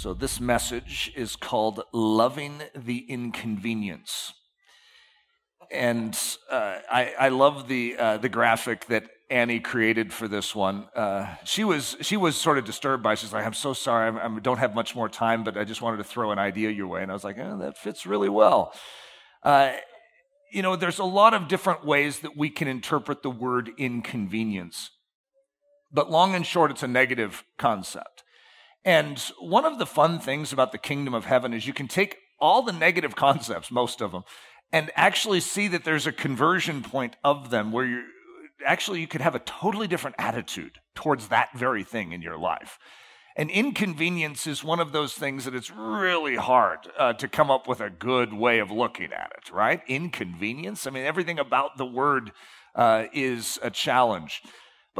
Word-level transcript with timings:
So, 0.00 0.14
this 0.14 0.40
message 0.40 1.12
is 1.14 1.36
called 1.36 1.82
Loving 1.92 2.62
the 2.74 3.00
Inconvenience. 3.00 4.32
And 5.70 6.18
uh, 6.50 6.78
I, 6.90 7.12
I, 7.20 7.28
love 7.28 7.68
the, 7.68 7.98
uh, 7.98 8.16
the 8.16 8.30
graphic 8.30 8.86
that 8.86 9.04
Annie 9.28 9.60
created 9.60 10.10
for 10.10 10.26
this 10.26 10.54
one. 10.54 10.88
Uh, 10.96 11.34
she, 11.44 11.64
was, 11.64 11.98
she 12.00 12.16
was 12.16 12.34
sort 12.34 12.56
of 12.56 12.64
disturbed 12.64 13.02
by 13.02 13.12
it. 13.12 13.18
She's 13.18 13.34
like, 13.34 13.44
I'm 13.44 13.52
so 13.52 13.74
sorry, 13.74 14.18
I 14.18 14.38
don't 14.38 14.56
have 14.56 14.74
much 14.74 14.96
more 14.96 15.10
time, 15.10 15.44
but 15.44 15.58
I 15.58 15.64
just 15.64 15.82
wanted 15.82 15.98
to 15.98 16.04
throw 16.04 16.32
an 16.32 16.38
idea 16.38 16.70
your 16.70 16.86
way. 16.86 17.02
And 17.02 17.10
I 17.10 17.14
was 17.14 17.22
like, 17.22 17.36
oh, 17.38 17.58
that 17.58 17.76
fits 17.76 18.06
really 18.06 18.30
well. 18.30 18.72
Uh, 19.42 19.72
you 20.50 20.62
know, 20.62 20.76
there's 20.76 20.98
a 20.98 21.04
lot 21.04 21.34
of 21.34 21.46
different 21.46 21.84
ways 21.84 22.20
that 22.20 22.38
we 22.38 22.48
can 22.48 22.68
interpret 22.68 23.22
the 23.22 23.28
word 23.28 23.68
inconvenience. 23.76 24.92
But 25.92 26.10
long 26.10 26.34
and 26.34 26.46
short, 26.46 26.70
it's 26.70 26.82
a 26.82 26.88
negative 26.88 27.44
concept. 27.58 28.24
And 28.84 29.18
one 29.38 29.64
of 29.64 29.78
the 29.78 29.86
fun 29.86 30.20
things 30.20 30.52
about 30.52 30.72
the 30.72 30.78
kingdom 30.78 31.14
of 31.14 31.26
heaven 31.26 31.52
is 31.52 31.66
you 31.66 31.74
can 31.74 31.88
take 31.88 32.18
all 32.40 32.62
the 32.62 32.72
negative 32.72 33.14
concepts, 33.14 33.70
most 33.70 34.00
of 34.00 34.12
them, 34.12 34.24
and 34.72 34.90
actually 34.94 35.40
see 35.40 35.68
that 35.68 35.84
there's 35.84 36.06
a 36.06 36.12
conversion 36.12 36.82
point 36.82 37.16
of 37.22 37.50
them 37.50 37.72
where 37.72 37.84
you 37.84 38.04
actually 38.64 39.00
you 39.00 39.06
could 39.06 39.20
have 39.20 39.34
a 39.34 39.40
totally 39.40 39.86
different 39.86 40.16
attitude 40.18 40.78
towards 40.94 41.28
that 41.28 41.48
very 41.54 41.84
thing 41.84 42.12
in 42.12 42.22
your 42.22 42.38
life. 42.38 42.78
And 43.36 43.50
inconvenience 43.50 44.46
is 44.46 44.64
one 44.64 44.80
of 44.80 44.92
those 44.92 45.14
things 45.14 45.44
that 45.44 45.54
it's 45.54 45.70
really 45.70 46.36
hard 46.36 46.80
uh, 46.98 47.12
to 47.14 47.28
come 47.28 47.50
up 47.50 47.68
with 47.68 47.80
a 47.80 47.88
good 47.88 48.34
way 48.34 48.58
of 48.58 48.70
looking 48.70 49.12
at 49.12 49.32
it, 49.36 49.52
right? 49.52 49.80
Inconvenience. 49.86 50.86
I 50.86 50.90
mean, 50.90 51.04
everything 51.04 51.38
about 51.38 51.78
the 51.78 51.86
word 51.86 52.32
uh, 52.74 53.04
is 53.14 53.58
a 53.62 53.70
challenge. 53.70 54.42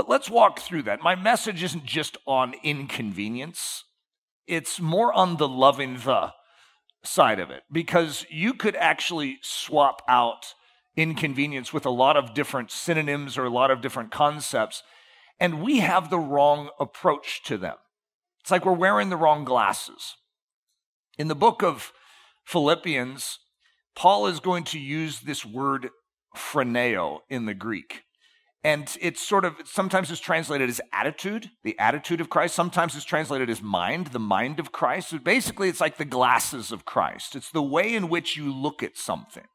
But 0.01 0.09
let's 0.09 0.31
walk 0.31 0.61
through 0.61 0.85
that. 0.85 1.03
My 1.03 1.15
message 1.15 1.63
isn't 1.63 1.85
just 1.85 2.17
on 2.27 2.55
inconvenience, 2.63 3.85
it's 4.47 4.81
more 4.81 5.13
on 5.13 5.37
the 5.37 5.47
loving 5.47 5.99
the 5.99 6.33
side 7.05 7.39
of 7.39 7.51
it, 7.51 7.65
because 7.71 8.25
you 8.31 8.55
could 8.55 8.77
actually 8.77 9.37
swap 9.43 10.01
out 10.09 10.55
inconvenience 10.97 11.75
with 11.75 11.85
a 11.85 11.91
lot 11.91 12.17
of 12.17 12.33
different 12.33 12.71
synonyms 12.71 13.37
or 13.37 13.45
a 13.45 13.51
lot 13.51 13.71
of 13.71 13.83
different 13.83 14.11
concepts, 14.11 14.83
and 15.39 15.61
we 15.61 15.81
have 15.81 16.09
the 16.09 16.19
wrong 16.19 16.71
approach 16.81 17.43
to 17.43 17.59
them. 17.59 17.77
It's 18.41 18.51
like 18.51 18.65
we're 18.65 18.73
wearing 18.73 19.11
the 19.11 19.19
wrong 19.19 19.45
glasses. 19.45 20.17
In 21.19 21.29
the 21.29 21.35
book 21.35 21.63
of 21.63 21.93
Philippians, 22.47 23.39
Paul 23.95 24.29
is 24.29 24.41
going 24.41 24.65
to 24.65 24.79
use 24.79 25.21
this 25.21 25.45
word 25.45 25.91
phroneo 26.35 27.19
in 27.29 27.45
the 27.45 27.53
Greek. 27.53 28.05
And 28.63 28.95
it's 29.01 29.27
sort 29.27 29.47
of 29.47 29.57
sometimes 29.65 30.11
it's 30.11 30.21
translated 30.21 30.69
as 30.69 30.83
attitude, 30.93 31.51
the 31.65 31.79
attitude 31.79 32.21
of 32.21 32.29
Christ. 32.29 32.55
Sometimes 32.55 32.95
it's 32.95 33.07
translated 33.07 33.49
as 33.49 33.63
mind, 33.63 34.09
the 34.09 34.19
mind 34.19 34.61
of 34.61 34.71
Christ. 34.71 35.11
So 35.11 35.19
basically, 35.19 35.71
it's 35.71 35.81
like 35.81 35.97
the 35.97 36.05
glasses 36.05 36.71
of 36.71 36.85
Christ. 36.85 37.35
It's 37.35 37.51
the 37.51 37.63
way 37.63 37.95
in 37.95 38.11
which 38.11 38.37
you 38.37 38.53
look 38.53 38.83
at 38.83 38.99
something. 38.99 39.47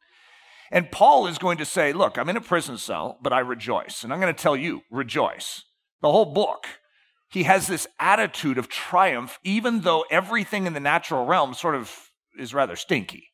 And 0.72 0.92
Paul 0.92 1.28
is 1.28 1.38
going 1.38 1.60
to 1.60 1.66
say, 1.66 1.94
Look, 1.94 2.18
I'm 2.18 2.30
in 2.30 2.38
a 2.38 2.42
prison 2.42 2.78
cell, 2.80 3.20
but 3.22 3.32
I 3.32 3.40
rejoice. 3.40 4.04
And 4.04 4.12
I'm 4.12 4.20
going 4.20 4.34
to 4.34 4.42
tell 4.42 4.56
you, 4.56 4.82
rejoice. 4.90 5.64
The 6.02 6.12
whole 6.12 6.34
book. 6.34 6.66
He 7.30 7.44
has 7.44 7.68
this 7.68 7.88
attitude 8.00 8.58
of 8.58 8.70
triumph, 8.70 9.40
even 9.44 9.82
though 9.82 10.06
everything 10.10 10.66
in 10.66 10.74
the 10.74 10.80
natural 10.80 11.26
realm 11.26 11.54
sort 11.54 11.76
of 11.76 12.10
is 12.40 12.54
rather 12.54 12.76
stinky. 12.76 13.30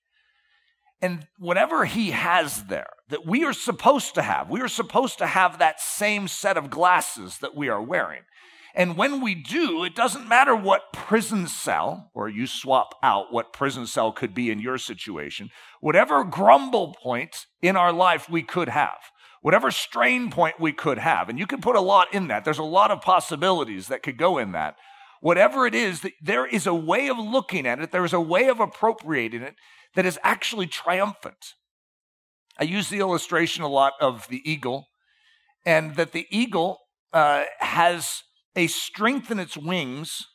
And 1.01 1.27
whatever 1.39 1.85
he 1.85 2.11
has 2.11 2.65
there 2.65 2.89
that 3.09 3.25
we 3.25 3.43
are 3.43 3.53
supposed 3.53 4.13
to 4.15 4.21
have, 4.21 4.49
we 4.49 4.61
are 4.61 4.67
supposed 4.67 5.17
to 5.17 5.27
have 5.27 5.57
that 5.57 5.81
same 5.81 6.27
set 6.27 6.57
of 6.57 6.69
glasses 6.69 7.39
that 7.39 7.55
we 7.55 7.69
are 7.69 7.81
wearing. 7.81 8.21
And 8.73 8.95
when 8.95 9.19
we 9.19 9.35
do, 9.35 9.83
it 9.83 9.95
doesn't 9.95 10.29
matter 10.29 10.55
what 10.55 10.93
prison 10.93 11.47
cell, 11.47 12.09
or 12.13 12.29
you 12.29 12.47
swap 12.47 12.95
out 13.03 13.33
what 13.33 13.51
prison 13.51 13.85
cell 13.85 14.11
could 14.13 14.33
be 14.33 14.49
in 14.49 14.59
your 14.59 14.77
situation, 14.77 15.49
whatever 15.81 16.23
grumble 16.23 16.95
point 17.01 17.47
in 17.61 17.75
our 17.75 17.91
life 17.91 18.29
we 18.29 18.43
could 18.43 18.69
have, 18.69 18.97
whatever 19.41 19.71
strain 19.71 20.31
point 20.31 20.59
we 20.59 20.71
could 20.71 20.99
have, 20.99 21.27
and 21.27 21.37
you 21.37 21.47
can 21.47 21.59
put 21.59 21.75
a 21.75 21.81
lot 21.81 22.13
in 22.13 22.27
that. 22.27 22.45
There's 22.45 22.59
a 22.59 22.63
lot 22.63 22.91
of 22.91 23.01
possibilities 23.01 23.87
that 23.87 24.03
could 24.03 24.17
go 24.17 24.37
in 24.37 24.53
that. 24.53 24.75
Whatever 25.19 25.67
it 25.67 25.75
is, 25.75 26.05
there 26.21 26.45
is 26.45 26.65
a 26.65 26.73
way 26.73 27.09
of 27.09 27.17
looking 27.17 27.67
at 27.67 27.79
it, 27.79 27.91
there 27.91 28.05
is 28.05 28.13
a 28.13 28.21
way 28.21 28.47
of 28.47 28.59
appropriating 28.59 29.41
it 29.41 29.55
that 29.95 30.05
is 30.05 30.19
actually 30.23 30.67
triumphant. 30.67 31.53
I 32.59 32.63
use 32.63 32.89
the 32.89 32.99
illustration 32.99 33.63
a 33.63 33.67
lot 33.67 33.93
of 33.99 34.27
the 34.29 34.41
eagle, 34.49 34.87
and 35.65 35.95
that 35.95 36.11
the 36.11 36.27
eagle 36.29 36.79
uh, 37.13 37.43
has 37.59 38.23
a 38.55 38.67
strength 38.67 39.31
in 39.31 39.39
its 39.39 39.57
wings 39.57 40.27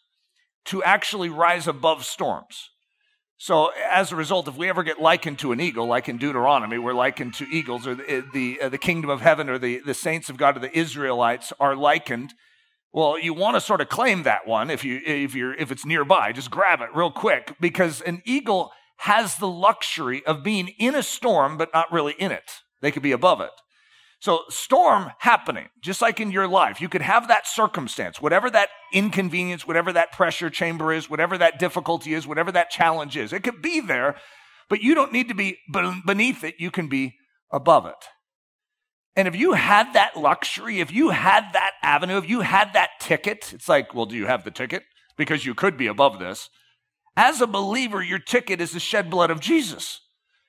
to 0.66 0.82
actually 0.82 1.28
rise 1.28 1.66
above 1.66 2.04
storms. 2.04 2.70
So, 3.38 3.70
as 3.90 4.12
a 4.12 4.16
result, 4.16 4.48
if 4.48 4.56
we 4.56 4.68
ever 4.68 4.82
get 4.82 5.00
likened 5.00 5.38
to 5.40 5.52
an 5.52 5.60
eagle, 5.60 5.86
like 5.86 6.08
in 6.08 6.16
Deuteronomy, 6.16 6.78
we're 6.78 6.94
likened 6.94 7.34
to 7.34 7.44
eagles, 7.44 7.86
or 7.86 7.94
the, 7.94 8.24
the, 8.32 8.60
uh, 8.62 8.68
the 8.70 8.78
kingdom 8.78 9.10
of 9.10 9.20
heaven, 9.20 9.50
or 9.50 9.58
the, 9.58 9.80
the 9.80 9.92
saints 9.92 10.30
of 10.30 10.38
God, 10.38 10.56
or 10.56 10.60
the 10.60 10.76
Israelites 10.76 11.52
are 11.60 11.76
likened. 11.76 12.32
Well, 12.94 13.18
you 13.18 13.34
want 13.34 13.56
to 13.56 13.60
sort 13.60 13.82
of 13.82 13.90
claim 13.90 14.22
that 14.22 14.46
one 14.46 14.70
if, 14.70 14.84
you, 14.84 15.02
if, 15.04 15.34
you're, 15.34 15.52
if 15.52 15.70
it's 15.70 15.84
nearby. 15.84 16.32
Just 16.32 16.50
grab 16.50 16.80
it 16.80 16.88
real 16.94 17.10
quick 17.10 17.54
because 17.60 18.00
an 18.00 18.22
eagle 18.24 18.72
has 18.98 19.36
the 19.36 19.48
luxury 19.48 20.24
of 20.24 20.42
being 20.42 20.68
in 20.78 20.94
a 20.94 21.02
storm, 21.02 21.56
but 21.56 21.70
not 21.72 21.92
really 21.92 22.14
in 22.14 22.32
it. 22.32 22.50
They 22.80 22.90
could 22.90 23.02
be 23.02 23.12
above 23.12 23.40
it. 23.40 23.50
So, 24.18 24.44
storm 24.48 25.12
happening, 25.18 25.68
just 25.82 26.00
like 26.00 26.20
in 26.20 26.30
your 26.30 26.48
life, 26.48 26.80
you 26.80 26.88
could 26.88 27.02
have 27.02 27.28
that 27.28 27.46
circumstance, 27.46 28.20
whatever 28.20 28.48
that 28.50 28.70
inconvenience, 28.92 29.66
whatever 29.66 29.92
that 29.92 30.12
pressure 30.12 30.48
chamber 30.48 30.92
is, 30.92 31.10
whatever 31.10 31.36
that 31.36 31.58
difficulty 31.58 32.14
is, 32.14 32.26
whatever 32.26 32.50
that 32.52 32.70
challenge 32.70 33.16
is. 33.16 33.32
It 33.32 33.42
could 33.42 33.60
be 33.60 33.80
there, 33.80 34.16
but 34.70 34.80
you 34.80 34.94
don't 34.94 35.12
need 35.12 35.28
to 35.28 35.34
be 35.34 35.58
beneath 35.70 36.44
it. 36.44 36.54
You 36.58 36.70
can 36.70 36.88
be 36.88 37.16
above 37.50 37.84
it. 37.84 37.94
And 39.14 39.28
if 39.28 39.36
you 39.36 39.52
had 39.52 39.92
that 39.92 40.16
luxury, 40.16 40.80
if 40.80 40.92
you 40.92 41.10
had 41.10 41.52
that 41.52 41.72
avenue, 41.82 42.18
if 42.18 42.28
you 42.28 42.40
had 42.40 42.72
that 42.72 42.90
ticket, 43.00 43.52
it's 43.52 43.68
like, 43.68 43.94
well, 43.94 44.06
do 44.06 44.16
you 44.16 44.26
have 44.26 44.44
the 44.44 44.50
ticket? 44.50 44.82
Because 45.16 45.46
you 45.46 45.54
could 45.54 45.76
be 45.76 45.86
above 45.86 46.18
this. 46.18 46.50
As 47.16 47.40
a 47.40 47.46
believer, 47.46 48.02
your 48.02 48.18
ticket 48.18 48.60
is 48.60 48.72
the 48.72 48.80
shed 48.80 49.10
blood 49.10 49.30
of 49.30 49.40
Jesus. 49.40 50.00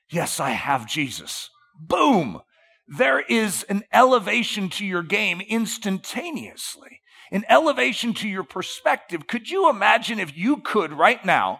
Yes, 0.09 0.39
I 0.39 0.51
have 0.51 0.88
Jesus. 0.88 1.50
Boom. 1.79 2.41
There 2.88 3.22
is 3.22 3.63
an 3.63 3.83
elevation 3.91 4.69
to 4.72 4.85
your 4.85 5.03
game 5.03 5.41
instantaneously, 5.41 7.01
an 7.31 7.44
elevation 7.50 8.13
to 8.16 8.28
your 8.28 8.44
perspective. 8.44 9.28
Could 9.28 9.50
you 9.50 9.69
imagine 9.69 10.19
if 10.19 10.38
you 10.38 10.57
could 10.57 10.94
right 10.94 11.23
now 11.25 11.59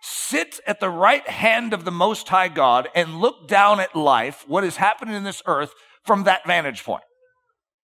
sit 0.00 0.60
at 0.66 0.78
the 0.78 0.90
right 0.90 1.28
hand 1.28 1.72
of 1.72 1.84
the 1.84 1.90
Most 1.90 2.28
High 2.28 2.48
God 2.48 2.88
and 2.94 3.20
look 3.20 3.48
down 3.48 3.80
at 3.80 3.96
life, 3.96 4.44
what 4.46 4.64
is 4.64 4.76
happening 4.76 5.14
in 5.14 5.24
this 5.24 5.42
earth, 5.46 5.72
from 6.04 6.24
that 6.24 6.46
vantage 6.46 6.84
point? 6.84 7.02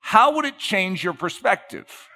How 0.00 0.34
would 0.34 0.44
it 0.44 0.58
change 0.58 1.02
your 1.02 1.14
perspective? 1.14 2.08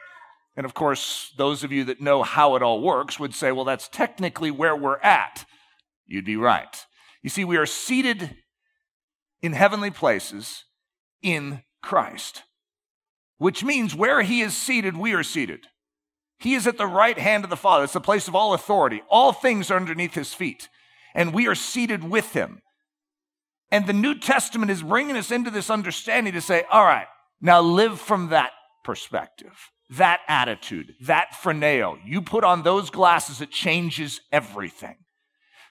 And 0.58 0.64
of 0.64 0.74
course, 0.74 1.32
those 1.36 1.62
of 1.62 1.70
you 1.70 1.84
that 1.84 2.00
know 2.00 2.24
how 2.24 2.56
it 2.56 2.64
all 2.64 2.82
works 2.82 3.20
would 3.20 3.32
say, 3.32 3.52
well, 3.52 3.64
that's 3.64 3.86
technically 3.86 4.50
where 4.50 4.74
we're 4.74 4.98
at. 4.98 5.44
You'd 6.04 6.24
be 6.24 6.34
right. 6.34 6.84
You 7.22 7.30
see, 7.30 7.44
we 7.44 7.56
are 7.56 7.64
seated 7.64 8.34
in 9.40 9.52
heavenly 9.52 9.92
places 9.92 10.64
in 11.22 11.62
Christ, 11.80 12.42
which 13.36 13.62
means 13.62 13.94
where 13.94 14.22
he 14.22 14.40
is 14.40 14.56
seated, 14.56 14.96
we 14.96 15.14
are 15.14 15.22
seated. 15.22 15.68
He 16.40 16.54
is 16.54 16.66
at 16.66 16.76
the 16.76 16.88
right 16.88 17.16
hand 17.16 17.44
of 17.44 17.50
the 17.50 17.56
Father. 17.56 17.84
It's 17.84 17.92
the 17.92 18.00
place 18.00 18.26
of 18.26 18.34
all 18.34 18.52
authority. 18.52 19.04
All 19.08 19.32
things 19.32 19.70
are 19.70 19.76
underneath 19.76 20.14
his 20.14 20.34
feet, 20.34 20.68
and 21.14 21.32
we 21.32 21.46
are 21.46 21.54
seated 21.54 22.02
with 22.02 22.32
him. 22.32 22.62
And 23.70 23.86
the 23.86 23.92
New 23.92 24.18
Testament 24.18 24.72
is 24.72 24.82
bringing 24.82 25.16
us 25.16 25.30
into 25.30 25.52
this 25.52 25.70
understanding 25.70 26.32
to 26.32 26.40
say, 26.40 26.64
all 26.68 26.82
right, 26.82 27.06
now 27.40 27.60
live 27.60 28.00
from 28.00 28.30
that 28.30 28.50
perspective 28.82 29.70
that 29.90 30.20
attitude, 30.28 30.94
that 31.00 31.28
phroneo, 31.32 31.98
you 32.04 32.20
put 32.20 32.44
on 32.44 32.62
those 32.62 32.90
glasses, 32.90 33.40
it 33.40 33.50
changes 33.50 34.20
everything. 34.30 34.96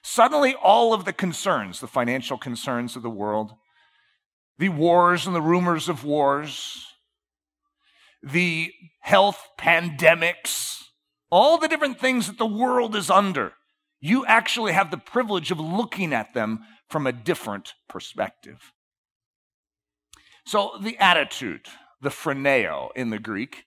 Suddenly, 0.02 0.54
all 0.54 0.92
of 0.92 1.04
the 1.04 1.12
concerns, 1.12 1.80
the 1.80 1.86
financial 1.86 2.38
concerns 2.38 2.96
of 2.96 3.02
the 3.02 3.10
world, 3.10 3.52
the 4.58 4.70
wars 4.70 5.26
and 5.26 5.36
the 5.36 5.42
rumors 5.42 5.88
of 5.88 6.04
wars, 6.04 6.86
the 8.22 8.72
health 9.00 9.48
pandemics, 9.58 10.82
all 11.30 11.58
the 11.58 11.68
different 11.68 12.00
things 12.00 12.26
that 12.26 12.38
the 12.38 12.46
world 12.46 12.96
is 12.96 13.10
under, 13.10 13.52
You 14.00 14.24
actually 14.26 14.72
have 14.72 14.90
the 14.90 14.96
privilege 14.96 15.50
of 15.50 15.58
looking 15.58 16.12
at 16.12 16.32
them 16.32 16.60
from 16.88 17.06
a 17.06 17.12
different 17.12 17.74
perspective. 17.88 18.72
So, 20.46 20.78
the 20.80 20.96
attitude, 20.98 21.66
the 22.00 22.08
phroneo 22.08 22.90
in 22.94 23.10
the 23.10 23.18
Greek, 23.18 23.64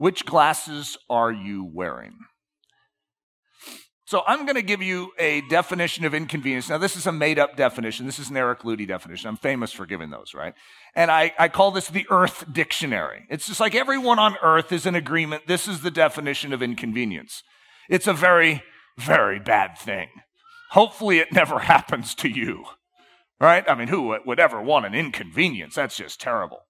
which 0.00 0.24
glasses 0.24 0.96
are 1.10 1.30
you 1.30 1.62
wearing? 1.62 2.14
So 4.06 4.22
I'm 4.26 4.46
going 4.46 4.54
to 4.54 4.62
give 4.62 4.80
you 4.80 5.12
a 5.18 5.42
definition 5.42 6.06
of 6.06 6.14
inconvenience. 6.14 6.70
Now, 6.70 6.78
this 6.78 6.96
is 6.96 7.06
a 7.06 7.12
made 7.12 7.38
up 7.38 7.54
definition. 7.54 8.06
This 8.06 8.18
is 8.18 8.30
an 8.30 8.38
Eric 8.38 8.60
Ludy 8.60 8.88
definition. 8.88 9.28
I'm 9.28 9.36
famous 9.36 9.72
for 9.72 9.84
giving 9.84 10.08
those, 10.08 10.32
right? 10.32 10.54
And 10.94 11.10
I, 11.10 11.34
I 11.38 11.48
call 11.48 11.70
this 11.70 11.88
the 11.88 12.06
Earth 12.10 12.46
Dictionary. 12.50 13.26
It's 13.28 13.46
just 13.46 13.60
like 13.60 13.74
everyone 13.74 14.18
on 14.18 14.36
Earth 14.42 14.72
is 14.72 14.86
in 14.86 14.94
agreement. 14.94 15.46
This 15.46 15.68
is 15.68 15.82
the 15.82 15.90
definition 15.90 16.54
of 16.54 16.62
inconvenience. 16.62 17.42
It's 17.90 18.06
a 18.06 18.14
very, 18.14 18.62
very 18.96 19.38
bad 19.38 19.76
thing. 19.76 20.08
Hopefully, 20.70 21.18
it 21.18 21.30
never 21.30 21.58
happens 21.74 22.14
to 22.14 22.28
you, 22.30 22.64
right? 23.38 23.68
I 23.68 23.74
mean, 23.74 23.88
who 23.88 24.16
would 24.24 24.40
ever 24.40 24.62
want 24.62 24.86
an 24.86 24.94
inconvenience? 24.94 25.74
That's 25.74 25.98
just 25.98 26.22
terrible. 26.22 26.60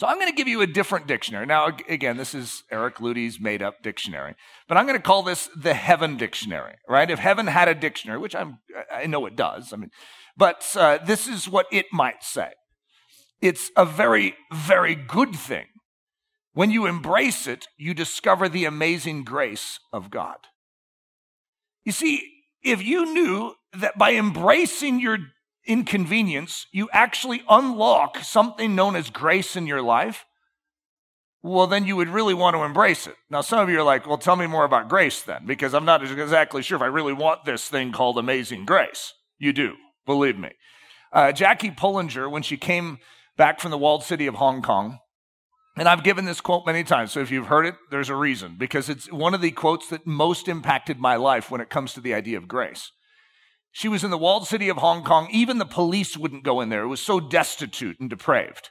So 0.00 0.06
I'm 0.06 0.16
going 0.16 0.28
to 0.28 0.34
give 0.34 0.48
you 0.48 0.62
a 0.62 0.66
different 0.66 1.06
dictionary. 1.06 1.44
Now, 1.44 1.76
again, 1.86 2.16
this 2.16 2.34
is 2.34 2.62
Eric 2.70 3.02
Ludy's 3.02 3.38
made 3.38 3.60
up 3.60 3.82
dictionary, 3.82 4.34
but 4.66 4.78
I'm 4.78 4.86
going 4.86 4.98
to 4.98 5.02
call 5.02 5.22
this 5.22 5.50
the 5.54 5.74
Heaven 5.74 6.16
Dictionary, 6.16 6.76
right? 6.88 7.10
If 7.10 7.18
heaven 7.18 7.46
had 7.46 7.68
a 7.68 7.74
dictionary, 7.74 8.18
which 8.18 8.34
I'm, 8.34 8.60
I 8.90 9.04
know 9.04 9.26
it 9.26 9.36
does, 9.36 9.74
I 9.74 9.76
mean, 9.76 9.90
but 10.38 10.66
uh, 10.74 11.00
this 11.04 11.28
is 11.28 11.50
what 11.50 11.66
it 11.70 11.84
might 11.92 12.24
say. 12.24 12.52
It's 13.42 13.70
a 13.76 13.84
very, 13.84 14.36
very 14.50 14.94
good 14.94 15.36
thing. 15.36 15.66
When 16.54 16.70
you 16.70 16.86
embrace 16.86 17.46
it, 17.46 17.66
you 17.76 17.92
discover 17.92 18.48
the 18.48 18.64
amazing 18.64 19.24
grace 19.24 19.80
of 19.92 20.10
God. 20.10 20.38
You 21.84 21.92
see, 21.92 22.26
if 22.62 22.82
you 22.82 23.04
knew 23.12 23.52
that 23.74 23.98
by 23.98 24.14
embracing 24.14 24.98
your 24.98 25.18
inconvenience, 25.66 26.66
you 26.72 26.88
actually 26.92 27.42
unlock 27.48 28.18
something 28.18 28.74
known 28.74 28.96
as 28.96 29.10
grace 29.10 29.56
in 29.56 29.66
your 29.66 29.82
life, 29.82 30.24
well, 31.42 31.66
then 31.66 31.86
you 31.86 31.96
would 31.96 32.08
really 32.08 32.34
want 32.34 32.54
to 32.54 32.62
embrace 32.62 33.06
it. 33.06 33.16
Now, 33.30 33.40
some 33.40 33.60
of 33.60 33.70
you 33.70 33.80
are 33.80 33.84
like, 33.84 34.06
well, 34.06 34.18
tell 34.18 34.36
me 34.36 34.46
more 34.46 34.64
about 34.64 34.88
grace 34.88 35.22
then, 35.22 35.46
because 35.46 35.72
I'm 35.72 35.86
not 35.86 36.02
exactly 36.02 36.62
sure 36.62 36.76
if 36.76 36.82
I 36.82 36.86
really 36.86 37.14
want 37.14 37.44
this 37.44 37.66
thing 37.66 37.92
called 37.92 38.18
amazing 38.18 38.66
grace. 38.66 39.14
You 39.38 39.52
do, 39.52 39.74
believe 40.04 40.38
me. 40.38 40.50
Uh, 41.12 41.32
Jackie 41.32 41.70
Pullinger, 41.70 42.30
when 42.30 42.42
she 42.42 42.56
came 42.56 42.98
back 43.38 43.58
from 43.58 43.70
the 43.70 43.78
walled 43.78 44.04
city 44.04 44.26
of 44.26 44.34
Hong 44.34 44.60
Kong, 44.60 44.98
and 45.76 45.88
I've 45.88 46.04
given 46.04 46.26
this 46.26 46.42
quote 46.42 46.66
many 46.66 46.84
times, 46.84 47.12
so 47.12 47.20
if 47.20 47.30
you've 47.30 47.46
heard 47.46 47.64
it, 47.64 47.74
there's 47.90 48.10
a 48.10 48.14
reason, 48.14 48.56
because 48.58 48.90
it's 48.90 49.10
one 49.10 49.32
of 49.32 49.40
the 49.40 49.50
quotes 49.50 49.88
that 49.88 50.06
most 50.06 50.46
impacted 50.46 50.98
my 50.98 51.16
life 51.16 51.50
when 51.50 51.62
it 51.62 51.70
comes 51.70 51.94
to 51.94 52.02
the 52.02 52.12
idea 52.12 52.36
of 52.36 52.48
grace. 52.48 52.92
She 53.72 53.88
was 53.88 54.02
in 54.02 54.10
the 54.10 54.18
walled 54.18 54.46
city 54.46 54.68
of 54.68 54.78
Hong 54.78 55.04
Kong. 55.04 55.28
Even 55.30 55.58
the 55.58 55.64
police 55.64 56.16
wouldn't 56.16 56.44
go 56.44 56.60
in 56.60 56.68
there. 56.68 56.82
It 56.82 56.88
was 56.88 57.00
so 57.00 57.20
destitute 57.20 58.00
and 58.00 58.10
depraved. 58.10 58.70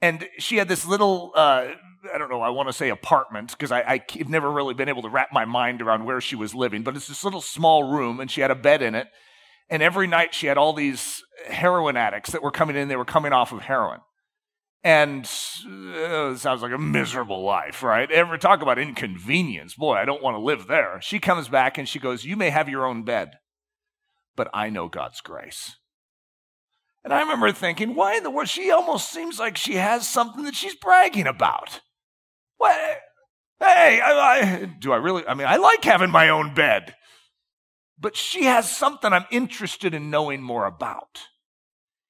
And 0.00 0.28
she 0.38 0.56
had 0.56 0.68
this 0.68 0.84
little, 0.84 1.32
uh, 1.34 1.68
I 2.12 2.18
don't 2.18 2.28
know, 2.28 2.42
I 2.42 2.50
want 2.50 2.68
to 2.68 2.72
say 2.72 2.88
apartment 2.88 3.52
because 3.52 3.70
I, 3.70 4.02
have 4.10 4.28
never 4.28 4.50
really 4.50 4.74
been 4.74 4.88
able 4.88 5.02
to 5.02 5.08
wrap 5.08 5.28
my 5.32 5.44
mind 5.44 5.80
around 5.80 6.04
where 6.04 6.20
she 6.20 6.36
was 6.36 6.54
living, 6.54 6.82
but 6.82 6.96
it's 6.96 7.06
this 7.06 7.24
little 7.24 7.40
small 7.40 7.84
room 7.84 8.20
and 8.20 8.30
she 8.30 8.40
had 8.40 8.50
a 8.50 8.56
bed 8.56 8.82
in 8.82 8.94
it. 8.94 9.06
And 9.70 9.82
every 9.82 10.06
night 10.06 10.34
she 10.34 10.48
had 10.48 10.58
all 10.58 10.72
these 10.72 11.22
heroin 11.46 11.96
addicts 11.96 12.32
that 12.32 12.42
were 12.42 12.50
coming 12.50 12.76
in, 12.76 12.88
they 12.88 12.96
were 12.96 13.04
coming 13.04 13.32
off 13.32 13.52
of 13.52 13.60
heroin. 13.60 14.00
And 14.84 15.24
uh, 15.24 16.34
sounds 16.34 16.60
like 16.60 16.72
a 16.72 16.78
miserable 16.78 17.44
life, 17.44 17.84
right? 17.84 18.10
Ever 18.10 18.36
talk 18.36 18.60
about 18.62 18.80
inconvenience? 18.80 19.76
Boy, 19.76 19.94
I 19.94 20.04
don't 20.04 20.22
want 20.22 20.34
to 20.34 20.40
live 20.40 20.66
there. 20.66 20.98
She 21.00 21.20
comes 21.20 21.48
back 21.48 21.78
and 21.78 21.88
she 21.88 22.00
goes, 22.00 22.24
You 22.24 22.36
may 22.36 22.50
have 22.50 22.68
your 22.68 22.84
own 22.84 23.04
bed 23.04 23.38
but 24.36 24.48
I 24.52 24.70
know 24.70 24.88
God's 24.88 25.20
grace. 25.20 25.76
And 27.04 27.12
I 27.12 27.20
remember 27.20 27.50
thinking, 27.52 27.94
why 27.94 28.16
in 28.16 28.22
the 28.22 28.30
world? 28.30 28.48
She 28.48 28.70
almost 28.70 29.10
seems 29.10 29.38
like 29.38 29.56
she 29.56 29.74
has 29.74 30.08
something 30.08 30.44
that 30.44 30.54
she's 30.54 30.74
bragging 30.76 31.26
about. 31.26 31.80
What? 32.58 32.76
Hey, 33.58 34.00
I, 34.00 34.12
I, 34.12 34.64
do 34.78 34.92
I 34.92 34.96
really? 34.96 35.26
I 35.26 35.34
mean, 35.34 35.46
I 35.46 35.56
like 35.56 35.84
having 35.84 36.10
my 36.10 36.28
own 36.28 36.54
bed. 36.54 36.94
But 37.98 38.16
she 38.16 38.44
has 38.44 38.74
something 38.74 39.12
I'm 39.12 39.26
interested 39.30 39.94
in 39.94 40.10
knowing 40.10 40.42
more 40.42 40.66
about. 40.66 41.20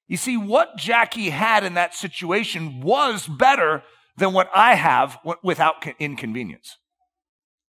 You 0.07 0.17
see, 0.17 0.37
what 0.37 0.77
Jackie 0.77 1.29
had 1.29 1.63
in 1.63 1.75
that 1.75 1.93
situation 1.93 2.81
was 2.81 3.27
better 3.27 3.83
than 4.17 4.33
what 4.33 4.49
I 4.53 4.75
have 4.75 5.17
without 5.43 5.85
inconvenience. 5.99 6.77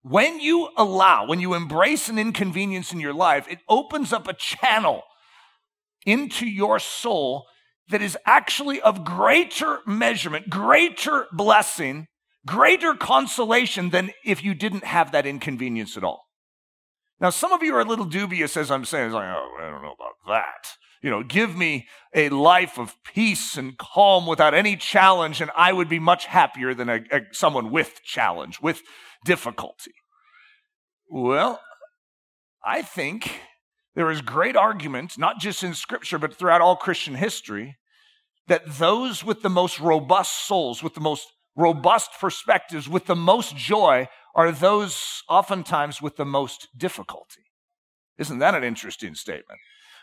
When 0.04 0.40
you 0.40 0.70
allow, 0.78 1.28
when 1.28 1.40
you 1.40 1.54
embrace 1.54 2.10
an 2.10 2.18
inconvenience 2.18 2.92
in 2.92 3.00
your 3.00 3.14
life, 3.14 3.48
it 3.50 3.60
opens 3.70 4.12
up 4.12 4.28
a 4.28 4.34
channel 4.34 5.04
into 6.06 6.48
your 6.48 6.80
soul 6.80 7.46
that 7.90 8.02
is 8.02 8.18
actually 8.26 8.82
of 8.82 9.04
greater 9.04 9.80
measurement, 9.86 10.50
greater 10.50 11.28
blessing, 11.32 12.08
greater 12.46 12.96
consolation 12.96 13.92
than 13.92 14.12
if 14.26 14.44
you 14.44 14.56
didn't 14.56 14.86
have 14.86 15.12
that 15.12 15.28
inconvenience 15.28 15.96
at 15.98 16.04
all. 16.04 16.24
Now, 17.20 17.30
some 17.30 17.52
of 17.52 17.62
you 17.62 17.76
are 17.76 17.82
a 17.82 17.86
little 17.86 18.06
dubious 18.06 18.58
as 18.58 18.72
I'm 18.72 18.86
saying, 18.86 19.08
it's 19.08 19.14
like, 19.14 19.26
oh, 19.26 19.58
I 19.62 19.70
don't 19.70 19.84
know 19.84 19.94
about 19.94 20.16
that. 20.28 20.72
You 21.04 21.12
know, 21.12 21.24
give 21.24 21.56
me 21.56 21.88
a 22.16 22.30
life 22.30 22.80
of 22.80 22.96
peace 23.04 23.58
and 23.58 23.78
calm 23.78 24.26
without 24.26 24.54
any 24.54 24.76
challenge, 24.76 25.42
and 25.42 25.52
I 25.56 25.74
would 25.74 25.90
be 25.90 26.00
much 26.00 26.26
happier 26.26 26.74
than 26.74 26.90
a, 26.90 27.02
a, 27.12 27.22
someone 27.32 27.72
with 27.72 28.02
challenge, 28.04 28.60
with 28.62 28.82
difficulty? 29.26 29.94
Well, 31.10 31.62
I 32.64 32.82
think 32.82 33.42
there 33.96 34.10
is 34.10 34.22
great 34.22 34.56
argument, 34.56 35.18
not 35.18 35.40
just 35.40 35.64
in 35.64 35.74
Scripture, 35.74 36.18
but 36.18 36.34
throughout 36.34 36.62
all 36.62 36.76
Christian 36.76 37.16
history, 37.16 37.78
that 38.48 38.64
those 38.78 39.24
with 39.24 39.42
the 39.42 39.50
most 39.50 39.80
robust 39.80 40.48
souls, 40.48 40.82
with 40.82 40.94
the 40.94 41.02
most 41.02 41.28
robust 41.56 42.12
perspectives, 42.20 42.88
with 42.88 43.06
the 43.06 43.16
most 43.16 43.56
joy, 43.56 44.08
are 44.34 44.52
those 44.52 45.24
oftentimes 45.30 46.02
with 46.02 46.16
the 46.16 46.26
most 46.26 46.70
difficulty. 46.78 47.44
Isn't 48.18 48.40
that 48.40 48.56
an 48.56 48.64
interesting 48.64 49.16
statement? 49.16 49.60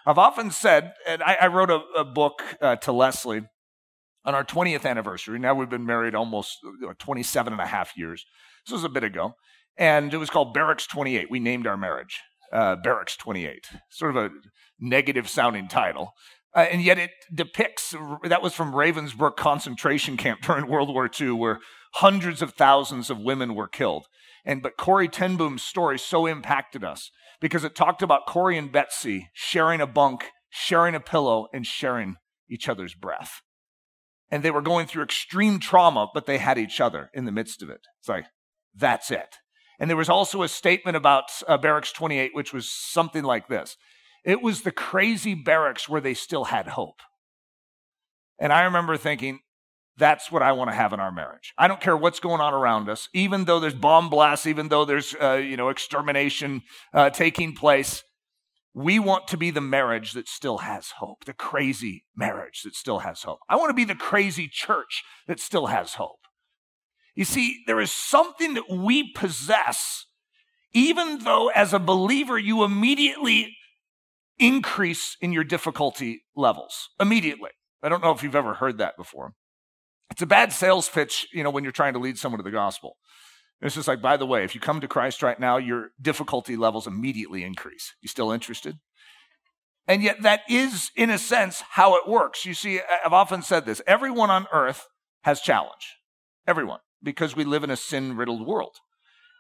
I've 0.07 0.19
often 0.19 0.51
said, 0.51 0.95
and 1.07 1.23
I, 1.23 1.35
I 1.43 1.47
wrote 1.49 1.71
a, 1.71 1.81
a 1.97 2.05
book 2.05 2.43
uh, 2.61 2.77
to 2.77 2.93
Leslie 2.93 3.43
on 4.25 4.35
our 4.35 4.45
20th 4.45 4.85
anniversary. 4.85 5.39
Now 5.39 5.55
we've 5.55 5.69
been 5.69 5.87
married 5.87 6.15
almost 6.15 6.59
27 6.99 7.53
and 7.53 7.63
a 7.63 7.67
half 7.67 7.97
years. 7.97 8.27
This 8.69 8.75
was 8.75 8.85
a 8.85 8.91
bit 8.91 9.05
ago. 9.05 9.35
And 9.79 10.13
it 10.13 10.19
was 10.19 10.29
called 10.29 10.53
Barracks 10.53 10.87
28. 10.87 11.31
We 11.31 11.41
named 11.41 11.67
our 11.67 11.79
marriage 11.79 12.21
uh, 12.53 12.77
Barracks 12.77 13.17
28. 13.17 13.67
Sort 13.91 14.15
of 14.15 14.25
a 14.25 14.31
negative 14.79 15.27
sounding 15.27 15.69
title. 15.69 16.13
Uh, 16.55 16.67
and 16.71 16.83
yet 16.83 16.99
it 16.99 17.13
depicts 17.33 17.95
that 18.25 18.43
was 18.43 18.53
from 18.53 18.73
Ravensbrück 18.73 19.37
concentration 19.37 20.19
camp 20.19 20.41
during 20.43 20.67
World 20.67 20.93
War 20.93 21.09
II, 21.19 21.31
where 21.33 21.61
hundreds 21.95 22.43
of 22.43 22.53
thousands 22.53 23.09
of 23.09 23.19
women 23.19 23.55
were 23.55 23.69
killed. 23.69 24.07
And 24.45 24.63
but 24.63 24.77
Corrie 24.77 25.09
ten 25.09 25.37
Boom's 25.37 25.63
story 25.63 25.99
so 25.99 26.27
impacted 26.27 26.85
us 26.85 27.11
because 27.41 27.65
it 27.65 27.75
talked 27.75 28.03
about 28.03 28.27
Corrie 28.27 28.59
and 28.59 28.71
Betsy 28.71 29.31
sharing 29.33 29.81
a 29.81 29.87
bunk, 29.87 30.27
sharing 30.51 30.95
a 30.95 31.01
pillow, 31.01 31.47
and 31.55 31.67
sharing 31.67 32.17
each 32.51 32.69
other's 32.69 32.95
breath 32.95 33.41
and 34.31 34.43
they 34.43 34.51
were 34.51 34.63
going 34.63 34.87
through 34.87 35.03
extreme 35.03 35.59
trauma, 35.59 36.09
but 36.13 36.27
they 36.27 36.39
had 36.39 36.59
each 36.59 36.81
other 36.81 37.11
in 37.15 37.25
the 37.25 37.33
midst 37.33 37.63
of 37.63 37.71
it. 37.71 37.81
It's 37.99 38.09
like, 38.09 38.27
that's 38.79 39.11
it. 39.11 39.37
And 39.79 39.89
there 39.89 39.97
was 39.97 40.09
also 40.09 40.43
a 40.43 40.49
statement 40.49 40.97
about 40.97 41.31
uh, 41.47 41.57
Barracks 41.57 41.93
28, 41.93 42.35
which 42.35 42.53
was 42.53 42.71
something 42.71 43.23
like 43.23 43.49
this 43.49 43.77
It 44.25 44.43
was 44.43 44.63
the 44.63 44.73
crazy 44.73 45.35
barracks 45.35 45.89
where 45.89 46.01
they 46.01 46.15
still 46.15 46.45
had 46.45 46.69
hope. 46.69 47.01
And 48.39 48.53
I 48.53 48.63
remember 48.63 48.97
thinking, 48.97 49.41
that's 49.97 50.31
what 50.31 50.43
I 50.43 50.53
want 50.53 50.71
to 50.71 50.77
have 50.77 50.93
in 50.93 51.01
our 51.01 51.11
marriage. 51.11 51.53
I 51.59 51.67
don't 51.67 51.81
care 51.81 51.97
what's 51.97 52.21
going 52.21 52.41
on 52.41 52.55
around 52.55 52.89
us, 52.89 53.09
even 53.13 53.45
though 53.45 53.59
there's 53.59 53.75
bomb 53.75 54.09
blasts, 54.09 54.47
even 54.47 54.69
though 54.69 54.85
there's 54.85 55.15
uh, 55.21 55.35
you 55.35 55.57
know 55.57 55.69
extermination 55.69 56.63
uh, 56.95 57.11
taking 57.11 57.55
place. 57.55 58.03
We 58.75 59.01
want 59.01 59.27
to 59.29 59.37
be 59.37 59.51
the 59.51 59.61
marriage 59.61 60.13
that 60.13 60.29
still 60.29 60.59
has 60.59 60.93
hope, 60.99 61.25
the 61.25 61.33
crazy 61.33 62.05
marriage 62.17 62.63
that 62.63 62.77
still 62.77 63.01
has 63.01 63.23
hope. 63.23 63.41
I 63.49 63.57
want 63.57 63.71
to 63.71 63.75
be 63.75 63.85
the 63.85 63.97
crazy 63.97 64.49
church 64.49 65.03
that 65.27 65.41
still 65.41 65.67
has 65.67 65.95
hope. 65.95 66.21
You 67.19 67.25
see, 67.25 67.65
there 67.67 67.81
is 67.81 67.91
something 67.91 68.55
that 68.55 68.71
we 68.71 69.13
possess, 69.13 70.07
even 70.73 71.19
though 71.25 71.49
as 71.49 71.73
a 71.73 71.81
believer 71.81 72.39
you 72.39 72.63
immediately 72.63 73.57
increase 74.39 75.17
in 75.21 75.33
your 75.33 75.43
difficulty 75.43 76.23
levels. 76.37 76.91
Immediately. 77.01 77.51
I 77.83 77.89
don't 77.89 78.05
know 78.05 78.13
if 78.13 78.23
you've 78.23 78.37
ever 78.37 78.55
heard 78.55 78.79
that 78.79 78.97
before. 78.97 79.33
It's 80.13 80.23
a 80.23 80.27
bad 80.27 80.53
sales 80.53 80.89
pitch, 80.89 81.27
you 81.33 81.43
know, 81.43 81.51
when 81.51 81.65
you're 81.65 81.73
trying 81.73 81.95
to 81.95 81.99
lead 81.99 82.19
someone 82.19 82.39
to 82.39 82.45
the 82.45 82.53
gospel. 82.53 82.99
It's 83.61 83.75
just 83.75 83.89
like, 83.89 84.01
by 84.01 84.17
the 84.17 84.25
way, 84.25 84.45
if 84.45 84.55
you 84.55 84.61
come 84.61 84.81
to 84.81 84.87
Christ 84.87 85.21
right 85.21 85.41
now, 85.41 85.57
your 85.57 85.89
difficulty 86.01 86.57
levels 86.57 86.87
immediately 86.87 87.43
increase. 87.43 87.95
You 88.01 88.09
still 88.09 88.31
interested? 88.31 88.77
And 89.89 90.05
yet, 90.05 90.23
that 90.23 90.43
is, 90.49 90.93
in 90.95 91.11
a 91.11 91.19
sense, 91.19 91.65
how 91.71 91.97
it 91.97 92.09
works. 92.09 92.47
You 92.47 92.55
see, 92.55 92.81
I've 93.05 93.13
often 93.13 93.43
said 93.43 93.67
this 93.67 93.83
everyone 93.89 94.31
on 94.31 94.47
earth 94.53 94.87
has 95.23 95.41
challenge. 95.41 95.97
Everyone, 96.47 96.79
because 97.03 97.37
we 97.37 97.45
live 97.45 97.65
in 97.65 97.71
a 97.71 97.77
sin 97.77 98.17
riddled 98.17 98.47
world. 98.47 98.77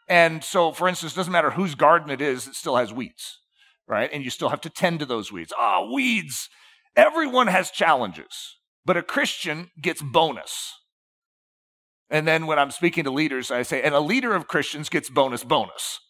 And 0.08 0.42
so, 0.42 0.72
for 0.72 0.88
instance, 0.88 1.12
it 1.12 1.16
doesn't 1.16 1.32
matter 1.32 1.50
whose 1.50 1.74
garden 1.74 2.10
it 2.10 2.20
is, 2.20 2.46
it 2.46 2.54
still 2.54 2.76
has 2.76 2.92
weeds, 2.92 3.40
right? 3.86 4.10
And 4.12 4.24
you 4.24 4.30
still 4.30 4.48
have 4.48 4.60
to 4.62 4.70
tend 4.70 5.00
to 5.00 5.06
those 5.06 5.30
weeds. 5.30 5.52
Ah, 5.58 5.78
oh, 5.80 5.92
weeds. 5.92 6.48
Everyone 6.96 7.46
has 7.46 7.70
challenges, 7.70 8.56
but 8.84 8.96
a 8.96 9.02
Christian 9.02 9.70
gets 9.80 10.00
bonus. 10.00 10.74
And 12.10 12.26
then 12.26 12.46
when 12.46 12.58
I'm 12.58 12.70
speaking 12.70 13.04
to 13.04 13.10
leaders, 13.10 13.50
I 13.50 13.62
say, 13.62 13.82
and 13.82 13.94
a 13.94 14.00
leader 14.00 14.34
of 14.34 14.48
Christians 14.48 14.88
gets 14.88 15.10
bonus, 15.10 15.44
bonus. 15.44 16.00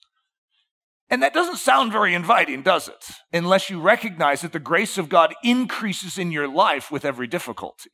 And 1.11 1.23
that 1.23 1.35
doesn't 1.35 1.57
sound 1.57 1.91
very 1.91 2.15
inviting, 2.15 2.63
does 2.63 2.87
it? 2.87 3.05
Unless 3.33 3.71
you 3.71 3.81
recognize 3.81 4.43
that 4.43 4.53
the 4.53 4.59
grace 4.59 4.99
of 4.99 5.09
God 5.09 5.35
increases 5.43 6.19
in 6.19 6.31
your 6.31 6.47
life 6.47 6.91
with 6.91 7.05
every 7.05 7.27
difficulty. 7.27 7.91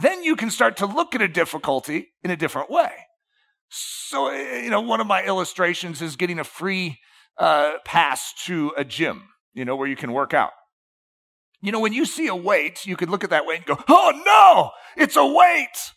Then 0.00 0.22
you 0.22 0.36
can 0.36 0.50
start 0.50 0.76
to 0.78 0.86
look 0.86 1.14
at 1.14 1.22
a 1.22 1.28
difficulty 1.28 2.08
in 2.22 2.30
a 2.30 2.36
different 2.36 2.70
way. 2.70 2.92
So, 3.68 4.30
you 4.32 4.70
know, 4.70 4.80
one 4.80 5.00
of 5.00 5.06
my 5.06 5.24
illustrations 5.24 6.02
is 6.02 6.16
getting 6.16 6.38
a 6.38 6.44
free 6.44 6.98
uh, 7.38 7.74
pass 7.84 8.32
to 8.46 8.72
a 8.76 8.84
gym, 8.84 9.28
you 9.52 9.64
know, 9.64 9.76
where 9.76 9.88
you 9.88 9.96
can 9.96 10.12
work 10.12 10.34
out. 10.34 10.50
You 11.62 11.72
know, 11.72 11.80
when 11.80 11.92
you 11.92 12.06
see 12.06 12.26
a 12.26 12.34
weight, 12.34 12.86
you 12.86 12.96
could 12.96 13.10
look 13.10 13.22
at 13.22 13.30
that 13.30 13.46
weight 13.46 13.58
and 13.58 13.66
go, 13.66 13.84
oh 13.88 14.22
no, 14.24 14.70
it's 15.02 15.16
a 15.16 15.26
weight. 15.26 15.92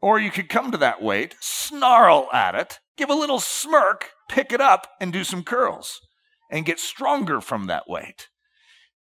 Or 0.00 0.18
you 0.18 0.30
could 0.30 0.48
come 0.48 0.70
to 0.70 0.78
that 0.78 1.02
weight, 1.02 1.34
snarl 1.40 2.28
at 2.32 2.54
it, 2.54 2.78
give 2.96 3.10
a 3.10 3.14
little 3.14 3.40
smirk, 3.40 4.10
pick 4.28 4.52
it 4.52 4.60
up, 4.60 4.88
and 5.00 5.12
do 5.12 5.24
some 5.24 5.42
curls 5.42 6.00
and 6.50 6.64
get 6.64 6.80
stronger 6.80 7.40
from 7.40 7.66
that 7.66 7.88
weight. 7.88 8.28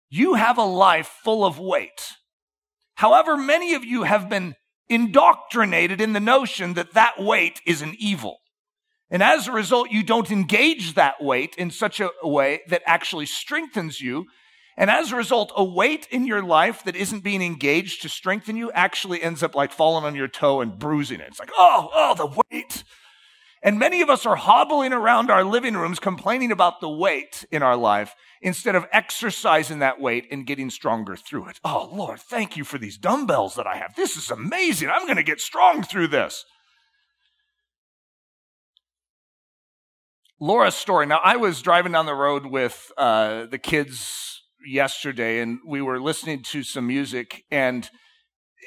You 0.08 0.34
have 0.34 0.56
a 0.56 0.64
life 0.64 1.18
full 1.22 1.44
of 1.44 1.58
weight. 1.58 2.14
However, 2.96 3.36
many 3.36 3.74
of 3.74 3.84
you 3.84 4.02
have 4.02 4.28
been 4.28 4.54
indoctrinated 4.88 6.00
in 6.00 6.12
the 6.12 6.20
notion 6.20 6.74
that 6.74 6.94
that 6.94 7.20
weight 7.20 7.60
is 7.66 7.82
an 7.82 7.94
evil. 7.98 8.38
And 9.10 9.22
as 9.22 9.46
a 9.46 9.52
result, 9.52 9.90
you 9.90 10.02
don't 10.02 10.30
engage 10.30 10.94
that 10.94 11.22
weight 11.22 11.54
in 11.56 11.70
such 11.70 12.00
a 12.00 12.10
way 12.22 12.62
that 12.68 12.82
actually 12.86 13.26
strengthens 13.26 14.00
you. 14.00 14.26
And 14.76 14.90
as 14.90 15.12
a 15.12 15.16
result, 15.16 15.52
a 15.56 15.64
weight 15.64 16.08
in 16.10 16.26
your 16.26 16.42
life 16.42 16.84
that 16.84 16.96
isn't 16.96 17.22
being 17.22 17.42
engaged 17.42 18.02
to 18.02 18.08
strengthen 18.08 18.56
you 18.56 18.72
actually 18.72 19.22
ends 19.22 19.42
up 19.42 19.54
like 19.54 19.72
falling 19.72 20.04
on 20.04 20.14
your 20.14 20.28
toe 20.28 20.60
and 20.60 20.78
bruising 20.78 21.20
it. 21.20 21.28
It's 21.28 21.38
like, 21.38 21.52
oh, 21.56 21.90
oh, 21.94 22.14
the 22.14 22.42
weight. 22.50 22.82
And 23.62 23.78
many 23.78 24.02
of 24.02 24.10
us 24.10 24.26
are 24.26 24.36
hobbling 24.36 24.92
around 24.92 25.30
our 25.30 25.42
living 25.42 25.74
rooms 25.74 25.98
complaining 25.98 26.52
about 26.52 26.80
the 26.80 26.88
weight 26.88 27.44
in 27.50 27.62
our 27.62 27.76
life 27.76 28.14
instead 28.42 28.74
of 28.74 28.86
exercising 28.92 29.78
that 29.78 30.00
weight 30.00 30.26
and 30.30 30.46
getting 30.46 30.70
stronger 30.70 31.16
through 31.16 31.48
it. 31.48 31.58
Oh, 31.64 31.88
Lord, 31.92 32.20
thank 32.20 32.56
you 32.56 32.64
for 32.64 32.78
these 32.78 32.98
dumbbells 32.98 33.54
that 33.54 33.66
I 33.66 33.76
have. 33.76 33.96
This 33.96 34.16
is 34.16 34.30
amazing. 34.30 34.90
I'm 34.90 35.06
going 35.06 35.16
to 35.16 35.22
get 35.22 35.40
strong 35.40 35.82
through 35.82 36.08
this. 36.08 36.44
Laura 40.38 40.70
Story. 40.70 41.06
Now, 41.06 41.20
I 41.24 41.36
was 41.36 41.62
driving 41.62 41.92
down 41.92 42.04
the 42.04 42.14
road 42.14 42.46
with 42.46 42.92
uh, 42.98 43.46
the 43.46 43.58
kids 43.58 44.42
yesterday, 44.66 45.40
and 45.40 45.60
we 45.66 45.80
were 45.80 45.98
listening 45.98 46.42
to 46.42 46.62
some 46.62 46.86
music, 46.86 47.44
and 47.50 47.88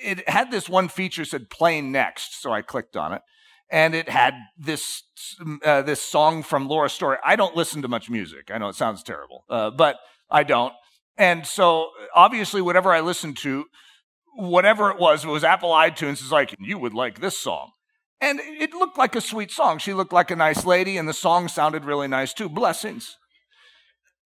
it 0.04 0.28
had 0.28 0.50
this 0.50 0.68
one 0.68 0.88
feature 0.88 1.26
said 1.26 1.52
playing 1.52 1.92
next. 1.92 2.42
So 2.42 2.52
I 2.52 2.64
clicked 2.64 2.98
on 2.98 3.14
it 3.14 3.22
and 3.70 3.94
it 3.94 4.10
had 4.10 4.34
this 4.58 5.04
uh, 5.64 5.82
this 5.82 6.02
song 6.02 6.44
from 6.44 6.68
Laura 6.68 6.90
Story. 6.90 7.18
I 7.24 7.36
don't 7.36 7.56
listen 7.56 7.82
to 7.82 7.88
much 7.88 8.10
music. 8.10 8.50
I 8.52 8.58
know 8.58 8.70
it 8.70 8.76
sounds 8.76 9.04
terrible, 9.04 9.46
uh, 9.50 9.72
but 9.72 9.98
I 10.30 10.44
don't. 10.44 10.74
And 11.18 11.46
so 11.46 11.90
obviously, 12.16 12.62
whatever 12.62 12.92
I 12.92 13.02
listened 13.02 13.38
to, 13.40 13.66
whatever 14.36 14.90
it 14.90 14.98
was, 14.98 15.24
it 15.24 15.28
was 15.28 15.44
Apple 15.44 15.72
iTunes 15.72 16.22
is 16.22 16.32
like 16.32 16.56
you 16.60 16.78
would 16.78 16.94
like 16.94 17.20
this 17.20 17.38
song, 17.38 17.72
and 18.20 18.40
it 18.40 18.74
looked 18.74 18.98
like 18.98 19.16
a 19.16 19.22
sweet 19.22 19.52
song. 19.52 19.78
She 19.78 19.94
looked 19.94 20.14
like 20.14 20.32
a 20.32 20.36
nice 20.36 20.66
lady, 20.66 20.98
and 20.98 21.08
the 21.08 21.14
song 21.14 21.48
sounded 21.48 21.86
really 21.86 22.08
nice 22.08 22.34
too. 22.34 22.50
Blessings. 22.50 23.18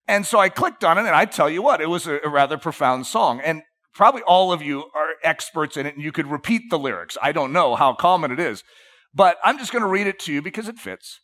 And 0.06 0.26
so 0.26 0.38
I 0.38 0.50
clicked 0.50 0.84
on 0.84 0.98
it, 0.98 1.02
and 1.02 1.16
I 1.16 1.24
tell 1.24 1.48
you 1.48 1.62
what, 1.62 1.80
it 1.80 1.88
was 1.88 2.06
a, 2.06 2.18
a 2.22 2.28
rather 2.28 2.58
profound 2.58 3.06
song. 3.06 3.40
And 3.40 3.62
probably 3.94 4.22
all 4.22 4.52
of 4.52 4.60
you 4.60 4.84
are 4.94 5.08
experts 5.22 5.76
in 5.76 5.86
it, 5.86 5.94
and 5.94 6.04
you 6.04 6.12
could 6.12 6.26
repeat 6.26 6.70
the 6.70 6.78
lyrics. 6.78 7.16
I 7.22 7.32
don't 7.32 7.52
know 7.52 7.74
how 7.74 7.94
common 7.94 8.30
it 8.30 8.38
is. 8.38 8.62
But 9.14 9.38
I'm 9.44 9.58
just 9.58 9.72
going 9.72 9.82
to 9.82 9.88
read 9.88 10.06
it 10.06 10.18
to 10.20 10.32
you 10.32 10.42
because 10.42 10.68
it 10.68 10.78
fits. 10.78 11.20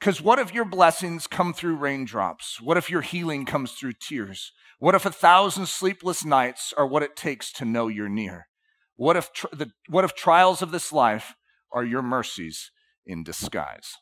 Because 0.00 0.20
what 0.20 0.38
if 0.38 0.52
your 0.52 0.64
blessings 0.64 1.26
come 1.26 1.52
through 1.52 1.76
raindrops? 1.76 2.60
What 2.60 2.76
if 2.76 2.90
your 2.90 3.02
healing 3.02 3.44
comes 3.44 3.72
through 3.72 3.94
tears? 4.00 4.52
What 4.78 4.94
if 4.94 5.06
a 5.06 5.10
thousand 5.10 5.66
sleepless 5.66 6.24
nights 6.24 6.72
are 6.76 6.86
what 6.86 7.02
it 7.02 7.16
takes 7.16 7.52
to 7.54 7.64
know 7.64 7.88
you're 7.88 8.08
near? 8.08 8.48
What 8.96 9.16
if, 9.16 9.32
tr- 9.32 9.46
the, 9.52 9.70
what 9.88 10.04
if 10.04 10.14
trials 10.14 10.62
of 10.62 10.72
this 10.72 10.92
life 10.92 11.34
are 11.72 11.84
your 11.84 12.02
mercies 12.02 12.70
in 13.06 13.24
disguise? 13.24 13.94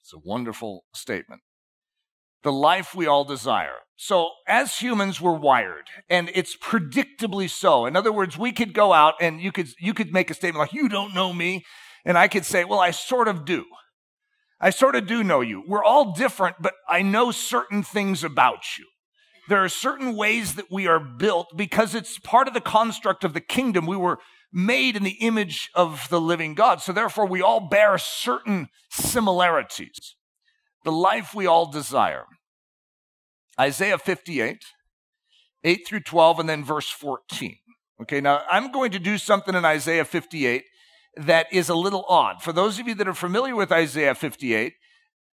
It's 0.00 0.12
a 0.12 0.18
wonderful 0.18 0.84
statement 0.94 1.42
the 2.42 2.52
life 2.52 2.94
we 2.94 3.06
all 3.06 3.24
desire. 3.24 3.76
So, 3.96 4.30
as 4.48 4.78
humans, 4.78 5.20
we're 5.20 5.36
wired, 5.36 5.86
and 6.10 6.30
it's 6.34 6.56
predictably 6.56 7.48
so. 7.48 7.86
In 7.86 7.94
other 7.94 8.12
words, 8.12 8.36
we 8.36 8.50
could 8.50 8.74
go 8.74 8.92
out 8.92 9.14
and 9.20 9.40
you 9.40 9.52
could, 9.52 9.68
you 9.78 9.94
could 9.94 10.12
make 10.12 10.30
a 10.30 10.34
statement 10.34 10.58
like, 10.58 10.72
You 10.72 10.88
don't 10.88 11.14
know 11.14 11.32
me. 11.32 11.64
And 12.04 12.18
I 12.18 12.26
could 12.26 12.44
say, 12.44 12.64
Well, 12.64 12.80
I 12.80 12.90
sort 12.90 13.28
of 13.28 13.44
do. 13.44 13.64
I 14.60 14.70
sort 14.70 14.96
of 14.96 15.06
do 15.06 15.22
know 15.22 15.40
you. 15.40 15.62
We're 15.66 15.84
all 15.84 16.12
different, 16.14 16.56
but 16.60 16.74
I 16.88 17.02
know 17.02 17.30
certain 17.30 17.82
things 17.82 18.24
about 18.24 18.78
you. 18.78 18.86
There 19.48 19.62
are 19.62 19.68
certain 19.68 20.16
ways 20.16 20.54
that 20.54 20.70
we 20.70 20.86
are 20.86 21.00
built 21.00 21.56
because 21.56 21.94
it's 21.94 22.18
part 22.18 22.48
of 22.48 22.54
the 22.54 22.60
construct 22.60 23.24
of 23.24 23.34
the 23.34 23.40
kingdom. 23.40 23.86
We 23.86 23.96
were 23.96 24.18
made 24.52 24.96
in 24.96 25.02
the 25.02 25.18
image 25.20 25.68
of 25.74 26.08
the 26.10 26.20
living 26.20 26.54
God. 26.54 26.80
So, 26.80 26.92
therefore, 26.92 27.26
we 27.26 27.42
all 27.42 27.68
bear 27.68 27.98
certain 27.98 28.68
similarities 28.90 30.16
the 30.84 30.92
life 30.92 31.34
we 31.34 31.46
all 31.46 31.70
desire. 31.70 32.24
Isaiah 33.58 33.98
58, 33.98 34.64
8 35.64 35.80
through 35.86 36.00
12, 36.00 36.40
and 36.40 36.48
then 36.48 36.64
verse 36.64 36.88
14. 36.88 37.56
Okay, 38.02 38.20
now 38.20 38.42
I'm 38.50 38.72
going 38.72 38.90
to 38.92 38.98
do 38.98 39.18
something 39.18 39.54
in 39.54 39.64
Isaiah 39.64 40.04
58 40.04 40.64
that 41.16 41.46
is 41.52 41.68
a 41.68 41.74
little 41.74 42.04
odd. 42.08 42.42
For 42.42 42.52
those 42.52 42.78
of 42.78 42.88
you 42.88 42.94
that 42.94 43.06
are 43.06 43.14
familiar 43.14 43.54
with 43.54 43.70
Isaiah 43.70 44.14
58, 44.14 44.72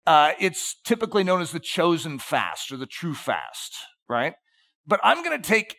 uh, 0.06 0.32
it's 0.40 0.76
typically 0.84 1.22
known 1.22 1.42
as 1.42 1.52
the 1.52 1.60
chosen 1.60 2.18
fast 2.18 2.72
or 2.72 2.76
the 2.76 2.86
true 2.86 3.14
fast, 3.14 3.74
right? 4.08 4.34
But 4.86 5.00
I'm 5.02 5.22
going 5.22 5.40
to 5.40 5.46
take 5.46 5.76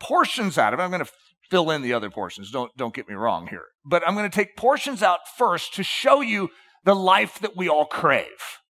portions 0.00 0.58
out 0.58 0.74
of 0.74 0.80
it. 0.80 0.82
I'm 0.82 0.90
going 0.90 1.04
to 1.04 1.12
fill 1.50 1.70
in 1.70 1.82
the 1.82 1.92
other 1.92 2.10
portions. 2.10 2.50
Don't, 2.50 2.74
don't 2.76 2.94
get 2.94 3.08
me 3.08 3.14
wrong 3.14 3.46
here. 3.46 3.66
But 3.84 4.02
I'm 4.06 4.14
going 4.14 4.28
to 4.28 4.34
take 4.34 4.56
portions 4.56 5.02
out 5.02 5.20
first 5.36 5.74
to 5.74 5.82
show 5.82 6.20
you 6.20 6.50
the 6.84 6.94
life 6.94 7.38
that 7.40 7.56
we 7.56 7.68
all 7.68 7.84
crave. 7.84 8.60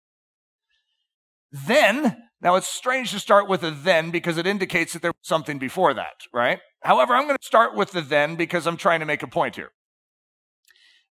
Then, 1.53 2.17
now 2.41 2.57
it's 2.57 2.69
strange 2.69 3.11
to 3.13 3.21
start 3.21 3.49
with 3.49 3.63
a 3.63 3.71
then 3.71 4.11
because 4.11 4.37
it 4.37 4.47
indicates 4.47 4.93
that 4.93 5.03
there's 5.03 5.15
something 5.23 5.59
before 5.59 5.95
that, 5.95 6.23
right? 6.33 6.61
However, 6.83 7.15
I'm 7.15 7.27
going 7.27 7.39
to 7.41 7.47
start 7.47 7.75
with 7.75 7.93
the 7.93 8.03
then 8.03 8.37
because 8.37 8.67
I'm 8.67 8.77
trying 8.77 9.01
to 9.01 9.07
make 9.07 9.23
a 9.23 9.29
point 9.29 9.57
here. 9.57 9.71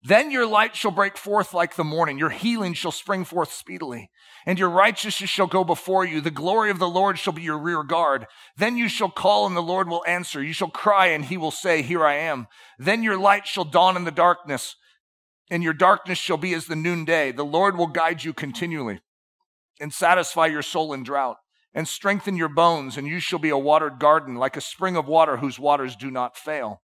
Then 0.07 0.29
your 0.29 0.45
light 0.45 0.75
shall 0.75 0.91
break 0.91 1.17
forth 1.17 1.51
like 1.51 1.75
the 1.75 1.83
morning. 1.83 2.19
Your 2.19 2.29
healing 2.29 2.73
shall 2.73 2.91
spring 2.91 3.25
forth 3.25 3.51
speedily, 3.51 4.11
and 4.45 4.59
your 4.59 4.69
righteousness 4.69 5.31
shall 5.31 5.47
go 5.47 5.63
before 5.63 6.05
you. 6.05 6.21
The 6.21 6.29
glory 6.29 6.69
of 6.69 6.77
the 6.77 6.87
Lord 6.87 7.17
shall 7.17 7.33
be 7.33 7.41
your 7.41 7.57
rear 7.57 7.81
guard. 7.81 8.27
Then 8.55 8.77
you 8.77 8.87
shall 8.87 9.09
call, 9.09 9.47
and 9.47 9.57
the 9.57 9.61
Lord 9.61 9.89
will 9.89 10.05
answer. 10.05 10.43
You 10.43 10.53
shall 10.53 10.69
cry, 10.69 11.07
and 11.07 11.25
he 11.25 11.37
will 11.37 11.49
say, 11.49 11.81
Here 11.81 12.05
I 12.05 12.17
am. 12.17 12.45
Then 12.77 13.01
your 13.01 13.17
light 13.17 13.47
shall 13.47 13.63
dawn 13.63 13.97
in 13.97 14.03
the 14.03 14.11
darkness, 14.11 14.75
and 15.49 15.63
your 15.63 15.73
darkness 15.73 16.19
shall 16.19 16.37
be 16.37 16.53
as 16.53 16.67
the 16.67 16.75
noonday. 16.75 17.31
The 17.31 17.43
Lord 17.43 17.75
will 17.75 17.87
guide 17.87 18.23
you 18.23 18.31
continually 18.31 18.99
and 19.79 19.93
satisfy 19.93 20.47
your 20.47 20.61
soul 20.61 20.93
in 20.93 21.03
drought 21.03 21.37
and 21.75 21.87
strengthen 21.87 22.37
your 22.37 22.49
bones, 22.49 22.97
and 22.97 23.05
you 23.05 23.19
shall 23.19 23.37
be 23.37 23.49
a 23.49 23.57
watered 23.57 23.99
garden 23.99 24.35
like 24.35 24.55
a 24.55 24.61
spring 24.61 24.95
of 24.95 25.07
water 25.07 25.37
whose 25.37 25.59
waters 25.59 25.95
do 25.95 26.09
not 26.09 26.37
fail. 26.37 26.81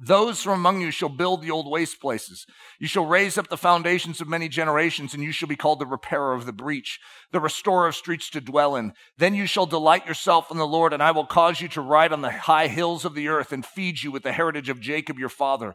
Those 0.00 0.42
from 0.42 0.60
among 0.60 0.80
you 0.80 0.92
shall 0.92 1.08
build 1.08 1.42
the 1.42 1.50
old 1.50 1.68
waste 1.68 2.00
places. 2.00 2.46
You 2.78 2.86
shall 2.86 3.06
raise 3.06 3.36
up 3.36 3.48
the 3.48 3.56
foundations 3.56 4.20
of 4.20 4.28
many 4.28 4.48
generations, 4.48 5.12
and 5.12 5.22
you 5.24 5.32
shall 5.32 5.48
be 5.48 5.56
called 5.56 5.80
the 5.80 5.86
repairer 5.86 6.34
of 6.34 6.46
the 6.46 6.52
breach, 6.52 7.00
the 7.32 7.40
restorer 7.40 7.88
of 7.88 7.96
streets 7.96 8.30
to 8.30 8.40
dwell 8.40 8.76
in. 8.76 8.92
Then 9.16 9.34
you 9.34 9.46
shall 9.46 9.66
delight 9.66 10.06
yourself 10.06 10.52
in 10.52 10.58
the 10.58 10.66
Lord, 10.66 10.92
and 10.92 11.02
I 11.02 11.10
will 11.10 11.26
cause 11.26 11.60
you 11.60 11.66
to 11.68 11.80
ride 11.80 12.12
on 12.12 12.20
the 12.20 12.30
high 12.30 12.68
hills 12.68 13.04
of 13.04 13.14
the 13.14 13.26
earth 13.26 13.52
and 13.52 13.66
feed 13.66 14.02
you 14.02 14.12
with 14.12 14.22
the 14.22 14.32
heritage 14.32 14.68
of 14.68 14.80
Jacob 14.80 15.18
your 15.18 15.28
father. 15.28 15.74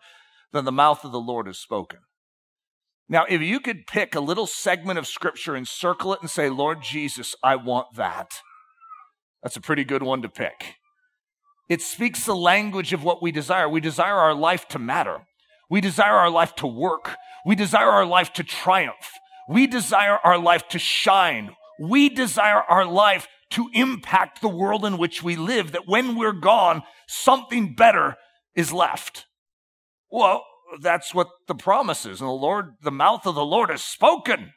Then 0.54 0.64
the 0.64 0.72
mouth 0.72 1.04
of 1.04 1.12
the 1.12 1.20
Lord 1.20 1.48
has 1.48 1.60
spoken. 1.60 2.00
Now, 3.10 3.26
if 3.28 3.42
you 3.42 3.60
could 3.60 3.86
pick 3.86 4.16
a 4.16 4.20
little 4.20 4.48
segment 4.48 4.98
of 4.98 5.08
scripture 5.08 5.56
and 5.56 5.68
circle 5.68 6.14
it 6.14 6.22
and 6.22 6.30
say, 6.30 6.50
Lord 6.50 6.82
Jesus, 6.82 7.36
I 7.44 7.56
want 7.56 7.96
that, 7.96 8.32
that's 9.42 9.58
a 9.58 9.62
pretty 9.62 9.84
good 9.84 10.04
one 10.04 10.22
to 10.22 10.30
pick. 10.30 10.76
It 11.70 11.82
speaks 11.82 12.26
the 12.26 12.36
language 12.36 12.94
of 12.94 13.04
what 13.04 13.22
we 13.22 13.32
desire. 13.32 13.68
We 13.70 13.82
desire 13.82 14.16
our 14.16 14.34
life 14.34 14.68
to 14.70 14.80
matter. 14.80 15.20
We 15.70 15.82
desire 15.82 16.14
our 16.14 16.30
life 16.30 16.56
to 16.56 16.68
work. 16.68 17.16
We 17.46 17.56
desire 17.56 17.90
our 17.90 18.06
life 18.06 18.34
to 18.34 18.44
triumph. 18.44 19.12
We 19.50 19.68
desire 19.68 20.20
our 20.24 20.38
life 20.38 20.68
to 20.70 20.80
shine. 20.80 21.56
We 21.80 22.10
desire 22.10 22.62
our 22.70 22.86
life 22.86 23.28
to 23.52 23.70
impact 23.74 24.42
the 24.42 24.50
world 24.50 24.86
in 24.86 24.98
which 24.98 25.22
we 25.22 25.36
live, 25.36 25.72
that 25.74 25.88
when 25.88 26.16
we're 26.16 26.32
gone, 26.32 26.82
something 27.08 27.76
better 27.76 28.16
is 28.56 28.74
left. 28.74 29.26
Well, 30.10 30.44
that's 30.82 31.14
what 31.14 31.28
the 31.48 31.56
promise 31.56 32.06
is. 32.06 32.22
And 32.22 32.28
the 32.28 32.34
Lord, 32.34 32.74
the 32.82 32.92
mouth 32.92 33.26
of 33.26 33.36
the 33.36 33.46
Lord 33.46 33.70
has 33.70 33.84
spoken. 33.84 34.54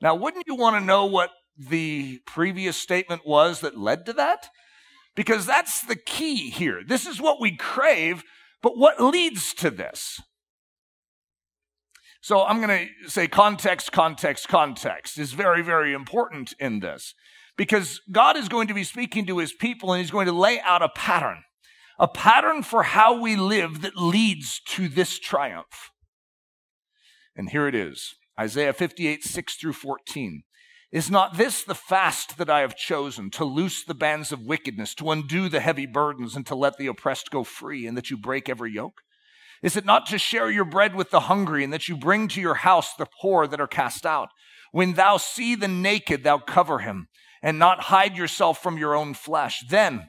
Now, 0.00 0.14
wouldn't 0.14 0.46
you 0.46 0.54
want 0.54 0.76
to 0.76 0.84
know 0.84 1.06
what 1.06 1.30
the 1.56 2.20
previous 2.26 2.76
statement 2.76 3.22
was 3.26 3.60
that 3.60 3.78
led 3.78 4.06
to 4.06 4.12
that? 4.14 4.48
Because 5.14 5.46
that's 5.46 5.82
the 5.82 5.96
key 5.96 6.50
here. 6.50 6.82
This 6.86 7.06
is 7.06 7.20
what 7.20 7.40
we 7.40 7.56
crave, 7.56 8.24
but 8.62 8.76
what 8.78 9.00
leads 9.00 9.52
to 9.54 9.70
this? 9.70 10.20
So 12.22 12.44
I'm 12.44 12.60
going 12.60 12.88
to 13.02 13.10
say 13.10 13.26
context, 13.26 13.90
context, 13.90 14.48
context 14.48 15.18
is 15.18 15.32
very, 15.32 15.60
very 15.60 15.92
important 15.92 16.54
in 16.60 16.78
this 16.78 17.14
because 17.56 18.00
God 18.10 18.36
is 18.36 18.48
going 18.48 18.68
to 18.68 18.74
be 18.74 18.84
speaking 18.84 19.26
to 19.26 19.38
his 19.38 19.52
people 19.52 19.92
and 19.92 20.00
he's 20.00 20.12
going 20.12 20.26
to 20.26 20.32
lay 20.32 20.60
out 20.60 20.82
a 20.82 20.88
pattern, 20.88 21.42
a 21.98 22.08
pattern 22.08 22.62
for 22.62 22.82
how 22.82 23.20
we 23.20 23.36
live 23.36 23.82
that 23.82 23.96
leads 23.96 24.60
to 24.68 24.88
this 24.88 25.18
triumph. 25.18 25.90
And 27.36 27.50
here 27.50 27.66
it 27.66 27.74
is 27.74 28.14
Isaiah 28.38 28.72
58, 28.72 29.22
6 29.24 29.54
through 29.56 29.72
14. 29.74 30.42
Is 30.90 31.10
not 31.10 31.38
this 31.38 31.64
the 31.64 31.74
fast 31.74 32.36
that 32.36 32.50
I 32.50 32.60
have 32.60 32.76
chosen 32.76 33.30
to 33.30 33.46
loose 33.46 33.82
the 33.82 33.94
bands 33.94 34.30
of 34.30 34.44
wickedness, 34.44 34.94
to 34.96 35.10
undo 35.10 35.48
the 35.48 35.60
heavy 35.60 35.86
burdens, 35.86 36.36
and 36.36 36.46
to 36.46 36.54
let 36.54 36.76
the 36.76 36.86
oppressed 36.86 37.30
go 37.30 37.44
free, 37.44 37.86
and 37.86 37.96
that 37.96 38.10
you 38.10 38.18
break 38.18 38.48
every 38.48 38.72
yoke? 38.72 39.00
Is 39.62 39.74
it 39.74 39.86
not 39.86 40.06
to 40.06 40.18
share 40.18 40.50
your 40.50 40.66
bread 40.66 40.94
with 40.94 41.10
the 41.10 41.20
hungry, 41.20 41.64
and 41.64 41.72
that 41.72 41.88
you 41.88 41.96
bring 41.96 42.28
to 42.28 42.42
your 42.42 42.56
house 42.56 42.94
the 42.94 43.06
poor 43.22 43.46
that 43.46 43.60
are 43.60 43.66
cast 43.66 44.04
out? 44.04 44.28
When 44.70 44.92
thou 44.92 45.16
see 45.16 45.54
the 45.54 45.68
naked, 45.68 46.24
thou 46.24 46.38
cover 46.38 46.80
him, 46.80 47.08
and 47.42 47.58
not 47.58 47.84
hide 47.84 48.18
yourself 48.18 48.62
from 48.62 48.76
your 48.76 48.94
own 48.94 49.14
flesh. 49.14 49.64
Then, 49.70 50.08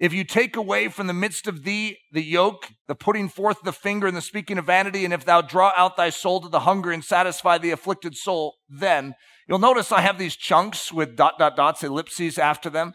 if 0.00 0.14
you 0.14 0.24
take 0.24 0.56
away 0.56 0.88
from 0.88 1.06
the 1.06 1.12
midst 1.12 1.46
of 1.46 1.62
thee 1.62 1.98
the 2.10 2.24
yoke, 2.24 2.70
the 2.88 2.94
putting 2.94 3.28
forth 3.28 3.58
the 3.62 3.72
finger 3.72 4.06
and 4.06 4.16
the 4.16 4.22
speaking 4.22 4.56
of 4.56 4.64
vanity, 4.64 5.04
and 5.04 5.12
if 5.12 5.26
thou 5.26 5.42
draw 5.42 5.72
out 5.76 5.96
thy 5.96 6.08
soul 6.08 6.40
to 6.40 6.48
the 6.48 6.60
hunger 6.60 6.90
and 6.90 7.04
satisfy 7.04 7.58
the 7.58 7.70
afflicted 7.70 8.16
soul, 8.16 8.56
then 8.68 9.14
you'll 9.46 9.58
notice 9.58 9.92
I 9.92 10.00
have 10.00 10.18
these 10.18 10.36
chunks 10.36 10.90
with 10.90 11.16
dot, 11.16 11.38
dot, 11.38 11.54
dots, 11.54 11.84
ellipses 11.84 12.38
after 12.38 12.70
them. 12.70 12.94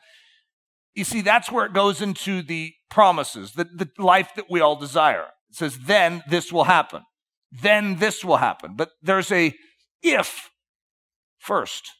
You 0.96 1.04
see, 1.04 1.22
that's 1.22 1.52
where 1.52 1.66
it 1.66 1.74
goes 1.74 2.02
into 2.02 2.42
the 2.42 2.74
promises, 2.90 3.52
the, 3.52 3.66
the 3.66 3.90
life 4.00 4.32
that 4.36 4.50
we 4.50 4.60
all 4.60 4.76
desire. 4.76 5.28
It 5.52 5.58
says, 5.58 5.78
then 5.78 6.24
this 6.28 6.52
will 6.52 6.64
happen. 6.64 7.04
Then 7.52 7.98
this 7.98 8.26
will 8.26 8.38
happen. 8.38 8.76
But 8.76 8.90
there's 9.02 9.32
a 9.32 9.54
if 10.02 10.50
first. 11.38 11.92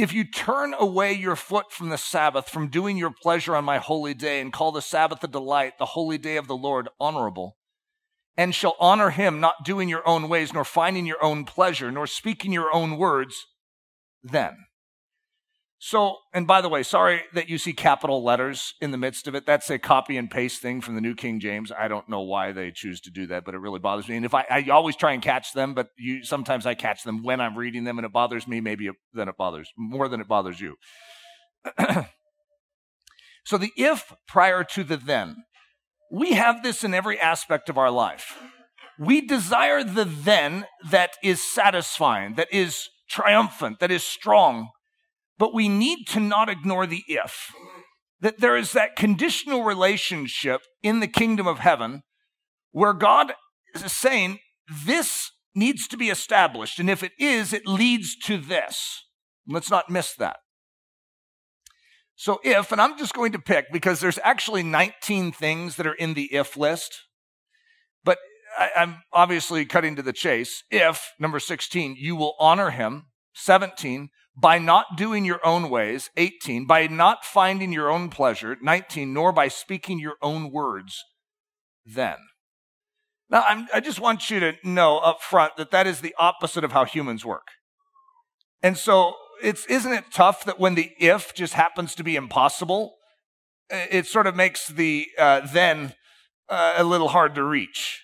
If 0.00 0.14
you 0.14 0.24
turn 0.24 0.72
away 0.78 1.12
your 1.12 1.36
foot 1.36 1.70
from 1.70 1.90
the 1.90 1.98
Sabbath, 1.98 2.48
from 2.48 2.68
doing 2.68 2.96
your 2.96 3.10
pleasure 3.10 3.54
on 3.54 3.66
my 3.66 3.76
holy 3.76 4.14
day, 4.14 4.40
and 4.40 4.50
call 4.50 4.72
the 4.72 4.80
Sabbath 4.80 5.22
a 5.22 5.28
delight, 5.28 5.76
the 5.78 5.84
holy 5.84 6.16
day 6.16 6.38
of 6.38 6.46
the 6.46 6.56
Lord 6.56 6.88
honorable, 6.98 7.58
and 8.34 8.54
shall 8.54 8.76
honor 8.80 9.10
him, 9.10 9.40
not 9.40 9.62
doing 9.62 9.90
your 9.90 10.00
own 10.08 10.30
ways, 10.30 10.54
nor 10.54 10.64
finding 10.64 11.04
your 11.04 11.22
own 11.22 11.44
pleasure, 11.44 11.92
nor 11.92 12.06
speaking 12.06 12.50
your 12.50 12.74
own 12.74 12.96
words, 12.96 13.44
then. 14.22 14.56
So, 15.82 16.18
and 16.34 16.46
by 16.46 16.60
the 16.60 16.68
way, 16.68 16.82
sorry 16.82 17.22
that 17.32 17.48
you 17.48 17.56
see 17.56 17.72
capital 17.72 18.22
letters 18.22 18.74
in 18.82 18.90
the 18.90 18.98
midst 18.98 19.26
of 19.26 19.34
it. 19.34 19.46
That's 19.46 19.70
a 19.70 19.78
copy 19.78 20.18
and 20.18 20.30
paste 20.30 20.60
thing 20.60 20.82
from 20.82 20.94
the 20.94 21.00
New 21.00 21.14
King 21.14 21.40
James. 21.40 21.72
I 21.72 21.88
don't 21.88 22.06
know 22.06 22.20
why 22.20 22.52
they 22.52 22.70
choose 22.70 23.00
to 23.00 23.10
do 23.10 23.26
that, 23.28 23.46
but 23.46 23.54
it 23.54 23.60
really 23.60 23.78
bothers 23.78 24.06
me. 24.06 24.16
And 24.16 24.26
if 24.26 24.34
I, 24.34 24.44
I 24.50 24.66
always 24.70 24.94
try 24.94 25.12
and 25.12 25.22
catch 25.22 25.54
them, 25.54 25.72
but 25.72 25.88
you, 25.96 26.22
sometimes 26.22 26.66
I 26.66 26.74
catch 26.74 27.02
them 27.02 27.22
when 27.22 27.40
I'm 27.40 27.56
reading 27.56 27.84
them 27.84 27.98
and 27.98 28.04
it 28.04 28.12
bothers 28.12 28.46
me, 28.46 28.60
maybe 28.60 28.90
then 29.14 29.30
it 29.30 29.38
bothers 29.38 29.72
more 29.74 30.06
than 30.06 30.20
it 30.20 30.28
bothers 30.28 30.60
you. 30.60 30.76
so 33.46 33.56
the 33.56 33.72
if 33.74 34.12
prior 34.28 34.62
to 34.64 34.84
the 34.84 34.98
then, 34.98 35.36
we 36.12 36.34
have 36.34 36.62
this 36.62 36.84
in 36.84 36.92
every 36.92 37.18
aspect 37.18 37.70
of 37.70 37.78
our 37.78 37.90
life. 37.90 38.38
We 38.98 39.22
desire 39.22 39.82
the 39.82 40.04
then 40.04 40.66
that 40.90 41.12
is 41.24 41.42
satisfying, 41.42 42.34
that 42.34 42.52
is 42.52 42.90
triumphant, 43.08 43.80
that 43.80 43.90
is 43.90 44.02
strong 44.02 44.68
but 45.40 45.54
we 45.54 45.70
need 45.70 46.06
to 46.08 46.20
not 46.20 46.50
ignore 46.50 46.86
the 46.86 47.02
if. 47.08 47.52
That 48.20 48.40
there 48.40 48.58
is 48.58 48.72
that 48.72 48.94
conditional 48.94 49.64
relationship 49.64 50.60
in 50.82 51.00
the 51.00 51.08
kingdom 51.08 51.46
of 51.46 51.60
heaven 51.60 52.02
where 52.72 52.92
God 52.92 53.32
is 53.74 53.90
saying, 53.90 54.38
this 54.84 55.30
needs 55.54 55.88
to 55.88 55.96
be 55.96 56.10
established. 56.10 56.78
And 56.78 56.90
if 56.90 57.02
it 57.02 57.12
is, 57.18 57.54
it 57.54 57.66
leads 57.66 58.14
to 58.26 58.36
this. 58.36 59.04
Let's 59.48 59.70
not 59.70 59.88
miss 59.88 60.14
that. 60.16 60.36
So, 62.14 62.38
if, 62.44 62.70
and 62.70 62.80
I'm 62.80 62.98
just 62.98 63.14
going 63.14 63.32
to 63.32 63.38
pick 63.38 63.72
because 63.72 64.00
there's 64.00 64.18
actually 64.22 64.62
19 64.62 65.32
things 65.32 65.76
that 65.76 65.86
are 65.86 65.94
in 65.94 66.12
the 66.12 66.32
if 66.34 66.54
list, 66.54 66.94
but 68.04 68.18
I, 68.58 68.68
am 68.76 68.98
obviously 69.10 69.64
cutting 69.64 69.96
to 69.96 70.02
the 70.02 70.12
chase. 70.12 70.62
If, 70.70 71.12
number 71.18 71.40
16, 71.40 71.96
you 71.98 72.14
will 72.14 72.36
honor 72.38 72.68
him. 72.68 73.06
17, 73.32 74.10
by 74.40 74.58
not 74.58 74.96
doing 74.96 75.24
your 75.24 75.44
own 75.44 75.68
ways, 75.68 76.10
18, 76.16 76.66
by 76.66 76.86
not 76.86 77.24
finding 77.24 77.72
your 77.72 77.90
own 77.90 78.08
pleasure, 78.08 78.56
19, 78.62 79.12
nor 79.12 79.32
by 79.32 79.48
speaking 79.48 79.98
your 79.98 80.16
own 80.22 80.50
words, 80.50 81.04
then. 81.84 82.16
Now, 83.28 83.44
I'm, 83.46 83.68
i 83.72 83.80
just 83.80 84.00
want 84.00 84.30
you 84.30 84.40
to 84.40 84.54
know 84.64 84.98
up 84.98 85.22
front 85.22 85.56
that 85.56 85.70
that 85.70 85.86
is 85.86 86.00
the 86.00 86.14
opposite 86.18 86.64
of 86.64 86.72
how 86.72 86.84
humans 86.84 87.24
work. 87.24 87.46
And 88.62 88.76
so, 88.76 89.14
it's, 89.42 89.66
isn't 89.66 89.92
it 89.92 90.04
tough 90.10 90.44
that 90.44 90.58
when 90.58 90.74
the 90.74 90.90
if 90.98 91.34
just 91.34 91.54
happens 91.54 91.94
to 91.94 92.04
be 92.04 92.16
impossible, 92.16 92.94
it 93.70 94.06
sort 94.06 94.26
of 94.26 94.34
makes 94.34 94.68
the 94.68 95.06
uh, 95.18 95.46
then 95.52 95.94
uh, 96.48 96.74
a 96.76 96.84
little 96.84 97.08
hard 97.08 97.34
to 97.36 97.44
reach? 97.44 98.02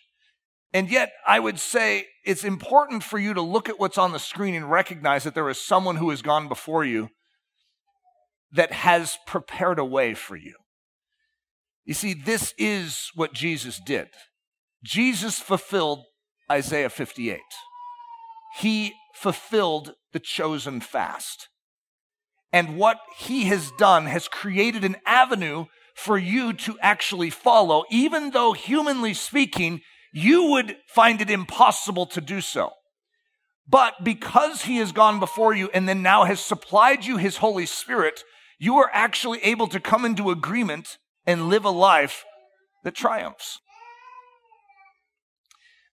And 0.72 0.90
yet, 0.90 1.12
I 1.26 1.40
would 1.40 1.58
say 1.58 2.06
it's 2.24 2.44
important 2.44 3.02
for 3.02 3.18
you 3.18 3.34
to 3.34 3.40
look 3.40 3.68
at 3.68 3.78
what's 3.78 3.98
on 3.98 4.12
the 4.12 4.18
screen 4.18 4.54
and 4.54 4.70
recognize 4.70 5.24
that 5.24 5.34
there 5.34 5.48
is 5.48 5.64
someone 5.64 5.96
who 5.96 6.10
has 6.10 6.22
gone 6.22 6.48
before 6.48 6.84
you 6.84 7.08
that 8.52 8.72
has 8.72 9.16
prepared 9.26 9.78
a 9.78 9.84
way 9.84 10.14
for 10.14 10.36
you. 10.36 10.54
You 11.84 11.94
see, 11.94 12.14
this 12.14 12.52
is 12.58 13.10
what 13.14 13.32
Jesus 13.32 13.80
did. 13.84 14.08
Jesus 14.84 15.38
fulfilled 15.38 16.04
Isaiah 16.50 16.90
58. 16.90 17.40
He 18.58 18.92
fulfilled 19.14 19.94
the 20.12 20.20
chosen 20.20 20.80
fast. 20.80 21.48
And 22.52 22.76
what 22.76 22.98
he 23.18 23.44
has 23.44 23.70
done 23.72 24.06
has 24.06 24.28
created 24.28 24.84
an 24.84 24.96
avenue 25.04 25.66
for 25.94 26.18
you 26.18 26.52
to 26.52 26.78
actually 26.80 27.30
follow, 27.30 27.84
even 27.90 28.30
though 28.30 28.52
humanly 28.52 29.14
speaking, 29.14 29.80
you 30.16 30.44
would 30.44 30.78
find 30.86 31.20
it 31.20 31.30
impossible 31.30 32.06
to 32.06 32.22
do 32.22 32.40
so. 32.40 32.70
But 33.68 34.02
because 34.02 34.62
he 34.62 34.78
has 34.78 34.90
gone 34.90 35.20
before 35.20 35.52
you 35.52 35.68
and 35.74 35.86
then 35.86 36.00
now 36.00 36.24
has 36.24 36.40
supplied 36.40 37.04
you 37.04 37.18
his 37.18 37.36
Holy 37.36 37.66
Spirit, 37.66 38.24
you 38.58 38.78
are 38.78 38.88
actually 38.94 39.40
able 39.44 39.66
to 39.66 39.78
come 39.78 40.06
into 40.06 40.30
agreement 40.30 40.96
and 41.26 41.50
live 41.50 41.66
a 41.66 41.70
life 41.70 42.24
that 42.82 42.94
triumphs. 42.94 43.60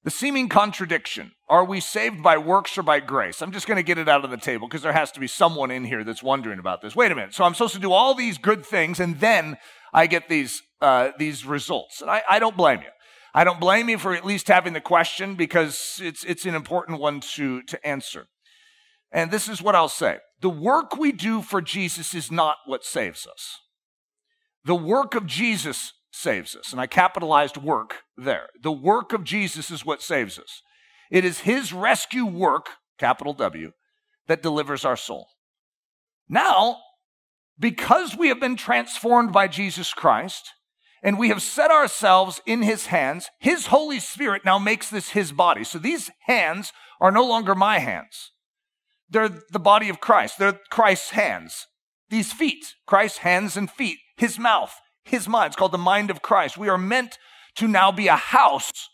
The 0.06 0.12
seeming 0.12 0.48
contradiction 0.48 1.34
are 1.50 1.66
we 1.66 1.82
saved 1.82 2.24
by 2.24 2.38
works 2.38 2.78
or 2.78 2.84
by 2.84 3.02
grace? 3.02 3.42
I'm 3.42 3.52
just 3.52 3.68
going 3.68 3.76
to 3.76 3.84
get 3.84 3.98
it 3.98 4.08
out 4.08 4.24
of 4.24 4.32
the 4.32 4.38
table 4.38 4.70
because 4.70 4.84
there 4.84 4.94
has 4.94 5.12
to 5.12 5.20
be 5.20 5.28
someone 5.28 5.70
in 5.70 5.84
here 5.84 6.06
that's 6.06 6.24
wondering 6.24 6.60
about 6.60 6.82
this. 6.82 6.96
Wait 6.96 7.12
a 7.12 7.16
minute. 7.16 7.34
So 7.34 7.44
I'm 7.44 7.54
supposed 7.54 7.74
to 7.74 7.80
do 7.82 7.92
all 7.92 8.16
these 8.16 8.38
good 8.38 8.66
things 8.66 9.02
and 9.02 9.20
then 9.20 9.58
I 9.94 10.08
get 10.08 10.30
these, 10.30 10.62
uh, 10.80 11.10
these 11.20 11.46
results. 11.46 12.02
And 12.02 12.10
I, 12.10 12.24
I 12.30 12.40
don't 12.40 12.56
blame 12.56 12.80
you. 12.80 12.88
I 13.34 13.44
don't 13.44 13.60
blame 13.60 13.90
you 13.90 13.98
for 13.98 14.14
at 14.14 14.26
least 14.26 14.48
having 14.48 14.74
the 14.74 14.82
question 14.82 15.36
because 15.36 16.00
it's, 16.04 16.24
it's 16.24 16.46
an 16.46 16.54
important 16.54 17.00
one 17.00 17.20
to, 17.36 17.64
to 17.64 17.88
answer. 17.88 18.28
And 19.12 19.32
this 19.32 19.48
is 19.48 19.62
what 19.62 19.76
I'll 19.76 19.90
say. 19.90 20.18
The 20.42 20.50
work 20.50 20.98
we 20.98 21.12
do 21.12 21.42
for 21.42 21.62
Jesus 21.62 22.14
is 22.14 22.32
not 22.32 22.58
what 22.66 22.84
saves 22.84 23.26
us. 23.26 23.60
The 24.66 24.76
work 24.76 25.16
of 25.16 25.26
Jesus 25.26 25.94
saves 26.12 26.56
us. 26.56 26.72
And 26.72 26.80
I 26.80 26.88
capitalized 26.88 27.58
work 27.58 28.04
there. 28.18 28.50
The 28.62 28.72
work 28.72 29.14
of 29.14 29.24
Jesus 29.24 29.72
is 29.72 29.86
what 29.86 30.02
saves 30.02 30.38
us. 30.38 30.62
It 31.12 31.26
is 31.26 31.42
his 31.42 31.74
rescue 31.74 32.26
work, 32.26 32.70
capital 32.98 33.34
W, 33.34 33.72
that 34.28 34.44
delivers 34.44 34.86
our 34.86 34.98
soul. 34.98 35.28
Now, 36.30 36.78
because 37.60 38.16
we 38.16 38.30
have 38.30 38.40
been 38.40 38.56
transformed 38.56 39.32
by 39.32 39.48
Jesus 39.48 39.94
Christ, 39.94 40.52
and 41.04 41.20
we 41.20 41.30
have 41.30 41.42
set 41.42 41.70
ourselves 41.70 42.42
in 42.46 42.62
his 42.62 42.88
hands. 42.88 43.30
His 43.40 43.68
Holy 43.68 44.00
Spirit 44.00 44.46
now 44.46 44.58
makes 44.58 44.90
this 44.90 45.10
his 45.10 45.34
body. 45.34 45.64
So 45.66 45.78
these 45.78 46.10
hands 46.28 46.72
are 47.02 47.12
no 47.12 47.26
longer 47.26 47.54
my 47.54 47.80
hands. 47.80 48.32
They're 49.10 49.30
the 49.52 49.60
body 49.60 49.90
of 49.90 50.00
Christ. 50.00 50.40
They're 50.40 50.60
Christ's 50.72 51.12
hands. 51.12 51.68
These 52.10 52.32
feet, 52.32 52.76
Christ's 52.88 53.20
hands 53.20 53.58
and 53.58 53.70
feet, 53.70 53.98
his 54.18 54.40
mouth, 54.40 54.74
his 55.04 55.28
mind. 55.28 55.48
It's 55.48 55.56
called 55.56 55.74
the 55.74 55.78
mind 55.78 56.10
of 56.10 56.22
Christ. 56.22 56.58
We 56.58 56.70
are 56.70 56.78
meant 56.78 57.18
to 57.56 57.68
now 57.68 57.92
be 57.92 58.08
a 58.08 58.16
house 58.16 58.90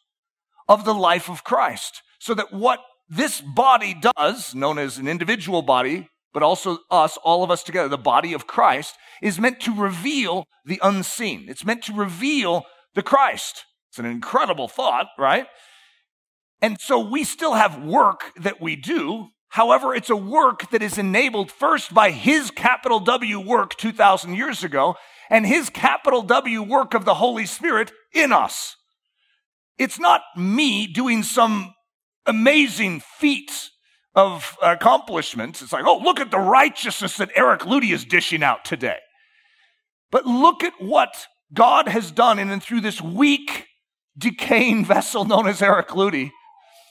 of 0.68 0.84
the 0.84 0.94
life 0.94 1.30
of 1.30 1.44
Christ. 1.44 2.02
So 2.20 2.34
that 2.34 2.52
what 2.52 2.80
this 3.08 3.40
body 3.40 3.96
does, 4.18 4.56
known 4.56 4.78
as 4.78 4.98
an 4.98 5.08
individual 5.08 5.62
body, 5.62 6.10
but 6.34 6.44
also 6.44 6.80
us, 6.92 7.18
all 7.18 7.44
of 7.44 7.52
us 7.52 7.64
together, 7.64 7.90
the 7.90 7.98
body 7.98 8.34
of 8.34 8.48
Christ, 8.48 8.96
is 9.22 9.40
meant 9.40 9.60
to 9.62 9.76
reveal 9.76 10.46
the 10.66 10.80
unseen. 10.84 11.46
It's 11.48 11.66
meant 11.66 11.84
to 11.86 11.94
reveal 11.94 12.66
the 12.96 13.04
Christ. 13.04 13.66
It's 13.90 14.00
an 14.00 14.06
incredible 14.06 14.68
thought, 14.68 15.08
right? 15.18 15.48
And 16.62 16.78
so 16.80 17.00
we 17.00 17.24
still 17.24 17.54
have 17.54 17.84
work 17.84 18.32
that 18.38 18.62
we 18.62 18.76
do. 18.76 19.30
However, 19.50 19.96
it's 19.96 20.10
a 20.10 20.16
work 20.16 20.70
that 20.72 20.84
is 20.84 20.98
enabled 20.98 21.52
first 21.52 21.94
by 21.94 22.12
his 22.12 22.52
capital 22.52 23.00
W 23.00 23.40
work 23.40 23.76
2,000 23.78 24.36
years 24.36 24.64
ago 24.64 24.96
and 25.30 25.46
his 25.46 25.70
capital 25.70 26.22
W 26.22 26.62
work 26.62 26.94
of 26.94 27.06
the 27.06 27.16
Holy 27.16 27.46
Spirit 27.46 27.92
in 28.14 28.32
us. 28.32 28.76
It's 29.78 30.00
not 30.00 30.22
me 30.36 30.86
doing 30.86 31.24
some 31.24 31.74
amazing 32.26 33.00
feat 33.00 33.52
of 34.20 34.58
accomplishments. 34.62 35.62
It's 35.62 35.72
like, 35.72 35.86
oh, 35.86 35.98
look 36.00 36.20
at 36.20 36.30
the 36.30 36.40
righteousness 36.40 37.18
that 37.18 37.32
Eric 37.36 37.62
Ludy 37.62 37.94
is 37.94 38.04
dishing 38.04 38.44
out 38.44 38.66
today. 38.66 38.98
But 40.12 40.26
look 40.26 40.62
at 40.64 40.74
what 40.80 41.28
God 41.54 41.88
has 41.88 42.12
done 42.12 42.38
in 42.38 42.50
and 42.52 42.62
through 42.62 42.82
this 42.82 43.02
weak, 43.02 43.68
decaying 44.18 44.84
vessel 44.86 45.24
known 45.24 45.48
as 45.48 45.62
Eric 45.62 45.90
Ludy. 45.90 46.32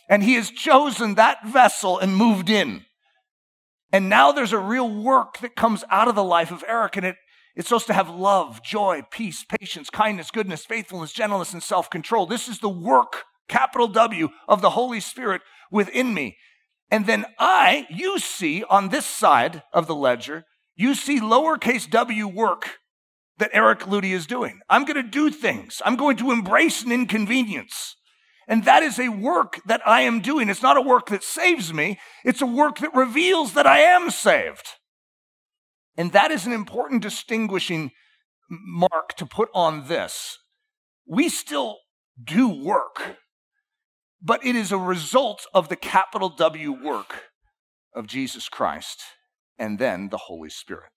And 0.09 0.23
he 0.23 0.35
has 0.35 0.51
chosen 0.51 1.17
that 1.17 1.47
vessel 1.47 1.99
and 1.99 2.17
moved 2.17 2.49
in. 2.49 2.87
And 3.93 4.09
now 4.09 4.33
there's 4.33 4.55
a 4.55 4.59
real 4.59 4.89
work 4.89 5.39
that 5.39 5.55
comes 5.55 5.85
out 5.91 6.09
of 6.09 6.15
the 6.15 6.25
life 6.25 6.51
of 6.51 6.65
Eric, 6.67 6.97
and 6.97 7.07
it, 7.07 7.17
it's 7.55 7.69
supposed 7.69 7.87
to 7.89 7.95
have 7.95 8.09
love, 8.09 8.63
joy, 8.63 9.03
peace, 9.11 9.45
patience, 9.45 9.91
kindness, 9.91 10.31
goodness, 10.31 10.65
faithfulness, 10.65 11.13
gentleness, 11.13 11.53
and 11.53 11.63
self 11.63 11.91
control. 11.91 12.25
This 12.25 12.49
is 12.49 12.59
the 12.61 12.69
work, 12.69 13.25
capital 13.49 13.89
W, 13.89 14.29
of 14.47 14.63
the 14.63 14.71
Holy 14.71 15.01
Spirit 15.01 15.43
within 15.71 16.15
me. 16.15 16.37
And 16.91 17.07
then 17.07 17.27
I, 17.39 17.87
you 17.91 18.19
see 18.19 18.65
on 18.65 18.89
this 18.89 19.07
side 19.07 19.63
of 19.73 19.87
the 19.87 19.95
ledger, 19.95 20.45
you 20.75 20.95
see 20.95 21.21
lowercase 21.21 21.89
w 21.91 22.27
work 22.27 22.79
that 23.39 23.51
Eric 23.53 23.81
Ludy 23.81 24.13
is 24.13 24.27
doing. 24.27 24.61
I'm 24.69 24.85
going 24.85 24.97
to 24.97 25.09
do 25.09 25.31
things. 25.31 25.83
I'm 25.85 25.97
going 25.97 26.17
to 26.19 26.33
embrace 26.33 26.83
an 26.83 26.93
inconvenience. 26.93 27.97
And 28.49 28.65
that 28.65 28.83
is 28.83 28.99
a 28.99 29.11
work 29.11 29.61
that 29.67 29.87
I 29.87 30.01
am 30.03 30.21
doing. 30.21 30.49
It's 30.49 30.63
not 30.63 30.79
a 30.79 30.83
work 30.83 31.09
that 31.11 31.23
saves 31.23 31.73
me. 31.73 31.99
It's 32.25 32.41
a 32.41 32.47
work 32.47 32.79
that 32.79 32.95
reveals 32.95 33.53
that 33.53 33.67
I 33.67 33.81
am 33.81 34.11
saved. 34.11 34.67
And 35.97 36.13
that 36.13 36.31
is 36.31 36.47
an 36.47 36.53
important 36.53 37.03
distinguishing 37.03 37.91
mark 38.49 39.15
to 39.17 39.27
put 39.27 39.51
on 39.53 39.89
this. 39.89 40.39
We 41.07 41.29
still 41.29 41.77
do 42.23 42.49
work, 42.49 43.19
but 44.23 44.45
it 44.45 44.57
is 44.57 44.73
a 44.73 44.79
result 44.79 45.47
of 45.55 45.69
the 45.69 45.77
capital 45.77 46.29
W 46.29 46.73
work 46.73 47.25
of 47.95 48.07
Jesus 48.07 48.49
Christ 48.49 49.03
and 49.59 49.79
then 49.79 50.09
the 50.11 50.17
Holy 50.17 50.51
Spirit. 50.51 50.91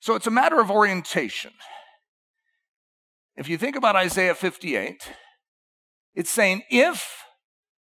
So 0.00 0.14
it's 0.14 0.26
a 0.26 0.32
matter 0.32 0.60
of 0.60 0.70
orientation. 0.70 1.52
If 3.36 3.48
you 3.48 3.58
think 3.58 3.76
about 3.76 3.96
Isaiah 3.96 4.34
58, 4.34 5.12
it's 6.14 6.30
saying 6.30 6.62
if 6.70 7.22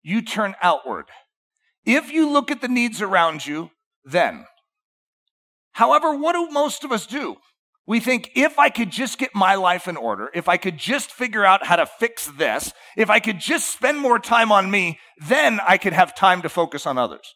you 0.02 0.22
turn 0.22 0.54
outward, 0.62 1.06
if 1.84 2.12
you 2.12 2.30
look 2.30 2.50
at 2.50 2.60
the 2.60 2.68
needs 2.68 3.02
around 3.02 3.46
you, 3.46 3.70
then. 4.04 4.46
However, 5.72 6.14
what 6.14 6.34
do 6.34 6.48
most 6.50 6.84
of 6.84 6.92
us 6.92 7.06
do? 7.06 7.36
We 7.86 7.98
think 7.98 8.30
if 8.36 8.58
I 8.58 8.68
could 8.68 8.90
just 8.90 9.18
get 9.18 9.34
my 9.34 9.56
life 9.56 9.88
in 9.88 9.96
order, 9.96 10.30
if 10.34 10.48
I 10.48 10.56
could 10.56 10.78
just 10.78 11.10
figure 11.10 11.44
out 11.44 11.66
how 11.66 11.76
to 11.76 11.86
fix 11.86 12.26
this, 12.26 12.72
if 12.96 13.10
I 13.10 13.18
could 13.18 13.40
just 13.40 13.72
spend 13.72 13.98
more 13.98 14.20
time 14.20 14.52
on 14.52 14.70
me, 14.70 15.00
then 15.26 15.58
I 15.66 15.78
could 15.78 15.92
have 15.92 16.14
time 16.14 16.42
to 16.42 16.48
focus 16.48 16.86
on 16.86 16.96
others. 16.96 17.34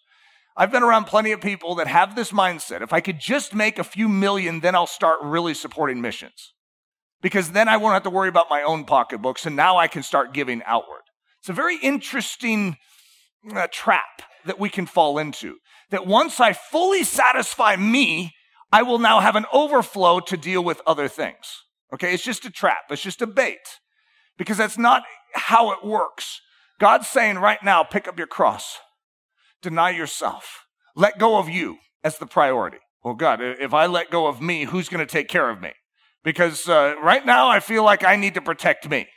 I've 0.56 0.70
been 0.70 0.84
around 0.84 1.04
plenty 1.04 1.32
of 1.32 1.40
people 1.40 1.74
that 1.74 1.88
have 1.88 2.14
this 2.14 2.30
mindset. 2.30 2.80
If 2.80 2.92
I 2.92 3.00
could 3.00 3.18
just 3.18 3.54
make 3.54 3.78
a 3.78 3.84
few 3.84 4.08
million, 4.08 4.60
then 4.60 4.74
I'll 4.74 4.86
start 4.86 5.18
really 5.22 5.52
supporting 5.52 6.00
missions. 6.00 6.54
Because 7.20 7.50
then 7.50 7.68
I 7.68 7.76
won't 7.76 7.94
have 7.94 8.04
to 8.04 8.10
worry 8.10 8.28
about 8.28 8.48
my 8.48 8.62
own 8.62 8.84
pocketbooks, 8.84 9.46
and 9.46 9.56
now 9.56 9.76
I 9.76 9.88
can 9.88 10.02
start 10.02 10.32
giving 10.32 10.62
outward. 10.64 11.02
It's 11.40 11.48
a 11.48 11.54
very 11.54 11.76
interesting 11.76 12.76
uh, 13.54 13.66
trap 13.70 14.22
that 14.44 14.60
we 14.60 14.68
can 14.68 14.86
fall 14.86 15.18
into. 15.18 15.56
That 15.90 16.06
once 16.06 16.40
I 16.40 16.52
fully 16.52 17.04
satisfy 17.04 17.76
me, 17.76 18.32
I 18.72 18.82
will 18.82 18.98
now 18.98 19.20
have 19.20 19.36
an 19.36 19.46
overflow 19.52 20.20
to 20.20 20.36
deal 20.36 20.62
with 20.62 20.82
other 20.86 21.08
things. 21.08 21.62
Okay, 21.92 22.12
it's 22.12 22.24
just 22.24 22.44
a 22.44 22.50
trap, 22.50 22.84
it's 22.90 23.02
just 23.02 23.22
a 23.22 23.26
bait. 23.26 23.80
Because 24.36 24.58
that's 24.58 24.76
not 24.76 25.02
how 25.34 25.72
it 25.72 25.84
works. 25.84 26.40
God's 26.78 27.08
saying 27.08 27.38
right 27.38 27.62
now, 27.62 27.84
pick 27.84 28.06
up 28.06 28.18
your 28.18 28.26
cross 28.26 28.78
deny 29.62 29.90
yourself. 29.90 30.64
Let 30.94 31.18
go 31.18 31.38
of 31.38 31.48
you 31.48 31.78
as 32.04 32.18
the 32.18 32.26
priority. 32.26 32.78
Well, 33.02 33.14
God, 33.14 33.40
if 33.40 33.74
I 33.74 33.86
let 33.86 34.10
go 34.10 34.28
of 34.28 34.40
me, 34.40 34.64
who's 34.64 34.88
going 34.88 35.04
to 35.04 35.10
take 35.10 35.28
care 35.28 35.50
of 35.50 35.60
me? 35.60 35.72
Because 36.22 36.68
uh, 36.68 36.94
right 37.02 37.24
now 37.26 37.48
I 37.48 37.60
feel 37.60 37.84
like 37.84 38.04
I 38.04 38.14
need 38.16 38.34
to 38.34 38.40
protect 38.40 38.88
me. 38.88 39.08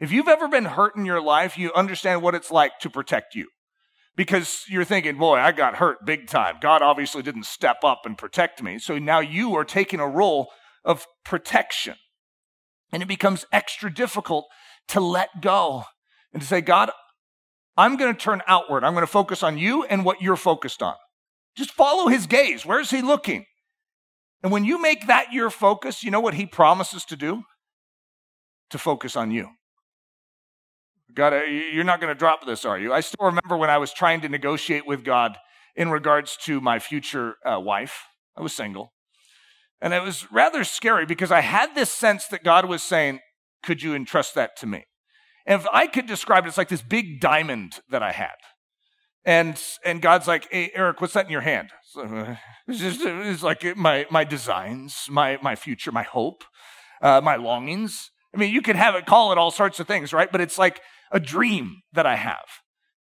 If 0.00 0.10
you've 0.10 0.28
ever 0.28 0.48
been 0.48 0.64
hurt 0.64 0.96
in 0.96 1.04
your 1.04 1.20
life, 1.20 1.56
you 1.58 1.72
understand 1.74 2.22
what 2.22 2.34
it's 2.34 2.50
like 2.50 2.78
to 2.80 2.90
protect 2.90 3.34
you. 3.34 3.48
Because 4.14 4.64
you're 4.68 4.84
thinking, 4.84 5.16
boy, 5.16 5.38
I 5.38 5.52
got 5.52 5.76
hurt 5.76 6.04
big 6.04 6.26
time. 6.26 6.56
God 6.60 6.82
obviously 6.82 7.22
didn't 7.22 7.46
step 7.46 7.78
up 7.82 8.02
and 8.04 8.18
protect 8.18 8.62
me. 8.62 8.78
So 8.78 8.98
now 8.98 9.20
you 9.20 9.54
are 9.56 9.64
taking 9.64 10.00
a 10.00 10.08
role 10.08 10.50
of 10.84 11.06
protection. 11.24 11.94
And 12.92 13.02
it 13.02 13.06
becomes 13.06 13.46
extra 13.52 13.92
difficult 13.92 14.46
to 14.88 15.00
let 15.00 15.40
go 15.40 15.84
and 16.32 16.42
to 16.42 16.48
say, 16.48 16.60
God, 16.60 16.90
I'm 17.76 17.96
going 17.96 18.14
to 18.14 18.20
turn 18.20 18.42
outward. 18.46 18.84
I'm 18.84 18.92
going 18.92 19.02
to 19.02 19.10
focus 19.10 19.42
on 19.42 19.56
you 19.56 19.84
and 19.84 20.04
what 20.04 20.20
you're 20.20 20.36
focused 20.36 20.82
on. 20.82 20.94
Just 21.56 21.70
follow 21.70 22.08
his 22.08 22.26
gaze. 22.26 22.66
Where's 22.66 22.90
he 22.90 23.00
looking? 23.00 23.46
And 24.42 24.52
when 24.52 24.64
you 24.64 24.80
make 24.80 25.06
that 25.06 25.32
your 25.32 25.48
focus, 25.48 26.02
you 26.02 26.10
know 26.10 26.20
what 26.20 26.34
he 26.34 26.44
promises 26.44 27.04
to 27.06 27.16
do? 27.16 27.44
To 28.70 28.78
focus 28.78 29.16
on 29.16 29.30
you. 29.30 29.48
God, 31.14 31.32
uh, 31.32 31.42
you're 31.42 31.84
not 31.84 32.00
going 32.00 32.12
to 32.12 32.18
drop 32.18 32.46
this, 32.46 32.64
are 32.64 32.78
you? 32.78 32.92
I 32.92 33.00
still 33.00 33.26
remember 33.26 33.56
when 33.56 33.70
I 33.70 33.78
was 33.78 33.92
trying 33.92 34.20
to 34.22 34.28
negotiate 34.28 34.86
with 34.86 35.04
God 35.04 35.36
in 35.76 35.90
regards 35.90 36.36
to 36.44 36.60
my 36.60 36.78
future 36.78 37.36
uh, 37.44 37.58
wife. 37.60 38.04
I 38.36 38.42
was 38.42 38.54
single. 38.54 38.92
And 39.80 39.92
it 39.92 40.02
was 40.02 40.30
rather 40.30 40.64
scary 40.64 41.06
because 41.06 41.32
I 41.32 41.40
had 41.40 41.74
this 41.74 41.90
sense 41.90 42.26
that 42.28 42.44
God 42.44 42.66
was 42.66 42.82
saying, 42.82 43.20
Could 43.62 43.82
you 43.82 43.94
entrust 43.94 44.34
that 44.34 44.56
to 44.58 44.66
me? 44.66 44.84
And 45.46 45.60
if 45.60 45.66
I 45.72 45.86
could 45.86 46.06
describe 46.06 46.44
it, 46.44 46.48
it's 46.48 46.58
like 46.58 46.68
this 46.68 46.82
big 46.82 47.20
diamond 47.20 47.80
that 47.90 48.02
I 48.02 48.12
had. 48.12 48.36
And, 49.24 49.60
and 49.84 50.02
God's 50.02 50.26
like, 50.26 50.48
hey, 50.50 50.70
Eric, 50.74 51.00
what's 51.00 51.14
that 51.14 51.26
in 51.26 51.32
your 51.32 51.42
hand? 51.42 51.70
So, 51.90 52.02
uh, 52.02 52.36
it's, 52.68 52.80
just, 52.80 53.00
it's 53.02 53.42
like 53.42 53.76
my, 53.76 54.06
my 54.10 54.24
designs, 54.24 55.06
my, 55.08 55.38
my 55.42 55.54
future, 55.54 55.92
my 55.92 56.02
hope, 56.02 56.44
uh, 57.00 57.20
my 57.22 57.36
longings. 57.36 58.10
I 58.34 58.38
mean, 58.38 58.52
you 58.52 58.62
could 58.62 58.76
have 58.76 58.94
it, 58.94 59.06
call 59.06 59.30
it 59.32 59.38
all 59.38 59.50
sorts 59.50 59.78
of 59.78 59.86
things, 59.86 60.12
right? 60.12 60.30
But 60.30 60.40
it's 60.40 60.58
like 60.58 60.80
a 61.12 61.20
dream 61.20 61.82
that 61.92 62.06
I 62.06 62.16
have. 62.16 62.46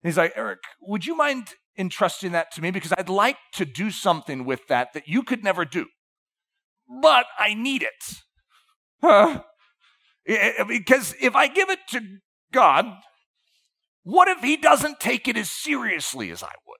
And 0.03 0.09
he's 0.09 0.17
like, 0.17 0.33
Eric, 0.35 0.59
would 0.81 1.05
you 1.05 1.15
mind 1.15 1.53
entrusting 1.77 2.31
that 2.33 2.51
to 2.53 2.61
me? 2.61 2.71
Because 2.71 2.93
I'd 2.97 3.09
like 3.09 3.37
to 3.53 3.65
do 3.65 3.91
something 3.91 4.45
with 4.45 4.67
that 4.67 4.93
that 4.93 5.07
you 5.07 5.23
could 5.23 5.43
never 5.43 5.65
do. 5.65 5.85
But 7.01 7.25
I 7.37 7.53
need 7.53 7.83
it. 7.83 8.15
Huh? 9.01 9.43
Because 10.67 11.15
if 11.21 11.35
I 11.35 11.47
give 11.47 11.69
it 11.69 11.79
to 11.91 12.01
God, 12.51 12.85
what 14.03 14.27
if 14.27 14.39
he 14.39 14.57
doesn't 14.57 14.99
take 14.99 15.27
it 15.27 15.37
as 15.37 15.51
seriously 15.51 16.31
as 16.31 16.43
I 16.43 16.53
would? 16.67 16.77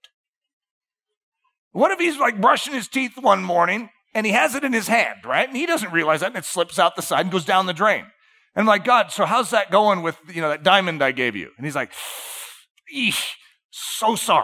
What 1.72 1.92
if 1.92 2.00
he's 2.00 2.18
like 2.18 2.42
brushing 2.42 2.74
his 2.74 2.88
teeth 2.88 3.14
one 3.20 3.44
morning 3.44 3.90
and 4.14 4.26
he 4.26 4.32
has 4.32 4.56
it 4.56 4.64
in 4.64 4.74
his 4.74 4.88
hand, 4.88 5.20
right? 5.26 5.48
And 5.48 5.56
he 5.56 5.66
doesn't 5.66 5.92
realize 5.92 6.22
that 6.22 6.28
and 6.28 6.38
it 6.38 6.46
slips 6.46 6.80
out 6.80 6.96
the 6.96 7.02
side 7.02 7.22
and 7.22 7.32
goes 7.32 7.46
down 7.46 7.68
the 7.68 7.74
drain. 7.74 8.06
And 8.60 8.64
I'm 8.66 8.68
like, 8.74 8.84
God, 8.84 9.10
so 9.10 9.24
how's 9.24 9.52
that 9.52 9.72
going 9.72 10.02
with, 10.02 10.18
you 10.34 10.42
know, 10.42 10.50
that 10.50 10.64
diamond 10.64 11.02
I 11.02 11.14
gave 11.14 11.34
you? 11.34 11.50
And 11.56 11.66
he's 11.66 11.76
like, 11.76 11.94
Eesh, 12.94 13.36
so 13.72 14.18
sorry. 14.18 14.44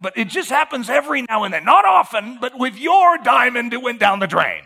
But 0.00 0.16
it 0.16 0.28
just 0.28 0.48
happens 0.48 0.88
every 0.88 1.22
now 1.22 1.42
and 1.42 1.52
then. 1.52 1.64
Not 1.64 1.84
often, 1.84 2.38
but 2.40 2.56
with 2.56 2.78
your 2.78 3.18
diamond, 3.18 3.72
it 3.72 3.82
went 3.82 3.98
down 3.98 4.20
the 4.20 4.28
drain. 4.28 4.62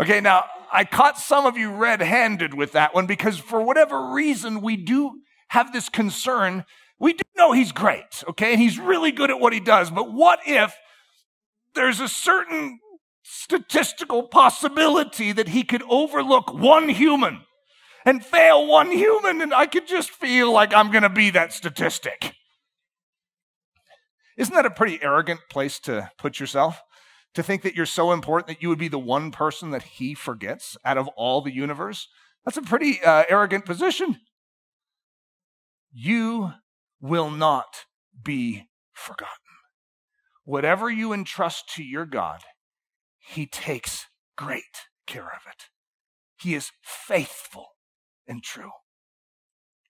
Okay, 0.00 0.20
now 0.20 0.46
I 0.72 0.84
caught 0.84 1.18
some 1.18 1.46
of 1.46 1.56
you 1.56 1.72
red 1.72 2.02
handed 2.02 2.54
with 2.54 2.72
that 2.72 2.92
one 2.92 3.06
because 3.06 3.38
for 3.38 3.62
whatever 3.62 4.10
reason, 4.10 4.60
we 4.60 4.76
do 4.76 5.20
have 5.50 5.72
this 5.72 5.88
concern. 5.88 6.64
We 6.98 7.12
do 7.12 7.22
know 7.36 7.52
he's 7.52 7.70
great, 7.70 8.24
okay, 8.30 8.54
and 8.54 8.60
he's 8.60 8.80
really 8.80 9.12
good 9.12 9.30
at 9.30 9.38
what 9.38 9.52
he 9.52 9.60
does, 9.60 9.88
but 9.88 10.12
what 10.12 10.40
if 10.46 10.74
there's 11.76 12.00
a 12.00 12.08
certain 12.08 12.80
statistical 13.24 14.28
possibility 14.28 15.32
that 15.32 15.48
he 15.48 15.64
could 15.64 15.82
overlook 15.88 16.54
one 16.54 16.88
human 16.88 17.40
and 18.04 18.24
fail 18.24 18.66
one 18.66 18.92
human, 18.92 19.40
and 19.40 19.52
I 19.52 19.66
could 19.66 19.88
just 19.88 20.10
feel 20.10 20.52
like 20.52 20.72
I'm 20.72 20.92
going 20.92 21.02
to 21.02 21.08
be 21.08 21.30
that 21.30 21.52
statistic? 21.52 22.34
Isn't 24.36 24.54
that 24.54 24.66
a 24.66 24.70
pretty 24.70 25.02
arrogant 25.02 25.40
place 25.50 25.80
to 25.80 26.10
put 26.18 26.38
yourself? 26.38 26.80
to 27.34 27.42
think 27.42 27.62
that 27.62 27.74
you're 27.74 27.86
so 27.86 28.12
important 28.12 28.46
that 28.46 28.62
you 28.62 28.68
would 28.68 28.78
be 28.78 28.88
the 28.88 28.98
one 28.98 29.30
person 29.30 29.70
that 29.70 29.82
he 29.82 30.14
forgets 30.14 30.76
out 30.84 30.96
of 30.96 31.08
all 31.16 31.40
the 31.42 31.54
universe. 31.54 32.08
That's 32.44 32.56
a 32.56 32.62
pretty 32.62 33.02
uh, 33.02 33.24
arrogant 33.28 33.64
position. 33.64 34.20
You 35.92 36.52
will 37.00 37.30
not 37.30 37.84
be 38.22 38.68
forgotten. 38.92 39.34
Whatever 40.44 40.90
you 40.90 41.12
entrust 41.12 41.68
to 41.74 41.82
your 41.82 42.06
God, 42.06 42.42
he 43.26 43.46
takes 43.46 44.06
great 44.36 44.86
care 45.06 45.24
of 45.24 45.42
it. 45.48 45.64
He 46.40 46.54
is 46.54 46.70
faithful 46.82 47.68
and 48.26 48.42
true. 48.42 48.70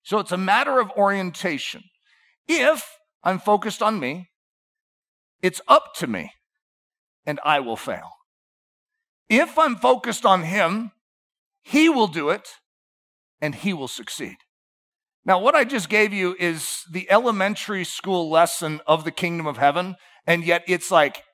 So 0.03 0.18
it's 0.18 0.33
a 0.33 0.37
matter 0.37 0.79
of 0.79 0.90
orientation. 0.92 1.83
If 2.47 2.99
I'm 3.23 3.38
focused 3.38 3.83
on 3.83 3.99
me, 3.99 4.31
it's 5.42 5.61
up 5.66 5.94
to 5.97 6.07
me, 6.07 6.33
and 7.27 7.40
I 7.44 7.61
will 7.61 7.77
fail. 7.77 8.11
If 9.29 9.59
I'm 9.59 9.77
focused 9.77 10.25
on 10.25 10.42
Him, 10.44 10.92
He 11.62 11.88
will 11.88 12.07
do 12.07 12.31
it, 12.31 12.49
and 13.40 13.55
He 13.55 13.73
will 13.73 13.88
succeed. 13.88 14.37
Now, 15.25 15.38
what 15.38 15.55
I 15.55 15.64
just 15.64 15.88
gave 15.88 16.12
you 16.12 16.37
is 16.38 16.83
the 16.90 17.11
elementary 17.11 17.85
school 17.85 18.31
lesson 18.31 18.81
of 18.87 19.05
the 19.05 19.11
kingdom 19.11 19.47
of 19.47 19.57
heaven, 19.57 19.97
and 20.27 20.44
yet 20.44 20.62
it's 20.66 20.90
like 20.90 21.25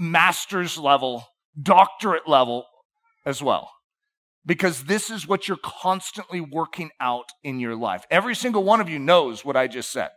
master's 0.00 0.78
level, 0.78 1.26
doctorate 1.60 2.26
level 2.26 2.64
as 3.26 3.42
well. 3.42 3.70
Because 4.46 4.84
this 4.84 5.10
is 5.10 5.28
what 5.28 5.46
you're 5.46 5.58
constantly 5.62 6.40
working 6.40 6.90
out 6.98 7.26
in 7.44 7.60
your 7.60 7.76
life. 7.76 8.06
Every 8.10 8.34
single 8.34 8.64
one 8.64 8.80
of 8.80 8.88
you 8.88 8.98
knows 8.98 9.44
what 9.44 9.56
I 9.56 9.68
just 9.68 9.92
said. 9.92 10.08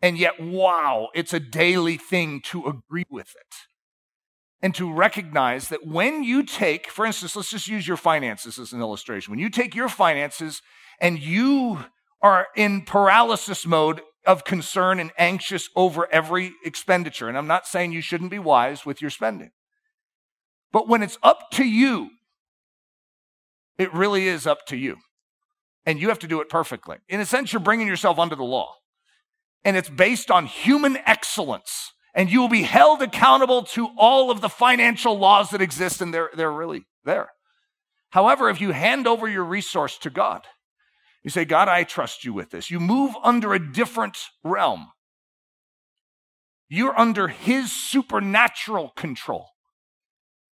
And 0.00 0.16
yet, 0.16 0.40
wow, 0.40 1.08
it's 1.14 1.34
a 1.34 1.40
daily 1.40 1.98
thing 1.98 2.40
to 2.46 2.64
agree 2.64 3.04
with 3.10 3.34
it. 3.38 3.54
And 4.62 4.74
to 4.76 4.92
recognize 4.92 5.68
that 5.68 5.86
when 5.86 6.24
you 6.24 6.42
take, 6.42 6.90
for 6.90 7.04
instance, 7.04 7.36
let's 7.36 7.50
just 7.50 7.68
use 7.68 7.86
your 7.86 7.96
finances 7.96 8.58
as 8.58 8.72
an 8.72 8.80
illustration. 8.80 9.30
When 9.30 9.38
you 9.38 9.50
take 9.50 9.74
your 9.74 9.88
finances 9.88 10.62
and 11.00 11.18
you 11.18 11.84
are 12.22 12.48
in 12.56 12.82
paralysis 12.82 13.66
mode 13.66 14.00
of 14.28 14.44
concern 14.44 15.00
and 15.00 15.10
anxious 15.18 15.68
over 15.74 16.06
every 16.12 16.52
expenditure, 16.64 17.28
and 17.28 17.36
I'm 17.36 17.48
not 17.48 17.66
saying 17.66 17.90
you 17.90 18.00
shouldn't 18.00 18.30
be 18.30 18.38
wise 18.38 18.86
with 18.86 19.02
your 19.02 19.10
spending, 19.10 19.50
but 20.70 20.86
when 20.86 21.02
it's 21.02 21.18
up 21.24 21.50
to 21.54 21.64
you, 21.64 22.10
it 23.76 23.92
really 23.92 24.28
is 24.28 24.46
up 24.46 24.66
to 24.66 24.76
you. 24.76 24.98
And 25.84 26.00
you 26.00 26.08
have 26.10 26.18
to 26.20 26.28
do 26.28 26.40
it 26.40 26.48
perfectly. 26.48 26.98
In 27.08 27.18
a 27.18 27.26
sense, 27.26 27.52
you're 27.52 27.60
bringing 27.60 27.88
yourself 27.88 28.18
under 28.18 28.36
the 28.36 28.44
law 28.44 28.74
and 29.64 29.76
it's 29.76 29.88
based 29.88 30.30
on 30.30 30.46
human 30.46 30.96
excellence. 31.04 31.92
And 32.14 32.30
you 32.30 32.40
will 32.40 32.48
be 32.48 32.62
held 32.62 33.02
accountable 33.02 33.62
to 33.64 33.88
all 33.96 34.30
of 34.30 34.40
the 34.40 34.48
financial 34.48 35.18
laws 35.18 35.50
that 35.50 35.60
exist, 35.60 36.00
and 36.00 36.12
they're, 36.12 36.30
they're 36.34 36.50
really 36.50 36.86
there. 37.04 37.28
However, 38.10 38.48
if 38.48 38.60
you 38.60 38.72
hand 38.72 39.06
over 39.06 39.28
your 39.28 39.44
resource 39.44 39.98
to 39.98 40.10
God, 40.10 40.46
you 41.22 41.30
say, 41.30 41.44
God, 41.44 41.68
I 41.68 41.84
trust 41.84 42.24
you 42.24 42.32
with 42.32 42.50
this. 42.50 42.70
You 42.70 42.80
move 42.80 43.14
under 43.22 43.52
a 43.54 43.72
different 43.72 44.18
realm. 44.44 44.88
You're 46.68 46.98
under 46.98 47.28
His 47.28 47.72
supernatural 47.72 48.90
control, 48.90 49.48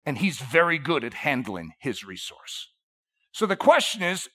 and 0.05 0.19
He's 0.19 0.39
very 0.39 0.79
good 0.79 1.05
at 1.05 1.15
handling 1.15 1.73
His 1.79 2.05
resource. 2.05 2.69
So 3.33 3.47
the 3.47 3.57
question 3.57 4.03
is 4.03 4.29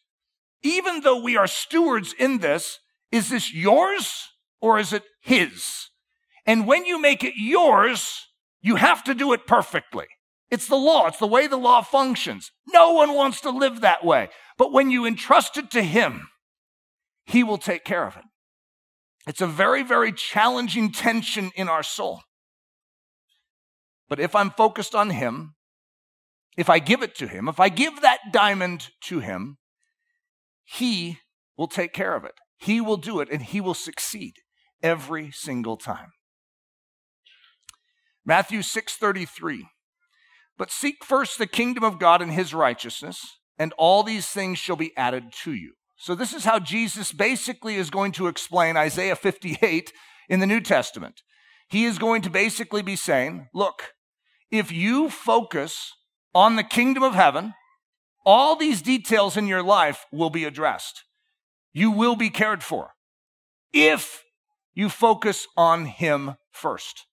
even 0.65 1.01
though 1.01 1.21
we 1.21 1.37
are 1.37 1.47
stewards 1.47 2.13
in 2.17 2.39
this, 2.39 2.79
is 3.11 3.29
this 3.29 3.53
yours 3.53 4.29
or 4.59 4.79
is 4.79 4.93
it 4.93 5.03
his? 5.21 5.89
And 6.45 6.67
when 6.67 6.85
you 6.85 6.99
make 6.99 7.23
it 7.23 7.35
yours, 7.35 8.27
you 8.61 8.75
have 8.75 9.03
to 9.03 9.13
do 9.13 9.31
it 9.33 9.45
perfectly. 9.45 10.07
It's 10.49 10.67
the 10.67 10.75
law. 10.75 11.07
It's 11.07 11.19
the 11.19 11.27
way 11.27 11.47
the 11.47 11.57
law 11.57 11.81
functions. 11.81 12.51
No 12.67 12.93
one 12.93 13.13
wants 13.13 13.41
to 13.41 13.49
live 13.49 13.81
that 13.81 14.03
way. 14.03 14.29
But 14.57 14.71
when 14.71 14.89
you 14.89 15.05
entrust 15.05 15.57
it 15.57 15.71
to 15.71 15.81
him, 15.81 16.29
he 17.25 17.43
will 17.43 17.57
take 17.57 17.83
care 17.83 18.05
of 18.05 18.15
it. 18.15 18.23
It's 19.27 19.41
a 19.41 19.47
very, 19.47 19.83
very 19.83 20.11
challenging 20.11 20.91
tension 20.91 21.51
in 21.55 21.67
our 21.67 21.83
soul. 21.83 22.21
But 24.07 24.19
if 24.19 24.35
I'm 24.35 24.51
focused 24.51 24.93
on 24.93 25.09
him, 25.09 25.55
if 26.55 26.69
I 26.69 26.79
give 26.79 27.01
it 27.01 27.15
to 27.15 27.27
him, 27.27 27.47
if 27.47 27.59
I 27.59 27.69
give 27.69 28.01
that 28.01 28.19
diamond 28.31 28.89
to 29.05 29.19
him, 29.19 29.57
he 30.63 31.19
will 31.57 31.67
take 31.67 31.91
care 31.91 32.15
of 32.15 32.23
it. 32.23 32.35
He 32.57 32.79
will 32.79 32.97
do 32.97 33.19
it 33.19 33.29
and 33.31 33.41
he 33.41 33.59
will 33.59 33.73
succeed 33.73 34.33
every 34.81 35.31
single 35.31 35.75
time. 35.75 36.11
Matthew 38.25 38.59
6:33 38.61 39.63
But 40.57 40.71
seek 40.71 41.03
first 41.03 41.37
the 41.37 41.47
kingdom 41.47 41.83
of 41.83 41.99
God 41.99 42.21
and 42.21 42.31
his 42.31 42.53
righteousness 42.53 43.19
and 43.57 43.73
all 43.77 44.03
these 44.03 44.27
things 44.27 44.59
shall 44.59 44.75
be 44.75 44.95
added 44.97 45.31
to 45.43 45.53
you. 45.53 45.73
So 45.97 46.13
this 46.13 46.33
is 46.33 46.45
how 46.45 46.59
Jesus 46.59 47.11
basically 47.11 47.75
is 47.75 47.89
going 47.89 48.11
to 48.13 48.27
explain 48.27 48.77
Isaiah 48.77 49.15
58 49.15 49.91
in 50.29 50.39
the 50.39 50.47
New 50.47 50.61
Testament. 50.61 51.21
He 51.69 51.85
is 51.85 51.97
going 51.97 52.21
to 52.23 52.29
basically 52.29 52.81
be 52.81 52.95
saying, 52.95 53.47
look, 53.53 53.93
if 54.51 54.71
you 54.71 55.09
focus 55.09 55.93
on 56.33 56.55
the 56.55 56.63
kingdom 56.63 57.01
of 57.01 57.15
heaven, 57.15 57.53
all 58.25 58.55
these 58.55 58.81
details 58.81 59.37
in 59.37 59.47
your 59.47 59.63
life 59.63 60.05
will 60.11 60.29
be 60.29 60.43
addressed. 60.43 61.03
You 61.73 61.91
will 61.91 62.15
be 62.15 62.29
cared 62.29 62.63
for. 62.63 62.91
If 63.73 64.23
you 64.73 64.89
focus 64.89 65.47
on 65.55 65.85
Him 65.85 66.35
first. 66.51 67.05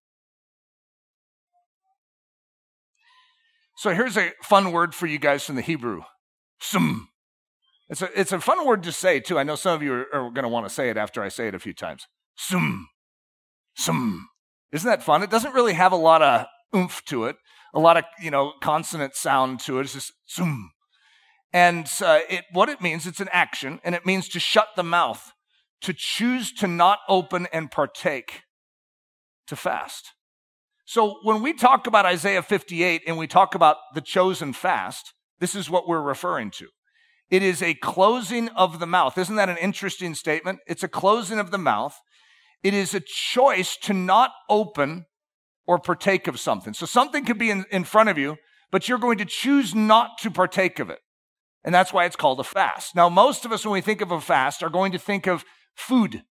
So 3.76 3.94
here's 3.94 4.16
a 4.16 4.32
fun 4.42 4.72
word 4.72 4.94
for 4.94 5.06
you 5.06 5.18
guys 5.18 5.44
from 5.44 5.56
the 5.56 5.62
Hebrew. 5.62 6.02
Sum. 6.62 7.08
It's 7.88 8.00
a, 8.00 8.08
it's 8.18 8.32
a 8.32 8.40
fun 8.40 8.64
word 8.66 8.82
to 8.84 8.92
say, 8.92 9.20
too. 9.20 9.38
I 9.38 9.42
know 9.42 9.56
some 9.56 9.74
of 9.74 9.82
you 9.82 9.92
are, 9.92 10.06
are 10.14 10.30
going 10.30 10.44
to 10.44 10.48
want 10.48 10.66
to 10.66 10.74
say 10.74 10.88
it 10.88 10.96
after 10.96 11.22
I 11.22 11.28
say 11.28 11.48
it 11.48 11.54
a 11.54 11.58
few 11.58 11.74
times. 11.74 12.06
Sum. 12.36 12.88
Sum. 13.74 14.28
Isn't 14.72 14.88
that 14.88 15.02
fun? 15.02 15.22
It 15.22 15.30
doesn't 15.30 15.54
really 15.54 15.74
have 15.74 15.92
a 15.92 15.96
lot 15.96 16.22
of 16.22 16.46
oomph 16.74 17.04
to 17.06 17.24
it, 17.24 17.36
a 17.74 17.80
lot 17.80 17.98
of, 17.98 18.04
you 18.20 18.30
know, 18.30 18.54
consonant 18.62 19.14
sound 19.14 19.60
to 19.60 19.78
it. 19.78 19.82
It's 19.82 19.92
just 19.92 20.12
sum. 20.24 20.70
And 21.52 21.86
uh, 22.00 22.20
it, 22.30 22.44
what 22.52 22.70
it 22.70 22.80
means, 22.80 23.06
it's 23.06 23.20
an 23.20 23.28
action, 23.30 23.80
and 23.84 23.94
it 23.94 24.06
means 24.06 24.28
to 24.30 24.40
shut 24.40 24.68
the 24.74 24.82
mouth 24.82 25.32
to 25.82 25.92
choose 25.92 26.52
to 26.52 26.66
not 26.66 27.00
open 27.08 27.46
and 27.52 27.70
partake, 27.70 28.42
to 29.48 29.56
fast. 29.56 30.12
So 30.84 31.18
when 31.22 31.42
we 31.42 31.52
talk 31.52 31.86
about 31.86 32.06
Isaiah 32.06 32.42
58 32.42 33.02
and 33.06 33.18
we 33.18 33.26
talk 33.26 33.54
about 33.54 33.76
the 33.94 34.00
chosen 34.00 34.52
fast, 34.52 35.12
this 35.42 35.56
is 35.56 35.68
what 35.68 35.88
we're 35.88 36.00
referring 36.00 36.52
to. 36.52 36.68
It 37.28 37.42
is 37.42 37.62
a 37.62 37.74
closing 37.74 38.48
of 38.50 38.78
the 38.78 38.86
mouth. 38.86 39.18
Isn't 39.18 39.34
that 39.34 39.48
an 39.48 39.56
interesting 39.56 40.14
statement? 40.14 40.60
It's 40.68 40.84
a 40.84 40.88
closing 40.88 41.40
of 41.40 41.50
the 41.50 41.58
mouth. 41.58 41.98
It 42.62 42.74
is 42.74 42.94
a 42.94 43.00
choice 43.00 43.76
to 43.78 43.92
not 43.92 44.30
open 44.48 45.06
or 45.66 45.80
partake 45.80 46.28
of 46.28 46.38
something. 46.38 46.74
So 46.74 46.86
something 46.86 47.24
could 47.24 47.38
be 47.38 47.50
in, 47.50 47.64
in 47.72 47.82
front 47.82 48.08
of 48.08 48.16
you, 48.16 48.36
but 48.70 48.88
you're 48.88 48.98
going 48.98 49.18
to 49.18 49.24
choose 49.24 49.74
not 49.74 50.10
to 50.20 50.30
partake 50.30 50.78
of 50.78 50.90
it. 50.90 51.00
And 51.64 51.74
that's 51.74 51.92
why 51.92 52.04
it's 52.04 52.14
called 52.14 52.38
a 52.38 52.44
fast. 52.44 52.94
Now, 52.94 53.08
most 53.08 53.44
of 53.44 53.50
us, 53.50 53.64
when 53.66 53.72
we 53.72 53.80
think 53.80 54.00
of 54.00 54.12
a 54.12 54.20
fast, 54.20 54.62
are 54.62 54.70
going 54.70 54.92
to 54.92 54.98
think 54.98 55.26
of 55.26 55.44
food. 55.74 56.22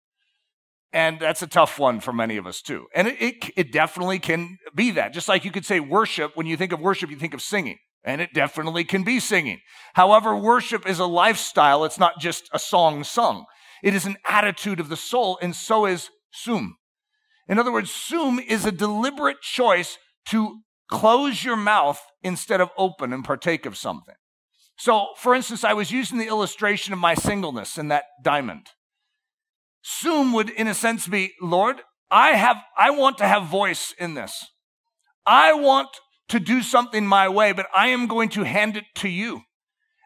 And 0.93 1.19
that's 1.19 1.43
a 1.43 1.49
tough 1.49 1.81
one 1.81 1.99
for 1.99 2.13
many 2.13 2.37
of 2.37 2.47
us 2.47 2.63
too. 2.63 2.87
And 2.95 3.09
it, 3.09 3.21
it, 3.21 3.51
it, 3.57 3.73
definitely 3.73 4.21
can 4.21 4.59
be 4.73 4.93
that. 4.93 5.13
Just 5.13 5.27
like 5.27 5.45
you 5.45 5.51
could 5.51 5.67
say 5.67 5.81
worship, 5.81 6.37
when 6.37 6.47
you 6.47 6.57
think 6.57 6.73
of 6.73 6.79
worship, 6.79 7.11
you 7.11 7.17
think 7.17 7.35
of 7.35 7.43
singing. 7.43 7.79
And 8.03 8.21
it 8.21 8.33
definitely 8.33 8.85
can 8.85 9.03
be 9.03 9.21
singing. 9.21 9.61
However, 9.95 10.35
worship 10.35 10.89
is 10.89 10.99
a 10.99 11.07
lifestyle. 11.07 11.85
It's 11.85 11.99
not 11.99 12.19
just 12.19 12.49
a 12.53 12.59
song 12.59 13.05
sung. 13.05 13.45
It 13.83 13.95
is 13.95 14.07
an 14.07 14.17
attitude 14.27 14.81
of 14.81 14.89
the 14.89 14.97
soul, 14.97 15.39
and 15.43 15.55
so 15.55 15.87
is 15.87 16.11
sum. 16.33 16.77
In 17.49 17.59
other 17.59 17.73
words, 17.73 17.91
sum 17.91 18.39
is 18.39 18.65
a 18.65 18.73
deliberate 18.73 19.41
choice 19.43 19.99
to 20.27 20.61
close 20.91 21.45
your 21.45 21.57
mouth 21.57 22.01
instead 22.23 22.61
of 22.61 22.71
open 22.77 23.13
and 23.13 23.25
partake 23.25 23.67
of 23.67 23.77
something. 23.77 24.15
So, 24.79 25.09
for 25.17 25.35
instance, 25.35 25.63
I 25.63 25.75
was 25.75 25.91
using 25.91 26.19
the 26.19 26.29
illustration 26.29 26.93
of 26.93 26.99
my 26.99 27.15
singleness 27.15 27.77
in 27.77 27.89
that 27.89 28.05
diamond. 28.23 28.69
Sum 29.83 30.33
would, 30.33 30.51
in 30.51 30.69
a 30.69 30.75
sense, 30.75 31.07
be, 31.07 31.33
Lord, 31.41 31.83
I 32.11 32.31
have, 32.33 32.57
I 32.79 32.91
want 32.91 33.19
to 33.19 33.29
have 33.29 33.47
voice 33.47 33.95
in 33.99 34.15
this. 34.15 34.47
I 35.27 35.53
want 35.53 35.89
to 36.31 36.41
do 36.41 36.63
something 36.63 37.07
my 37.07 37.29
way, 37.29 37.53
but 37.53 37.67
I 37.75 37.89
am 37.89 38.07
going 38.07 38.29
to 38.31 38.45
hand 38.45 38.77
it 38.77 38.85
to 38.97 39.09
you. 39.09 39.43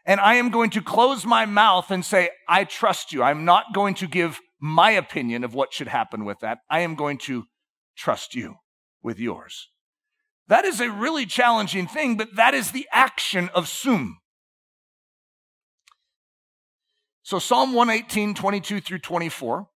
And 0.06 0.20
I 0.20 0.34
am 0.34 0.50
going 0.50 0.70
to 0.70 0.82
close 0.82 1.24
my 1.24 1.46
mouth 1.46 1.90
and 1.90 2.04
say, 2.04 2.30
I 2.48 2.64
trust 2.64 3.12
you. 3.12 3.22
I'm 3.22 3.44
not 3.44 3.72
going 3.72 3.94
to 3.94 4.06
give 4.06 4.38
my 4.60 4.90
opinion 4.90 5.44
of 5.44 5.54
what 5.54 5.72
should 5.72 5.88
happen 5.88 6.24
with 6.24 6.40
that. 6.40 6.58
I 6.68 6.80
am 6.80 6.94
going 6.94 7.18
to 7.18 7.44
trust 7.96 8.34
you 8.34 8.56
with 9.02 9.18
yours. 9.18 9.68
That 10.48 10.64
is 10.64 10.80
a 10.80 10.90
really 10.90 11.24
challenging 11.24 11.86
thing, 11.86 12.16
but 12.16 12.36
that 12.36 12.52
is 12.52 12.72
the 12.72 12.86
action 12.92 13.48
of 13.54 13.68
sum. 13.68 14.18
So, 17.22 17.38
Psalm 17.38 17.72
118, 17.72 18.34
22 18.34 18.80
through 18.82 18.98
24. 18.98 19.68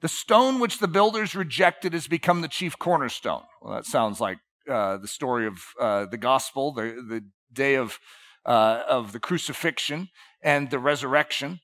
The 0.00 0.08
stone 0.08 0.60
which 0.60 0.78
the 0.78 0.88
builders 0.88 1.34
rejected 1.34 1.92
has 1.92 2.06
become 2.06 2.40
the 2.40 2.48
chief 2.48 2.78
cornerstone. 2.78 3.42
Well, 3.60 3.74
that 3.74 3.86
sounds 3.86 4.20
like 4.20 4.38
uh, 4.68 4.96
the 4.96 5.08
story 5.08 5.46
of 5.46 5.58
uh, 5.80 6.06
the 6.06 6.18
gospel, 6.18 6.72
the, 6.72 7.04
the 7.08 7.24
day 7.52 7.76
of, 7.76 7.98
uh, 8.46 8.82
of 8.88 9.12
the 9.12 9.20
crucifixion 9.20 10.08
and 10.42 10.70
the 10.70 10.78
resurrection. 10.78 11.60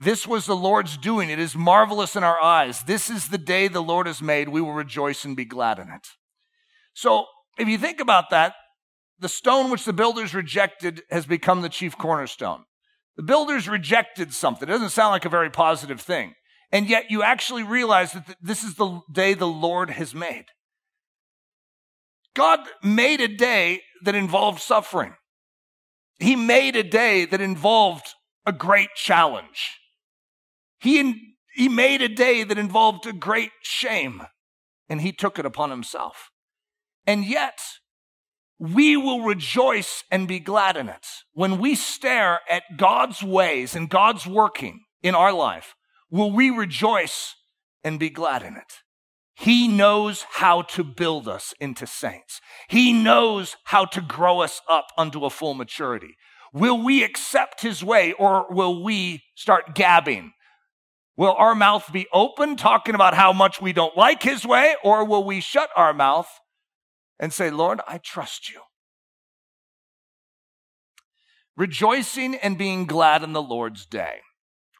This 0.00 0.26
was 0.26 0.46
the 0.46 0.56
Lord's 0.56 0.96
doing. 0.96 1.30
It 1.30 1.38
is 1.38 1.54
marvelous 1.54 2.16
in 2.16 2.24
our 2.24 2.40
eyes. 2.42 2.82
This 2.82 3.08
is 3.08 3.28
the 3.28 3.38
day 3.38 3.68
the 3.68 3.82
Lord 3.82 4.06
has 4.06 4.20
made. 4.20 4.48
We 4.48 4.60
will 4.60 4.72
rejoice 4.72 5.24
and 5.24 5.36
be 5.36 5.44
glad 5.44 5.78
in 5.78 5.88
it. 5.88 6.08
So, 6.94 7.26
if 7.58 7.68
you 7.68 7.78
think 7.78 8.00
about 8.00 8.30
that, 8.30 8.54
the 9.18 9.28
stone 9.28 9.70
which 9.70 9.84
the 9.84 9.92
builders 9.92 10.34
rejected 10.34 11.02
has 11.10 11.26
become 11.26 11.62
the 11.62 11.68
chief 11.68 11.96
cornerstone. 11.96 12.64
The 13.16 13.22
builders 13.22 13.68
rejected 13.68 14.32
something. 14.34 14.68
It 14.68 14.72
doesn't 14.72 14.90
sound 14.90 15.12
like 15.12 15.24
a 15.24 15.30
very 15.30 15.50
positive 15.50 16.00
thing. 16.00 16.34
And 16.72 16.88
yet 16.88 17.10
you 17.10 17.22
actually 17.22 17.62
realize 17.62 18.12
that 18.12 18.36
this 18.40 18.64
is 18.64 18.74
the 18.74 19.00
day 19.12 19.34
the 19.34 19.46
Lord 19.46 19.90
has 19.90 20.14
made. 20.14 20.46
God 22.34 22.60
made 22.82 23.20
a 23.20 23.28
day 23.28 23.82
that 24.04 24.14
involved 24.14 24.60
suffering. 24.60 25.14
He 26.18 26.36
made 26.36 26.76
a 26.76 26.82
day 26.82 27.24
that 27.24 27.40
involved 27.40 28.14
a 28.46 28.52
great 28.52 28.90
challenge. 28.94 29.78
He, 30.80 31.34
he 31.54 31.68
made 31.68 32.02
a 32.02 32.08
day 32.08 32.44
that 32.44 32.58
involved 32.58 33.06
a 33.06 33.12
great 33.12 33.52
shame, 33.62 34.22
and 34.88 35.00
he 35.00 35.12
took 35.12 35.38
it 35.38 35.46
upon 35.46 35.70
himself. 35.70 36.30
And 37.06 37.24
yet, 37.24 37.60
we 38.58 38.96
will 38.96 39.22
rejoice 39.22 40.04
and 40.10 40.28
be 40.28 40.38
glad 40.38 40.76
in 40.76 40.88
it. 40.88 41.06
When 41.32 41.58
we 41.58 41.74
stare 41.74 42.40
at 42.48 42.62
God's 42.76 43.22
ways 43.22 43.74
and 43.74 43.90
God's 43.90 44.26
working 44.26 44.84
in 45.02 45.14
our 45.14 45.32
life, 45.32 45.74
will 46.10 46.30
we 46.30 46.50
rejoice 46.50 47.34
and 47.82 47.98
be 47.98 48.10
glad 48.10 48.42
in 48.42 48.56
it? 48.56 48.72
He 49.42 49.66
knows 49.66 50.24
how 50.34 50.62
to 50.62 50.84
build 50.84 51.26
us 51.26 51.52
into 51.58 51.84
saints. 51.84 52.40
He 52.68 52.92
knows 52.92 53.56
how 53.64 53.86
to 53.86 54.00
grow 54.00 54.38
us 54.38 54.60
up 54.70 54.92
unto 54.96 55.24
a 55.24 55.30
full 55.30 55.54
maturity. 55.54 56.16
Will 56.52 56.80
we 56.80 57.02
accept 57.02 57.60
his 57.60 57.82
way 57.82 58.12
or 58.12 58.46
will 58.48 58.84
we 58.84 59.24
start 59.34 59.74
gabbing? 59.74 60.30
Will 61.16 61.34
our 61.36 61.56
mouth 61.56 61.92
be 61.92 62.06
open 62.12 62.54
talking 62.54 62.94
about 62.94 63.14
how 63.14 63.32
much 63.32 63.60
we 63.60 63.72
don't 63.72 63.96
like 63.96 64.22
his 64.22 64.46
way 64.46 64.76
or 64.84 65.04
will 65.04 65.24
we 65.24 65.40
shut 65.40 65.70
our 65.74 65.92
mouth 65.92 66.28
and 67.18 67.32
say, 67.32 67.50
Lord, 67.50 67.80
I 67.88 67.98
trust 67.98 68.48
you? 68.48 68.60
Rejoicing 71.56 72.36
and 72.36 72.56
being 72.56 72.86
glad 72.86 73.24
in 73.24 73.32
the 73.32 73.42
Lord's 73.42 73.86
day 73.86 74.20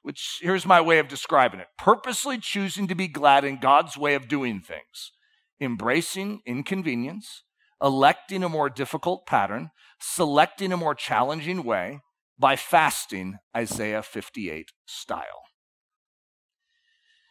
which 0.03 0.39
here's 0.43 0.67
my 0.67 0.81
way 0.81 0.99
of 0.99 1.09
describing 1.09 1.61
it 1.61 1.69
purposely 1.79 2.39
choosing 2.39 2.87
to 2.89 2.95
be 2.95 3.09
glad 3.09 3.45
in 3.45 3.59
God's 3.59 3.97
way 3.97 4.15
of 4.15 4.29
doing 4.29 4.61
things, 4.61 5.13
embracing 5.61 6.41
inconvenience, 6.47 7.45
electing 7.81 8.43
a 8.43 8.49
more 8.49 8.69
difficult 8.69 9.27
pattern, 9.27 9.71
selecting 10.01 10.73
a 10.73 10.77
more 10.77 10.95
challenging 10.95 11.63
way 11.63 12.01
by 12.39 12.57
fasting 12.57 13.37
Isaiah 13.57 14.03
58 14.03 14.73
style. 14.87 15.43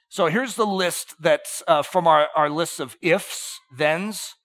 So 0.10 0.28
here's 0.28 0.56
the 0.56 0.66
list 0.66 1.16
that's 1.22 1.64
uh, 1.68 1.84
from 1.84 2.06
our, 2.06 2.28
our 2.36 2.50
list 2.50 2.80
of 2.80 2.98
ifs, 3.02 3.60
thens. 3.78 4.36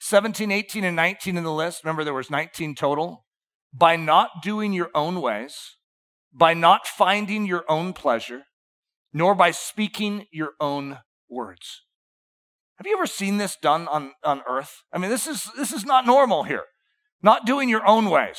17, 0.00 0.52
18, 0.52 0.84
and 0.84 0.96
19 0.96 1.36
in 1.36 1.44
the 1.44 1.52
list. 1.52 1.82
Remember, 1.82 2.04
there 2.04 2.14
was 2.14 2.30
19 2.30 2.74
total. 2.74 3.26
By 3.72 3.96
not 3.96 4.42
doing 4.42 4.72
your 4.72 4.90
own 4.94 5.20
ways, 5.20 5.76
by 6.32 6.54
not 6.54 6.86
finding 6.86 7.46
your 7.46 7.64
own 7.68 7.92
pleasure, 7.92 8.42
nor 9.12 9.34
by 9.34 9.50
speaking 9.50 10.26
your 10.30 10.52
own 10.60 10.98
words. 11.28 11.82
Have 12.76 12.86
you 12.86 12.96
ever 12.96 13.06
seen 13.06 13.38
this 13.38 13.56
done 13.60 13.88
on, 13.88 14.12
on 14.22 14.42
earth? 14.48 14.82
I 14.92 14.98
mean, 14.98 15.10
this 15.10 15.26
is, 15.26 15.50
this 15.56 15.72
is 15.72 15.84
not 15.84 16.06
normal 16.06 16.44
here. 16.44 16.64
Not 17.22 17.44
doing 17.44 17.68
your 17.68 17.84
own 17.86 18.08
ways. 18.08 18.38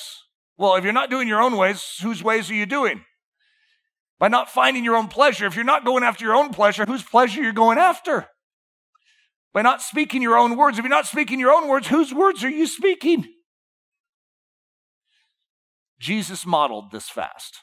Well, 0.57 0.75
if 0.75 0.83
you're 0.83 0.93
not 0.93 1.09
doing 1.09 1.27
your 1.27 1.41
own 1.41 1.57
ways, 1.57 1.97
whose 2.01 2.23
ways 2.23 2.49
are 2.49 2.55
you 2.55 2.65
doing? 2.65 3.03
By 4.17 4.29
not 4.29 4.49
finding 4.49 4.85
your 4.85 4.95
own 4.95 5.07
pleasure. 5.07 5.45
If 5.45 5.55
you're 5.55 5.65
not 5.65 5.83
going 5.83 6.03
after 6.03 6.23
your 6.23 6.35
own 6.35 6.51
pleasure, 6.51 6.85
whose 6.85 7.03
pleasure 7.03 7.41
you're 7.41 7.51
going 7.51 7.77
after? 7.77 8.27
By 9.53 9.61
not 9.61 9.81
speaking 9.81 10.21
your 10.21 10.37
own 10.37 10.55
words. 10.55 10.77
If 10.77 10.83
you're 10.83 10.89
not 10.89 11.07
speaking 11.07 11.39
your 11.39 11.51
own 11.51 11.67
words, 11.67 11.87
whose 11.87 12.13
words 12.13 12.43
are 12.43 12.49
you 12.49 12.67
speaking? 12.67 13.25
Jesus 15.99 16.45
modeled 16.45 16.91
this 16.91 17.09
fast. 17.09 17.59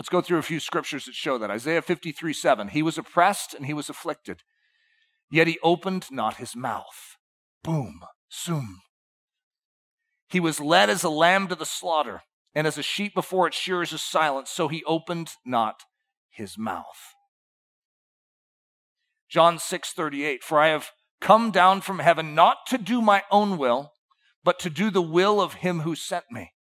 Let's 0.00 0.08
go 0.08 0.22
through 0.22 0.38
a 0.38 0.42
few 0.42 0.60
scriptures 0.60 1.04
that 1.04 1.14
show 1.14 1.36
that. 1.36 1.50
Isaiah 1.50 1.82
53 1.82 2.32
7. 2.32 2.68
He 2.68 2.82
was 2.82 2.96
oppressed 2.96 3.52
and 3.52 3.66
he 3.66 3.74
was 3.74 3.90
afflicted, 3.90 4.40
yet 5.30 5.46
he 5.46 5.58
opened 5.62 6.06
not 6.10 6.38
his 6.38 6.56
mouth. 6.56 7.18
Boom, 7.62 8.00
zoom. 8.32 8.80
He 10.30 10.40
was 10.40 10.58
led 10.58 10.88
as 10.88 11.04
a 11.04 11.10
lamb 11.10 11.48
to 11.48 11.54
the 11.54 11.66
slaughter, 11.66 12.22
and 12.54 12.66
as 12.66 12.78
a 12.78 12.82
sheep 12.82 13.14
before 13.14 13.46
its 13.46 13.58
shearers 13.58 13.92
is 13.92 14.00
silent, 14.00 14.48
so 14.48 14.68
he 14.68 14.82
opened 14.84 15.32
not 15.44 15.82
his 16.30 16.56
mouth. 16.56 17.14
John 19.28 19.58
6 19.58 19.92
38. 19.92 20.42
For 20.42 20.60
I 20.60 20.68
have 20.68 20.92
come 21.20 21.50
down 21.50 21.82
from 21.82 21.98
heaven 21.98 22.34
not 22.34 22.64
to 22.68 22.78
do 22.78 23.02
my 23.02 23.22
own 23.30 23.58
will, 23.58 23.92
but 24.42 24.58
to 24.60 24.70
do 24.70 24.90
the 24.90 25.02
will 25.02 25.42
of 25.42 25.54
him 25.60 25.80
who 25.80 25.94
sent 25.94 26.24
me. 26.30 26.52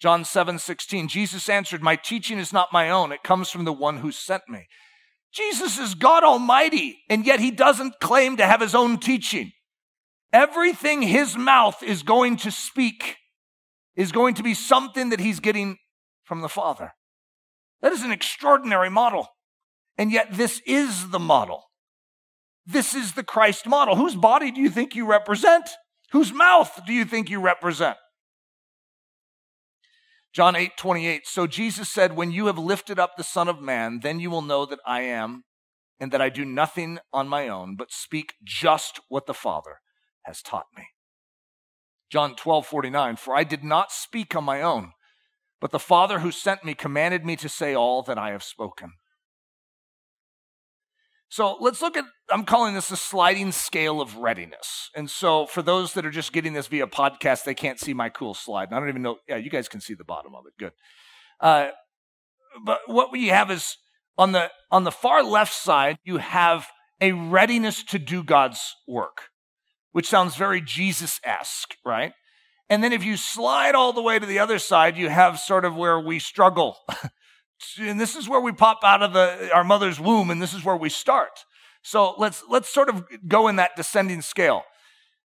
John 0.00 0.24
7 0.24 0.58
16, 0.58 1.08
Jesus 1.08 1.48
answered, 1.48 1.82
My 1.82 1.96
teaching 1.96 2.38
is 2.38 2.52
not 2.52 2.72
my 2.72 2.90
own, 2.90 3.12
it 3.12 3.22
comes 3.22 3.50
from 3.50 3.64
the 3.64 3.72
one 3.72 3.98
who 3.98 4.12
sent 4.12 4.48
me. 4.48 4.66
Jesus 5.32 5.78
is 5.78 5.94
God 5.94 6.24
Almighty, 6.24 6.98
and 7.08 7.26
yet 7.26 7.40
he 7.40 7.50
doesn't 7.50 8.00
claim 8.00 8.36
to 8.36 8.46
have 8.46 8.60
his 8.60 8.74
own 8.74 8.98
teaching. 8.98 9.52
Everything 10.32 11.02
his 11.02 11.36
mouth 11.36 11.82
is 11.82 12.02
going 12.02 12.36
to 12.38 12.50
speak 12.50 13.16
is 13.94 14.12
going 14.12 14.34
to 14.34 14.42
be 14.42 14.54
something 14.54 15.10
that 15.10 15.20
he's 15.20 15.40
getting 15.40 15.78
from 16.24 16.42
the 16.42 16.48
Father. 16.48 16.92
That 17.80 17.92
is 17.92 18.02
an 18.02 18.12
extraordinary 18.12 18.90
model. 18.90 19.28
And 19.98 20.12
yet, 20.12 20.28
this 20.32 20.60
is 20.66 21.10
the 21.10 21.18
model. 21.18 21.64
This 22.66 22.94
is 22.94 23.12
the 23.12 23.22
Christ 23.22 23.66
model. 23.66 23.96
Whose 23.96 24.16
body 24.16 24.50
do 24.50 24.60
you 24.60 24.68
think 24.68 24.94
you 24.94 25.06
represent? 25.06 25.70
Whose 26.12 26.32
mouth 26.32 26.80
do 26.86 26.92
you 26.92 27.04
think 27.04 27.30
you 27.30 27.40
represent? 27.40 27.96
John 30.36 30.54
8, 30.54 30.76
28. 30.76 31.26
So 31.26 31.46
Jesus 31.46 31.90
said, 31.90 32.14
When 32.14 32.30
you 32.30 32.44
have 32.44 32.58
lifted 32.58 32.98
up 32.98 33.16
the 33.16 33.24
Son 33.24 33.48
of 33.48 33.62
Man, 33.62 34.00
then 34.02 34.20
you 34.20 34.28
will 34.28 34.42
know 34.42 34.66
that 34.66 34.80
I 34.84 35.00
am, 35.00 35.44
and 35.98 36.12
that 36.12 36.20
I 36.20 36.28
do 36.28 36.44
nothing 36.44 36.98
on 37.10 37.26
my 37.26 37.48
own, 37.48 37.74
but 37.74 37.90
speak 37.90 38.34
just 38.44 39.00
what 39.08 39.24
the 39.24 39.32
Father 39.32 39.78
has 40.26 40.42
taught 40.42 40.66
me. 40.76 40.88
John 42.10 42.36
12, 42.36 42.66
49. 42.66 43.16
For 43.16 43.34
I 43.34 43.44
did 43.44 43.64
not 43.64 43.90
speak 43.90 44.36
on 44.36 44.44
my 44.44 44.60
own, 44.60 44.92
but 45.58 45.70
the 45.70 45.78
Father 45.78 46.18
who 46.18 46.30
sent 46.30 46.66
me 46.66 46.74
commanded 46.74 47.24
me 47.24 47.36
to 47.36 47.48
say 47.48 47.74
all 47.74 48.02
that 48.02 48.18
I 48.18 48.32
have 48.32 48.42
spoken. 48.42 48.92
So 51.28 51.56
let's 51.60 51.82
look 51.82 51.96
at, 51.96 52.04
I'm 52.30 52.44
calling 52.44 52.74
this 52.74 52.90
a 52.90 52.96
sliding 52.96 53.52
scale 53.52 54.00
of 54.00 54.16
readiness. 54.16 54.90
And 54.94 55.10
so 55.10 55.46
for 55.46 55.62
those 55.62 55.92
that 55.94 56.06
are 56.06 56.10
just 56.10 56.32
getting 56.32 56.52
this 56.52 56.68
via 56.68 56.86
podcast, 56.86 57.44
they 57.44 57.54
can't 57.54 57.80
see 57.80 57.94
my 57.94 58.08
cool 58.08 58.34
slide. 58.34 58.68
And 58.68 58.76
I 58.76 58.80
don't 58.80 58.88
even 58.88 59.02
know, 59.02 59.16
yeah, 59.28 59.36
you 59.36 59.50
guys 59.50 59.68
can 59.68 59.80
see 59.80 59.94
the 59.94 60.04
bottom 60.04 60.34
of 60.34 60.44
it. 60.46 60.52
Good. 60.58 60.72
Uh, 61.40 61.70
but 62.64 62.80
what 62.86 63.10
we 63.10 63.28
have 63.28 63.50
is 63.50 63.76
on 64.16 64.32
the, 64.32 64.50
on 64.70 64.84
the 64.84 64.92
far 64.92 65.22
left 65.22 65.52
side, 65.52 65.98
you 66.04 66.18
have 66.18 66.68
a 67.00 67.12
readiness 67.12 67.82
to 67.84 67.98
do 67.98 68.22
God's 68.22 68.74
work, 68.86 69.28
which 69.92 70.08
sounds 70.08 70.36
very 70.36 70.60
Jesus 70.60 71.20
esque, 71.24 71.76
right? 71.84 72.12
And 72.68 72.82
then 72.82 72.92
if 72.92 73.04
you 73.04 73.16
slide 73.16 73.74
all 73.74 73.92
the 73.92 74.02
way 74.02 74.18
to 74.18 74.26
the 74.26 74.38
other 74.38 74.58
side, 74.58 74.96
you 74.96 75.08
have 75.08 75.38
sort 75.38 75.64
of 75.64 75.76
where 75.76 76.00
we 76.00 76.18
struggle 76.18 76.78
and 77.78 78.00
this 78.00 78.16
is 78.16 78.28
where 78.28 78.40
we 78.40 78.52
pop 78.52 78.80
out 78.84 79.02
of 79.02 79.12
the, 79.12 79.50
our 79.54 79.64
mother's 79.64 80.00
womb, 80.00 80.30
and 80.30 80.40
this 80.40 80.54
is 80.54 80.64
where 80.64 80.76
we 80.76 80.88
start. 80.88 81.44
So 81.82 82.14
let's 82.18 82.42
let's 82.48 82.68
sort 82.68 82.88
of 82.88 83.04
go 83.28 83.48
in 83.48 83.56
that 83.56 83.76
descending 83.76 84.22
scale. 84.22 84.62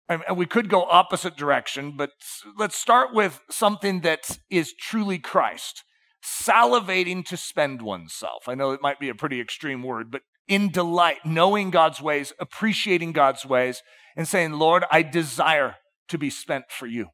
And 0.10 0.23
we 0.36 0.47
could 0.47 0.69
go 0.69 0.86
opposite 0.86 1.38
direction, 1.38 1.93
but 1.95 2.10
let's 2.58 2.75
start 2.75 3.13
with 3.13 3.41
something 3.51 4.01
that 4.01 4.39
is 4.49 4.73
truly 4.73 5.19
Christ. 5.19 5.84
Salivating 6.25 7.23
to 7.25 7.38
spend 7.38 7.84
oneself. 7.84 8.49
I 8.49 8.55
know 8.55 8.71
it 8.71 8.82
might 8.82 8.99
be 8.99 9.10
a 9.10 9.15
pretty 9.15 9.39
extreme 9.39 9.84
word, 9.84 10.10
but 10.10 10.23
in 10.47 10.71
delight, 10.71 11.19
knowing 11.25 11.69
God's 11.69 12.01
ways, 12.01 12.34
appreciating 12.39 13.12
God's 13.12 13.45
ways, 13.45 13.84
and 14.17 14.27
saying, 14.27 14.53
Lord, 14.53 14.84
I 14.91 15.03
desire 15.03 15.76
to 16.07 16.17
be 16.17 16.32
spent 16.32 16.65
for 16.70 16.88
you. 16.88 17.09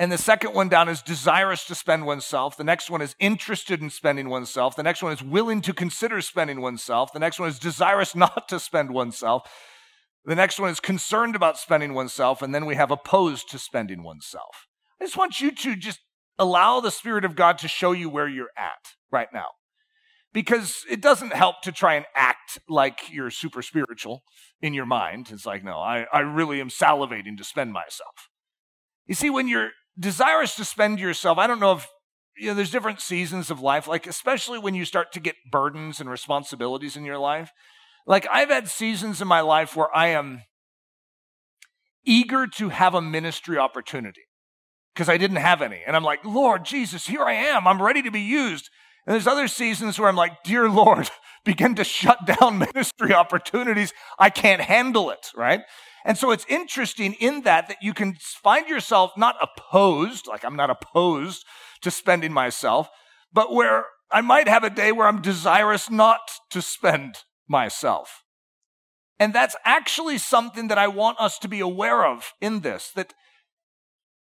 And 0.00 0.10
the 0.10 0.16
second 0.16 0.54
one 0.54 0.70
down 0.70 0.88
is 0.88 1.02
desirous 1.02 1.66
to 1.66 1.74
spend 1.74 2.06
oneself. 2.06 2.56
The 2.56 2.64
next 2.64 2.88
one 2.88 3.02
is 3.02 3.14
interested 3.18 3.82
in 3.82 3.90
spending 3.90 4.30
oneself. 4.30 4.74
The 4.74 4.82
next 4.82 5.02
one 5.02 5.12
is 5.12 5.22
willing 5.22 5.60
to 5.60 5.74
consider 5.74 6.22
spending 6.22 6.62
oneself. 6.62 7.12
The 7.12 7.18
next 7.18 7.38
one 7.38 7.50
is 7.50 7.58
desirous 7.58 8.14
not 8.16 8.48
to 8.48 8.58
spend 8.58 8.94
oneself. 8.94 9.42
The 10.24 10.34
next 10.34 10.58
one 10.58 10.70
is 10.70 10.80
concerned 10.80 11.36
about 11.36 11.58
spending 11.58 11.92
oneself. 11.92 12.40
And 12.40 12.54
then 12.54 12.64
we 12.64 12.76
have 12.76 12.90
opposed 12.90 13.50
to 13.50 13.58
spending 13.58 14.02
oneself. 14.02 14.68
I 14.98 15.04
just 15.04 15.18
want 15.18 15.42
you 15.42 15.50
to 15.50 15.76
just 15.76 16.00
allow 16.38 16.80
the 16.80 16.90
Spirit 16.90 17.26
of 17.26 17.36
God 17.36 17.58
to 17.58 17.68
show 17.68 17.92
you 17.92 18.08
where 18.08 18.28
you're 18.28 18.56
at 18.56 18.94
right 19.12 19.28
now. 19.34 19.48
Because 20.32 20.82
it 20.88 21.02
doesn't 21.02 21.34
help 21.34 21.60
to 21.64 21.72
try 21.72 21.96
and 21.96 22.06
act 22.16 22.58
like 22.70 23.12
you're 23.12 23.30
super 23.30 23.60
spiritual 23.60 24.22
in 24.62 24.72
your 24.72 24.86
mind. 24.86 25.28
It's 25.30 25.44
like, 25.44 25.62
no, 25.62 25.78
I, 25.78 26.06
I 26.10 26.20
really 26.20 26.58
am 26.58 26.70
salivating 26.70 27.36
to 27.36 27.44
spend 27.44 27.74
myself. 27.74 28.30
You 29.06 29.14
see, 29.14 29.28
when 29.28 29.48
you're 29.48 29.70
desirous 30.00 30.56
to 30.56 30.64
spend 30.64 30.98
yourself. 30.98 31.38
I 31.38 31.46
don't 31.46 31.60
know 31.60 31.72
if 31.72 31.88
you 32.36 32.48
know 32.48 32.54
there's 32.54 32.70
different 32.70 33.00
seasons 33.00 33.50
of 33.50 33.60
life, 33.60 33.86
like 33.86 34.06
especially 34.06 34.58
when 34.58 34.74
you 34.74 34.84
start 34.84 35.12
to 35.12 35.20
get 35.20 35.36
burdens 35.50 36.00
and 36.00 36.08
responsibilities 36.08 36.96
in 36.96 37.04
your 37.04 37.18
life. 37.18 37.52
Like 38.06 38.26
I've 38.32 38.48
had 38.48 38.68
seasons 38.68 39.20
in 39.20 39.28
my 39.28 39.40
life 39.42 39.76
where 39.76 39.94
I 39.94 40.08
am 40.08 40.42
eager 42.04 42.46
to 42.46 42.70
have 42.70 42.94
a 42.94 43.02
ministry 43.02 43.58
opportunity 43.58 44.22
because 44.94 45.08
I 45.08 45.18
didn't 45.18 45.36
have 45.36 45.60
any. 45.60 45.82
And 45.86 45.94
I'm 45.94 46.02
like, 46.02 46.24
Lord 46.24 46.64
Jesus, 46.64 47.06
here 47.06 47.22
I 47.22 47.32
am. 47.32 47.68
I'm 47.68 47.82
ready 47.82 48.02
to 48.02 48.10
be 48.10 48.22
used. 48.22 48.70
And 49.06 49.14
there's 49.14 49.26
other 49.26 49.48
seasons 49.48 49.98
where 49.98 50.08
I'm 50.08 50.16
like, 50.16 50.42
Dear 50.42 50.70
Lord, 50.70 51.10
begin 51.44 51.74
to 51.74 51.84
shut 51.84 52.18
down 52.26 52.58
ministry 52.74 53.12
opportunities. 53.12 53.92
I 54.18 54.30
can't 54.30 54.62
handle 54.62 55.10
it, 55.10 55.30
right? 55.36 55.60
And 56.04 56.16
so 56.16 56.30
it's 56.30 56.46
interesting 56.48 57.14
in 57.14 57.42
that 57.42 57.68
that 57.68 57.82
you 57.82 57.92
can 57.92 58.14
find 58.14 58.68
yourself 58.68 59.12
not 59.16 59.36
opposed, 59.40 60.26
like 60.26 60.44
I'm 60.44 60.56
not 60.56 60.70
opposed 60.70 61.44
to 61.82 61.90
spending 61.90 62.32
myself, 62.32 62.88
but 63.32 63.52
where 63.52 63.84
I 64.10 64.20
might 64.20 64.48
have 64.48 64.64
a 64.64 64.70
day 64.70 64.92
where 64.92 65.06
I'm 65.06 65.22
desirous 65.22 65.90
not 65.90 66.20
to 66.50 66.62
spend 66.62 67.18
myself. 67.48 68.22
And 69.18 69.34
that's 69.34 69.56
actually 69.64 70.18
something 70.18 70.68
that 70.68 70.78
I 70.78 70.88
want 70.88 71.20
us 71.20 71.38
to 71.40 71.48
be 71.48 71.60
aware 71.60 72.06
of 72.06 72.32
in 72.40 72.60
this 72.60 72.90
that 72.96 73.12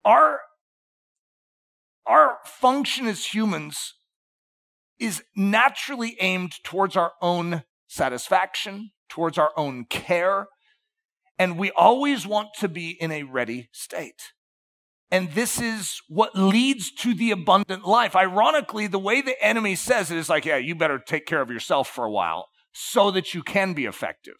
our 0.03 0.41
our 2.05 2.37
function 2.45 3.05
as 3.05 3.33
humans 3.33 3.93
is 4.97 5.21
naturally 5.35 6.15
aimed 6.19 6.53
towards 6.63 6.95
our 6.95 7.11
own 7.21 7.63
satisfaction, 7.87 8.91
towards 9.09 9.37
our 9.37 9.51
own 9.55 9.85
care, 9.85 10.47
and 11.39 11.57
we 11.57 11.71
always 11.71 12.25
want 12.25 12.49
to 12.59 12.67
be 12.67 12.91
in 12.91 13.11
a 13.11 13.23
ready 13.23 13.69
state. 13.71 14.33
And 15.09 15.31
this 15.31 15.61
is 15.61 16.01
what 16.09 16.35
leads 16.35 16.91
to 16.95 17.13
the 17.13 17.31
abundant 17.31 17.85
life. 17.85 18.15
Ironically, 18.15 18.87
the 18.87 18.99
way 18.99 19.21
the 19.21 19.41
enemy 19.43 19.75
says 19.75 20.11
it 20.11 20.17
is 20.17 20.29
like, 20.29 20.45
yeah, 20.45 20.57
you 20.57 20.75
better 20.75 20.99
take 20.99 21.25
care 21.25 21.41
of 21.41 21.49
yourself 21.49 21.87
for 21.87 22.03
a 22.03 22.11
while 22.11 22.49
so 22.73 23.09
that 23.11 23.33
you 23.33 23.41
can 23.41 23.73
be 23.73 23.85
effective. 23.85 24.35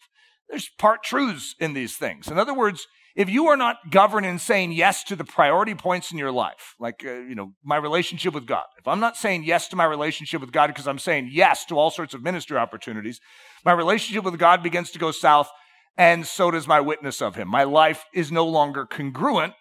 There's 0.48 0.68
part 0.78 1.02
truths 1.02 1.54
in 1.58 1.72
these 1.72 1.96
things. 1.96 2.28
In 2.28 2.38
other 2.38 2.54
words, 2.54 2.86
if 3.16 3.28
you 3.28 3.48
are 3.48 3.56
not 3.56 3.90
governed 3.90 4.26
in 4.26 4.38
saying 4.38 4.72
yes 4.72 5.02
to 5.04 5.16
the 5.16 5.24
priority 5.24 5.74
points 5.74 6.12
in 6.12 6.18
your 6.18 6.30
life, 6.30 6.74
like, 6.78 7.02
uh, 7.04 7.14
you 7.14 7.34
know, 7.34 7.52
my 7.64 7.76
relationship 7.76 8.32
with 8.32 8.46
God, 8.46 8.64
if 8.78 8.86
I'm 8.86 9.00
not 9.00 9.16
saying 9.16 9.44
yes 9.44 9.68
to 9.68 9.76
my 9.76 9.84
relationship 9.84 10.40
with 10.40 10.52
God 10.52 10.68
because 10.68 10.86
I'm 10.86 11.00
saying 11.00 11.30
yes 11.32 11.64
to 11.66 11.78
all 11.78 11.90
sorts 11.90 12.14
of 12.14 12.22
ministry 12.22 12.56
opportunities, 12.56 13.20
my 13.64 13.72
relationship 13.72 14.24
with 14.24 14.38
God 14.38 14.62
begins 14.62 14.90
to 14.92 14.98
go 14.98 15.10
south, 15.10 15.50
and 15.98 16.26
so 16.26 16.50
does 16.50 16.66
my 16.66 16.80
witness 16.80 17.20
of 17.20 17.34
Him. 17.34 17.48
My 17.48 17.64
life 17.64 18.06
is 18.14 18.32
no 18.32 18.46
longer 18.46 18.86
congruent 18.86 19.52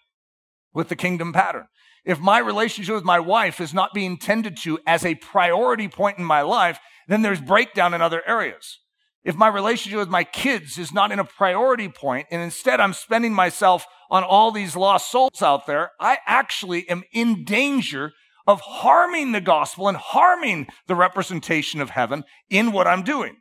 with 0.74 0.88
the 0.88 0.96
kingdom 0.96 1.34
pattern. 1.34 1.66
If 2.06 2.20
my 2.20 2.40
relationship 2.40 2.96
with 2.96 3.04
my 3.04 3.20
wife 3.20 3.60
is 3.60 3.74
not 3.74 3.94
being 3.94 4.18
tended 4.18 4.56
to 4.58 4.80
as 4.88 5.04
a 5.04 5.16
priority 5.16 5.90
point 5.90 6.20
in 6.20 6.24
my 6.24 6.42
life, 6.42 6.80
then 7.10 7.22
there's 7.22 7.42
breakdown 7.42 7.94
in 7.94 8.02
other 8.02 8.22
areas 8.26 8.80
if 9.28 9.36
my 9.36 9.50
relationship 9.50 10.00
with 10.00 10.08
my 10.08 10.24
kids 10.24 10.78
is 10.78 10.94
not 10.94 11.12
in 11.12 11.20
a 11.20 11.26
priority 11.26 11.90
point 11.90 12.28
and 12.32 12.42
instead 12.42 12.80
I'm 12.80 12.94
spending 12.94 13.34
myself 13.34 13.86
on 14.10 14.24
all 14.24 14.52
these 14.52 14.74
lost 14.74 15.12
souls 15.12 15.42
out 15.42 15.68
there, 15.68 15.92
I 16.00 16.20
actually 16.26 16.88
am 16.88 17.04
in 17.12 17.44
danger 17.44 18.14
of 18.48 18.62
harming 18.62 19.34
the 19.34 19.42
gospel 19.42 19.90
and 19.90 19.98
harming 19.98 20.68
the 20.88 20.96
representation 20.96 21.82
of 21.82 21.90
heaven 21.90 22.24
in 22.50 22.72
what 22.72 22.88
I'm 22.88 23.04
doing. 23.04 23.36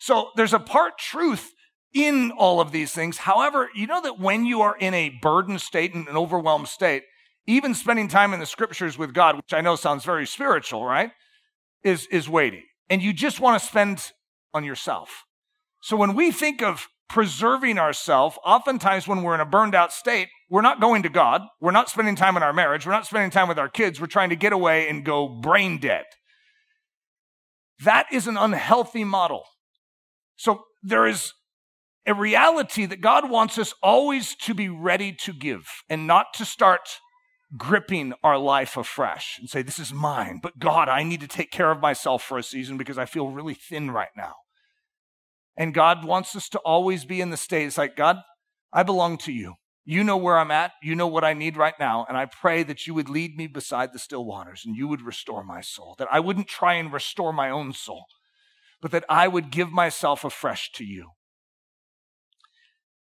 So 0.00 0.30
there's 0.34 0.52
a 0.52 0.58
part 0.58 0.98
truth 0.98 1.52
in 1.92 2.30
all 2.32 2.60
of 2.60 2.72
these 2.72 2.92
things. 2.92 3.18
However, 3.18 3.68
you 3.74 3.86
know 3.86 4.00
that 4.02 4.18
when 4.18 4.44
you 4.44 4.62
are 4.62 4.76
in 4.76 4.94
a 4.94 5.10
burdened 5.20 5.60
state 5.60 5.94
and 5.94 6.06
an 6.08 6.16
overwhelmed 6.16 6.68
state, 6.68 7.04
even 7.46 7.74
spending 7.74 8.08
time 8.08 8.32
in 8.32 8.40
the 8.40 8.46
scriptures 8.46 8.96
with 8.96 9.12
God, 9.12 9.36
which 9.36 9.52
I 9.52 9.60
know 9.60 9.76
sounds 9.76 10.04
very 10.04 10.26
spiritual, 10.26 10.84
right? 10.84 11.10
Is, 11.82 12.06
is 12.06 12.28
weighty. 12.28 12.64
And 12.88 13.02
you 13.02 13.12
just 13.12 13.40
want 13.40 13.60
to 13.60 13.66
spend 13.66 14.12
on 14.54 14.64
yourself. 14.64 15.24
So 15.82 15.96
when 15.96 16.14
we 16.14 16.30
think 16.30 16.62
of 16.62 16.88
preserving 17.08 17.78
ourselves, 17.78 18.38
oftentimes 18.44 19.08
when 19.08 19.22
we're 19.22 19.34
in 19.34 19.40
a 19.40 19.46
burned 19.46 19.74
out 19.74 19.92
state, 19.92 20.28
we're 20.48 20.60
not 20.60 20.80
going 20.80 21.02
to 21.02 21.08
God. 21.08 21.42
We're 21.60 21.70
not 21.72 21.88
spending 21.88 22.14
time 22.14 22.36
in 22.36 22.42
our 22.42 22.52
marriage. 22.52 22.86
We're 22.86 22.92
not 22.92 23.06
spending 23.06 23.30
time 23.30 23.48
with 23.48 23.58
our 23.58 23.68
kids. 23.68 24.00
We're 24.00 24.06
trying 24.06 24.30
to 24.30 24.36
get 24.36 24.52
away 24.52 24.88
and 24.88 25.04
go 25.04 25.28
brain 25.28 25.78
dead. 25.78 26.04
That 27.84 28.06
is 28.12 28.26
an 28.26 28.36
unhealthy 28.36 29.04
model. 29.04 29.44
So 30.36 30.64
there 30.82 31.06
is 31.06 31.32
a 32.10 32.14
reality 32.14 32.86
that 32.86 33.00
God 33.00 33.30
wants 33.30 33.56
us 33.56 33.72
always 33.82 34.34
to 34.36 34.54
be 34.54 34.68
ready 34.68 35.12
to 35.12 35.32
give 35.32 35.66
and 35.88 36.06
not 36.06 36.34
to 36.34 36.44
start 36.44 36.98
gripping 37.56 38.12
our 38.22 38.38
life 38.38 38.76
afresh 38.76 39.38
and 39.38 39.48
say, 39.48 39.62
This 39.62 39.78
is 39.78 39.92
mine, 39.92 40.40
but 40.42 40.58
God, 40.58 40.88
I 40.88 41.02
need 41.02 41.20
to 41.20 41.28
take 41.28 41.50
care 41.50 41.70
of 41.70 41.80
myself 41.80 42.22
for 42.22 42.38
a 42.38 42.42
season 42.42 42.76
because 42.76 42.98
I 42.98 43.06
feel 43.06 43.28
really 43.28 43.54
thin 43.54 43.90
right 43.90 44.10
now. 44.16 44.34
And 45.56 45.74
God 45.74 46.04
wants 46.04 46.34
us 46.36 46.48
to 46.50 46.58
always 46.60 47.04
be 47.04 47.20
in 47.20 47.30
the 47.30 47.36
state. 47.36 47.66
It's 47.66 47.78
like, 47.78 47.96
God, 47.96 48.18
I 48.72 48.82
belong 48.82 49.18
to 49.18 49.32
you. 49.32 49.54
You 49.84 50.04
know 50.04 50.16
where 50.16 50.38
I'm 50.38 50.50
at. 50.50 50.72
You 50.82 50.94
know 50.94 51.08
what 51.08 51.24
I 51.24 51.34
need 51.34 51.56
right 51.56 51.74
now. 51.80 52.06
And 52.08 52.16
I 52.16 52.26
pray 52.26 52.62
that 52.62 52.86
you 52.86 52.94
would 52.94 53.08
lead 53.08 53.36
me 53.36 53.46
beside 53.46 53.92
the 53.92 53.98
still 53.98 54.24
waters 54.24 54.62
and 54.64 54.76
you 54.76 54.86
would 54.86 55.02
restore 55.02 55.42
my 55.42 55.60
soul. 55.60 55.96
That 55.98 56.08
I 56.12 56.20
wouldn't 56.20 56.48
try 56.48 56.74
and 56.74 56.92
restore 56.92 57.32
my 57.32 57.50
own 57.50 57.72
soul, 57.72 58.04
but 58.80 58.90
that 58.92 59.04
I 59.08 59.26
would 59.26 59.50
give 59.50 59.70
myself 59.72 60.24
afresh 60.24 60.70
to 60.72 60.84
you. 60.84 61.10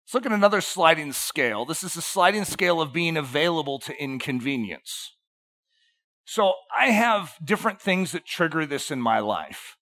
Let's 0.05 0.15
look 0.15 0.27
at 0.27 0.33
another 0.33 0.61
sliding 0.61 1.13
scale. 1.13 1.65
This 1.65 1.83
is 1.83 1.97
a 1.97 2.03
sliding 2.03 2.45
scale 2.45 2.81
of 2.83 2.93
being 2.93 3.17
available 3.17 3.79
to 3.81 4.03
inconvenience. 4.03 5.17
So 6.27 6.55
I 6.77 6.87
have 6.87 7.35
different 7.43 7.81
things 7.81 8.13
that 8.13 8.27
trigger 8.27 8.67
this 8.67 8.91
in 8.91 9.01
my 9.01 9.21
life. 9.21 9.77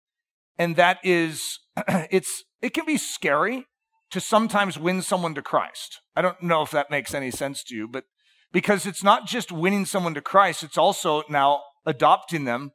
And 0.58 0.74
that 0.74 0.98
is, 1.04 1.60
it's, 2.10 2.44
it 2.60 2.74
can 2.74 2.84
be 2.84 2.96
scary 2.96 3.66
to 4.10 4.20
sometimes 4.20 4.78
win 4.78 5.02
someone 5.02 5.34
to 5.34 5.42
Christ. 5.42 6.00
I 6.16 6.22
don't 6.22 6.42
know 6.42 6.62
if 6.62 6.72
that 6.72 6.90
makes 6.90 7.14
any 7.14 7.30
sense 7.30 7.62
to 7.64 7.76
you, 7.76 7.86
but 7.86 8.04
because 8.52 8.86
it's 8.86 9.04
not 9.04 9.26
just 9.26 9.52
winning 9.52 9.84
someone 9.84 10.14
to 10.14 10.20
Christ, 10.20 10.64
it's 10.64 10.78
also 10.78 11.22
now 11.28 11.62
adopting 11.86 12.44
them 12.44 12.72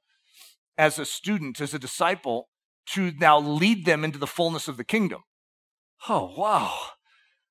as 0.78 0.98
a 0.98 1.06
student, 1.06 1.60
as 1.60 1.74
a 1.74 1.80
disciple, 1.80 2.48
to 2.86 3.12
now 3.20 3.40
lead 3.40 3.86
them 3.86 4.06
into 4.06 4.18
the 4.18 4.28
fullness 4.28 4.68
of 4.68 4.78
the 4.78 4.84
kingdom. 4.84 5.24
Oh, 6.08 6.34
wow. 6.38 6.74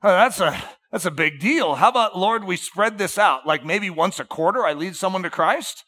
Oh, 0.04 0.08
that's 0.08 0.40
a 0.40 0.62
that's 0.90 1.04
a 1.04 1.10
big 1.10 1.38
deal. 1.38 1.76
How 1.76 1.88
about 1.88 2.18
Lord, 2.18 2.44
we 2.44 2.56
spread 2.56 2.98
this 2.98 3.18
out? 3.18 3.46
Like 3.46 3.64
maybe 3.64 3.88
once 3.88 4.18
a 4.18 4.24
quarter 4.24 4.64
I 4.64 4.72
lead 4.72 4.96
someone 4.96 5.22
to 5.22 5.30
Christ? 5.30 5.84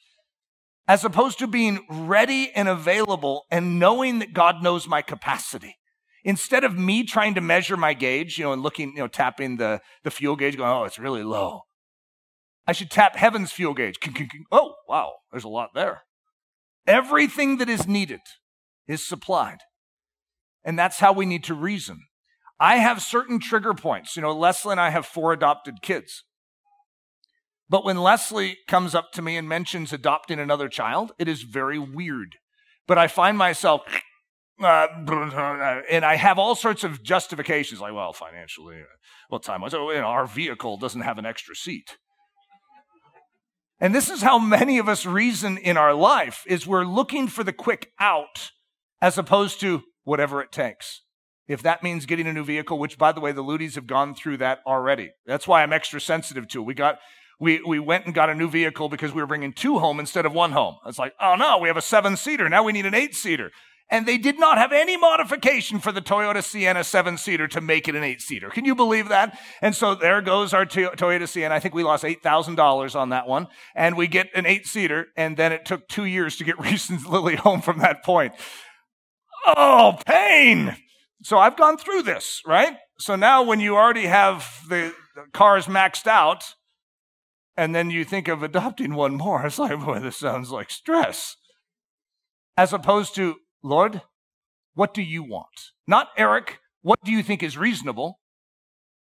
As 0.87 1.05
opposed 1.05 1.39
to 1.39 1.47
being 1.47 1.85
ready 1.89 2.53
and 2.55 2.69
available 2.69 3.45
and 3.51 3.79
knowing 3.79 4.19
that 4.19 4.35
God 4.35 4.63
knows 4.63 4.87
my 4.87 5.03
capacity. 5.03 5.77
Instead 6.25 6.65
of 6.65 6.79
me 6.79 7.05
trying 7.05 7.35
to 7.35 7.41
measure 7.41 7.77
my 7.77 7.93
gauge, 7.95 8.39
you 8.39 8.45
know, 8.45 8.53
and 8.53 8.63
looking, 8.63 8.91
you 8.91 8.99
know, 8.99 9.09
tapping 9.09 9.57
the, 9.57 9.81
the 10.05 10.11
fuel 10.11 10.37
gauge, 10.37 10.57
going, 10.57 10.71
oh, 10.71 10.85
it's 10.85 10.99
really 10.99 11.23
low. 11.23 11.63
I 12.67 12.73
should 12.73 12.91
tap 12.91 13.17
heaven's 13.17 13.53
fuel 13.53 13.75
gauge. 13.75 13.97
Oh, 14.51 14.75
wow, 14.89 15.13
there's 15.31 15.45
a 15.45 15.49
lot 15.49 15.71
there. 15.75 16.03
Everything 16.87 17.59
that 17.59 17.69
is 17.69 17.87
needed 17.87 18.21
is 18.87 19.07
supplied. 19.07 19.59
And 20.65 20.79
that's 20.79 20.99
how 20.99 21.13
we 21.13 21.27
need 21.27 21.45
to 21.45 21.55
reason. 21.55 22.01
I 22.65 22.77
have 22.77 23.03
certain 23.03 23.41
trigger 23.41 23.75
points. 23.75 24.17
You 24.17 24.23
know, 24.23 24.33
Leslie 24.33 24.73
and 24.73 24.81
I 24.81 24.89
have 24.89 25.05
four 25.05 25.35
adopted 25.35 25.83
kids. 25.83 26.25
But 27.69 27.85
when 27.85 27.99
Leslie 27.99 28.57
comes 28.67 28.95
up 28.95 29.13
to 29.13 29.23
me 29.23 29.37
and 29.37 29.47
mentions 29.47 29.93
adopting 29.93 30.39
another 30.39 30.71
child, 30.71 31.13
it 31.19 31.29
is 31.29 31.43
very 31.43 31.79
weird. 31.79 32.37
But 32.87 32.97
I 32.97 33.07
find 33.07 33.37
myself, 33.37 33.83
uh, 34.63 34.87
and 35.91 36.07
I 36.07 36.17
have 36.17 36.39
all 36.39 36.55
sorts 36.55 36.85
of 36.85 37.03
justifications, 37.03 37.83
like, 37.83 37.93
well, 37.93 38.15
financially, 38.15 38.77
uh, 38.77 38.97
well, 39.31 39.41
time 39.41 39.61
was, 39.61 39.75
know, 39.75 40.07
our 40.07 40.27
vehicle 40.27 40.79
doesn't 40.79 41.03
have 41.03 41.19
an 41.19 41.27
extra 41.27 41.55
seat. 41.55 41.99
And 43.79 43.95
this 43.95 44.09
is 44.09 44.23
how 44.23 44.39
many 44.39 44.79
of 44.79 44.89
us 44.89 45.05
reason 45.05 45.59
in 45.59 45.77
our 45.77 45.93
life 45.93 46.45
is 46.47 46.67
we're 46.67 46.87
looking 46.87 47.29
for 47.29 47.45
the 47.45 47.53
quick 47.53 47.93
out 48.01 48.53
as 49.03 49.19
opposed 49.19 49.61
to 49.61 49.83
whatever 50.05 50.41
it 50.41 50.51
takes. 50.51 51.03
If 51.47 51.63
that 51.63 51.83
means 51.83 52.07
getting 52.07 52.27
a 52.27 52.33
new 52.33 52.45
vehicle, 52.45 52.79
which 52.79 52.99
by 52.99 53.13
the 53.13 53.21
way, 53.21 53.33
the 53.33 53.45
Ludies 53.45 53.75
have 53.75 53.87
gone 53.87 54.15
through 54.15 54.39
that 54.39 54.61
already. 54.67 55.13
That's 55.27 55.47
why 55.47 55.63
I'm 55.63 55.73
extra 55.73 56.01
sensitive 56.01 56.49
to 56.49 56.61
it. 56.61 56.65
We 56.65 56.75
got, 56.75 56.99
we, 57.39 57.61
we 57.67 57.79
went 57.79 58.07
and 58.07 58.15
got 58.15 58.31
a 58.31 58.35
new 58.35 58.49
vehicle 58.49 58.89
because 58.89 59.13
we 59.13 59.21
were 59.21 59.27
bringing 59.27 59.53
two 59.53 59.79
home 59.79 60.01
instead 60.01 60.25
of 60.25 60.33
one 60.33 60.53
home. 60.53 60.77
It's 60.87 60.99
like, 60.99 61.15
oh 61.21 61.35
no, 61.37 61.59
we 61.59 61.69
have 61.69 61.77
a 61.77 61.83
seven 61.83 62.17
seater. 62.17 62.49
Now 62.49 62.63
we 62.63 62.73
need 62.73 62.87
an 62.87 62.95
eight 62.95 63.15
seater. 63.15 63.51
And 63.91 64.07
they 64.07 64.17
did 64.17 64.39
not 64.39 64.57
have 64.57 64.73
any 64.73 64.97
modification 64.97 65.79
for 65.79 65.93
the 65.93 66.01
Toyota 66.01 66.43
Sienna 66.43 66.85
seven 66.85 67.19
seater 67.19 67.47
to 67.49 67.61
make 67.61 67.87
it 67.87 67.95
an 67.95 68.03
eight 68.03 68.23
seater. 68.23 68.49
Can 68.49 68.65
you 68.65 68.75
believe 68.75 69.09
that? 69.11 69.39
And 69.61 69.75
so 69.75 69.95
there 69.95 70.23
goes 70.23 70.55
our 70.55 70.65
Toyota 70.65 71.29
Sienna. 71.29 71.55
I 71.55 71.61
think 71.61 71.75
we 71.75 71.85
lost 71.85 72.03
$8,000 72.03 72.97
on 72.97 73.11
that 73.11 73.29
one. 73.29 73.47
And 73.75 73.97
we 73.97 74.07
get 74.07 74.31
an 74.35 74.47
eight 74.47 74.67
seater. 74.67 75.09
And 75.17 75.37
then 75.37 75.53
it 75.53 75.67
took 75.67 75.87
two 75.87 76.07
years 76.07 76.37
to 76.37 76.45
get 76.45 76.59
Reese 76.65 76.89
and 76.89 77.05
Lily 77.07 77.37
home 77.37 77.61
from 77.61 77.79
that 77.81 78.03
point. 78.03 78.33
Oh, 79.47 79.99
pain. 80.07 80.77
So 81.25 81.39
I've 81.39 81.57
gone 81.57 81.79
through 81.79 82.03
this, 82.03 82.43
right? 82.47 82.77
So 82.99 83.17
now 83.17 83.43
when 83.43 83.59
you 83.59 83.77
already 83.77 84.05
have 84.05 84.47
the 84.69 84.93
cars 85.33 85.65
maxed 85.65 86.07
out, 86.07 86.45
and 87.57 87.75
then 87.75 87.91
you 87.91 88.05
think 88.05 88.29
of 88.29 88.43
adopting 88.43 88.95
one 88.95 89.15
more, 89.15 89.47
it's 89.47 89.59
like, 89.59 89.81
boy, 89.81 90.01
this 90.01 90.19
sounds 90.19 90.51
like 90.51 90.71
stress. 90.71 91.37
As 92.59 92.75
opposed 92.75 93.15
to, 93.15 93.37
Lord, 93.63 94.03
what 94.75 94.93
do 94.93 95.01
you 95.01 95.23
want? 95.23 95.73
Not 95.87 96.09
Eric, 96.19 96.59
what 96.83 96.99
do 97.03 97.11
you 97.11 97.23
think 97.23 97.43
is 97.43 97.57
reasonable? 97.57 98.21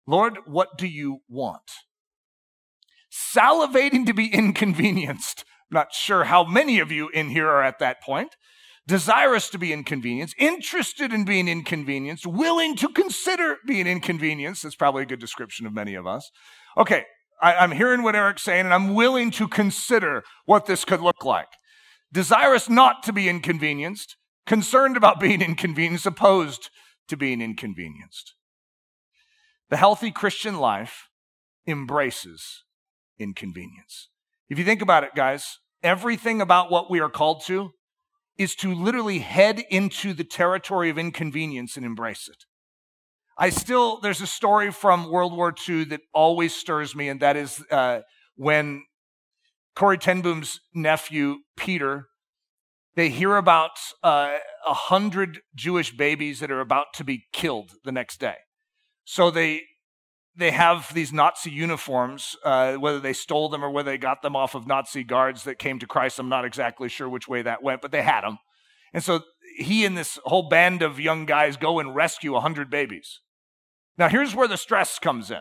Lord, 0.07 0.41
what 0.45 0.77
do 0.77 0.87
you 0.87 1.21
want? 1.27 1.71
Salivating 3.11 4.05
to 4.05 4.13
be 4.13 4.27
inconvenienced. 4.27 5.47
I'm 5.71 5.77
not 5.77 5.95
sure 5.95 6.25
how 6.25 6.45
many 6.45 6.81
of 6.81 6.93
you 6.93 7.09
in 7.09 7.31
here 7.31 7.49
are 7.49 7.63
at 7.63 7.79
that 7.79 8.03
point. 8.03 8.37
Desirous 8.91 9.49
to 9.51 9.59
be 9.59 9.73
inconvenienced, 9.73 10.35
interested 10.37 11.13
in 11.13 11.25
being 11.25 11.47
inconvenienced, 11.47 12.27
willing 12.27 12.75
to 12.75 12.89
consider 12.89 13.59
being 13.65 13.87
inconvenienced. 13.87 14.65
That's 14.65 14.75
probably 14.75 15.05
a 15.05 15.07
good 15.07 15.21
description 15.21 15.65
of 15.65 15.73
many 15.73 15.95
of 15.95 16.09
us. 16.09 16.29
Okay, 16.77 17.05
I, 17.41 17.55
I'm 17.55 17.71
hearing 17.71 18.03
what 18.03 18.17
Eric's 18.17 18.43
saying, 18.43 18.65
and 18.65 18.75
I'm 18.75 18.95
willing 18.95 19.31
to 19.31 19.47
consider 19.47 20.25
what 20.45 20.67
this 20.67 20.85
could 20.85 21.01
look 21.01 21.25
like. 21.25 21.47
Desirous 22.13 22.69
not 22.69 23.05
to 23.05 23.13
be 23.13 23.29
inconvenienced, 23.29 24.17
concerned 24.45 24.97
about 24.97 25.21
being 25.21 25.41
inconvenienced, 25.41 26.07
opposed 26.07 26.69
to 27.07 27.17
being 27.17 27.41
inconvenienced. 27.41 28.35
The 29.69 29.77
healthy 29.77 30.11
Christian 30.11 30.59
life 30.59 31.11
embraces 31.65 32.65
inconvenience. 33.21 34.09
If 34.49 34.59
you 34.59 34.65
think 34.65 34.83
about 34.83 35.05
it, 35.05 35.15
guys, 35.15 35.59
everything 35.81 36.41
about 36.41 36.73
what 36.73 36.91
we 36.91 36.99
are 36.99 37.09
called 37.09 37.45
to 37.45 37.71
is 38.41 38.55
to 38.55 38.75
literally 38.75 39.19
head 39.19 39.63
into 39.69 40.15
the 40.15 40.25
territory 40.25 40.89
of 40.89 40.97
inconvenience 40.97 41.77
and 41.77 41.85
embrace 41.85 42.27
it. 42.27 42.47
I 43.37 43.51
still, 43.51 44.01
there's 44.01 44.23
a 44.23 44.27
story 44.27 44.73
from 44.73 45.11
World 45.11 45.37
War 45.37 45.55
II 45.69 45.85
that 45.85 46.01
always 46.15 46.55
stirs 46.55 46.97
me, 46.97 47.11
and 47.11 47.21
that 47.21 47.37
is 47.37 47.63
uh, 47.71 48.01
when 48.37 48.85
Corrie 49.77 49.99
ten 49.99 50.23
Boom's 50.23 50.59
nephew, 50.73 51.41
Peter, 51.55 52.07
they 52.95 53.11
hear 53.11 53.37
about 53.37 53.73
uh, 54.03 54.39
a 54.67 54.71
uh, 54.71 54.75
hundred 54.75 55.41
Jewish 55.55 55.95
babies 55.95 56.41
that 56.41 56.51
are 56.51 56.61
about 56.61 56.87
to 56.95 57.05
be 57.05 57.25
killed 57.35 57.73
the 57.85 57.93
next 57.93 58.21
day. 58.21 58.37
So 59.05 59.31
they 59.31 59.65
they 60.37 60.51
have 60.53 60.93
these 60.95 61.13
Nazi 61.13 61.51
uniforms, 61.51 62.37
uh, 62.45 62.75
whether 62.75 63.01
they 63.01 63.13
stole 63.13 63.49
them 63.49 63.65
or 63.65 63.71
whether 63.71 63.91
they 63.91 63.99
got 63.99 64.23
them 64.23 64.37
off 64.37 64.55
of 64.55 64.67
Nazi 64.67 65.05
guards 65.05 65.45
that 65.45 65.59
came 65.59 65.79
to 65.79 65.87
Christ. 65.87 66.19
I'm 66.19 66.29
not 66.29 66.45
exactly 66.45 66.89
sure 66.89 67.09
which 67.09 67.29
way 67.29 67.43
that 67.43 67.63
went, 67.63 67.83
but 67.83 67.91
they 67.91 68.03
had 68.03 68.23
them. 68.23 68.39
And 68.93 69.03
so 69.03 69.21
he 69.57 69.85
and 69.85 69.97
this 69.97 70.19
whole 70.25 70.49
band 70.49 70.83
of 70.83 71.01
young 71.01 71.27
guys 71.27 71.57
go 71.57 71.79
and 71.79 71.95
rescue 71.95 72.33
100 72.33 72.71
babies. 72.71 73.21
Now, 73.99 74.09
here's 74.09 74.35
where 74.35 74.49
the 74.49 74.57
stress 74.57 74.99
comes 74.99 75.31
in. 75.31 75.41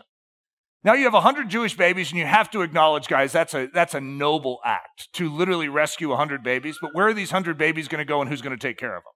Now 0.82 0.94
you 0.94 1.04
have 1.04 1.12
100 1.12 1.48
Jewish 1.50 1.76
babies, 1.76 2.10
and 2.10 2.18
you 2.18 2.24
have 2.24 2.50
to 2.50 2.62
acknowledge, 2.62 3.06
guys, 3.06 3.32
that's 3.32 3.54
a, 3.54 3.68
that's 3.72 3.94
a 3.94 4.00
noble 4.00 4.60
act 4.64 5.12
to 5.14 5.30
literally 5.30 5.68
rescue 5.68 6.08
100 6.08 6.42
babies. 6.42 6.78
But 6.80 6.94
where 6.94 7.08
are 7.08 7.14
these 7.14 7.32
100 7.32 7.58
babies 7.58 7.86
going 7.86 7.98
to 7.98 8.04
go, 8.06 8.20
and 8.20 8.30
who's 8.30 8.40
going 8.40 8.56
to 8.56 8.68
take 8.68 8.78
care 8.78 8.96
of 8.96 9.02
them? 9.02 9.12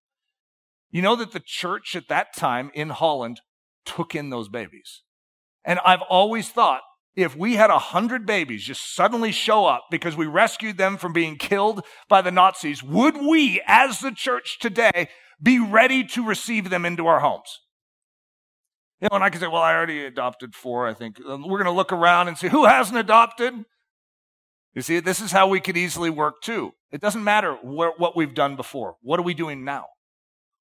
You 0.90 1.02
know 1.02 1.16
that 1.16 1.32
the 1.32 1.42
church 1.44 1.96
at 1.96 2.08
that 2.08 2.34
time 2.36 2.70
in 2.74 2.90
Holland 2.90 3.40
took 3.84 4.14
in 4.14 4.30
those 4.30 4.48
babies. 4.48 5.02
And 5.64 5.78
I've 5.84 6.02
always 6.02 6.48
thought 6.48 6.82
if 7.16 7.36
we 7.36 7.54
had 7.54 7.70
a 7.70 7.78
hundred 7.78 8.26
babies 8.26 8.64
just 8.64 8.94
suddenly 8.94 9.32
show 9.32 9.66
up 9.66 9.84
because 9.90 10.16
we 10.16 10.26
rescued 10.26 10.78
them 10.78 10.96
from 10.96 11.12
being 11.12 11.36
killed 11.36 11.84
by 12.08 12.22
the 12.22 12.32
Nazis, 12.32 12.82
would 12.82 13.16
we, 13.16 13.62
as 13.66 14.00
the 14.00 14.10
church 14.10 14.58
today, 14.60 15.08
be 15.42 15.58
ready 15.58 16.04
to 16.04 16.26
receive 16.26 16.70
them 16.70 16.84
into 16.84 17.06
our 17.06 17.20
homes? 17.20 17.60
You 19.00 19.08
know, 19.10 19.16
and 19.16 19.24
I 19.24 19.30
can 19.30 19.40
say, 19.40 19.46
well, 19.46 19.62
I 19.62 19.74
already 19.74 20.04
adopted 20.04 20.54
four, 20.54 20.88
I 20.88 20.94
think. 20.94 21.20
Um, 21.20 21.42
we're 21.42 21.58
going 21.58 21.64
to 21.66 21.70
look 21.72 21.92
around 21.92 22.28
and 22.28 22.38
see 22.38 22.48
who 22.48 22.64
hasn't 22.64 22.98
adopted. 22.98 23.54
You 24.74 24.82
see, 24.82 24.98
this 25.00 25.20
is 25.20 25.30
how 25.30 25.46
we 25.46 25.60
could 25.60 25.76
easily 25.76 26.10
work 26.10 26.42
too. 26.42 26.72
It 26.90 27.00
doesn't 27.00 27.22
matter 27.22 27.54
wh- 27.54 27.98
what 27.98 28.16
we've 28.16 28.34
done 28.34 28.56
before. 28.56 28.96
What 29.02 29.20
are 29.20 29.24
we 29.24 29.34
doing 29.34 29.64
now? 29.64 29.86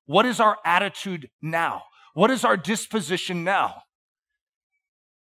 What 0.06 0.26
is 0.26 0.40
our 0.40 0.58
attitude 0.66 1.30
now? 1.42 1.84
What 2.14 2.30
is 2.30 2.44
our 2.46 2.58
disposition 2.58 3.44
now? 3.44 3.84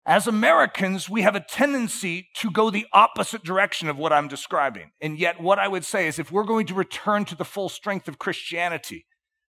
As 0.07 0.27
Americans, 0.27 1.11
we 1.11 1.23
have 1.23 1.37
a 1.37 1.45
tendency 1.45 2.29
to 2.37 2.51
go 2.51 2.71
the 2.71 2.87
opposite 2.93 3.45
direction 3.45 3.89
of 3.89 3.99
what 3.99 4.13
I'm 4.13 4.29
describing. 4.29 4.93
And 5.01 5.19
yet, 5.19 5.41
what 5.41 5.59
I 5.59 5.69
would 5.69 5.85
say 5.85 6.09
is 6.09 6.19
if 6.19 6.33
we're 6.33 6.45
going 6.45 6.67
to 6.67 6.75
return 6.75 7.27
to 7.27 7.35
the 7.35 7.45
full 7.45 7.69
strength 7.69 8.09
of 8.09 8.19
Christianity, 8.19 9.07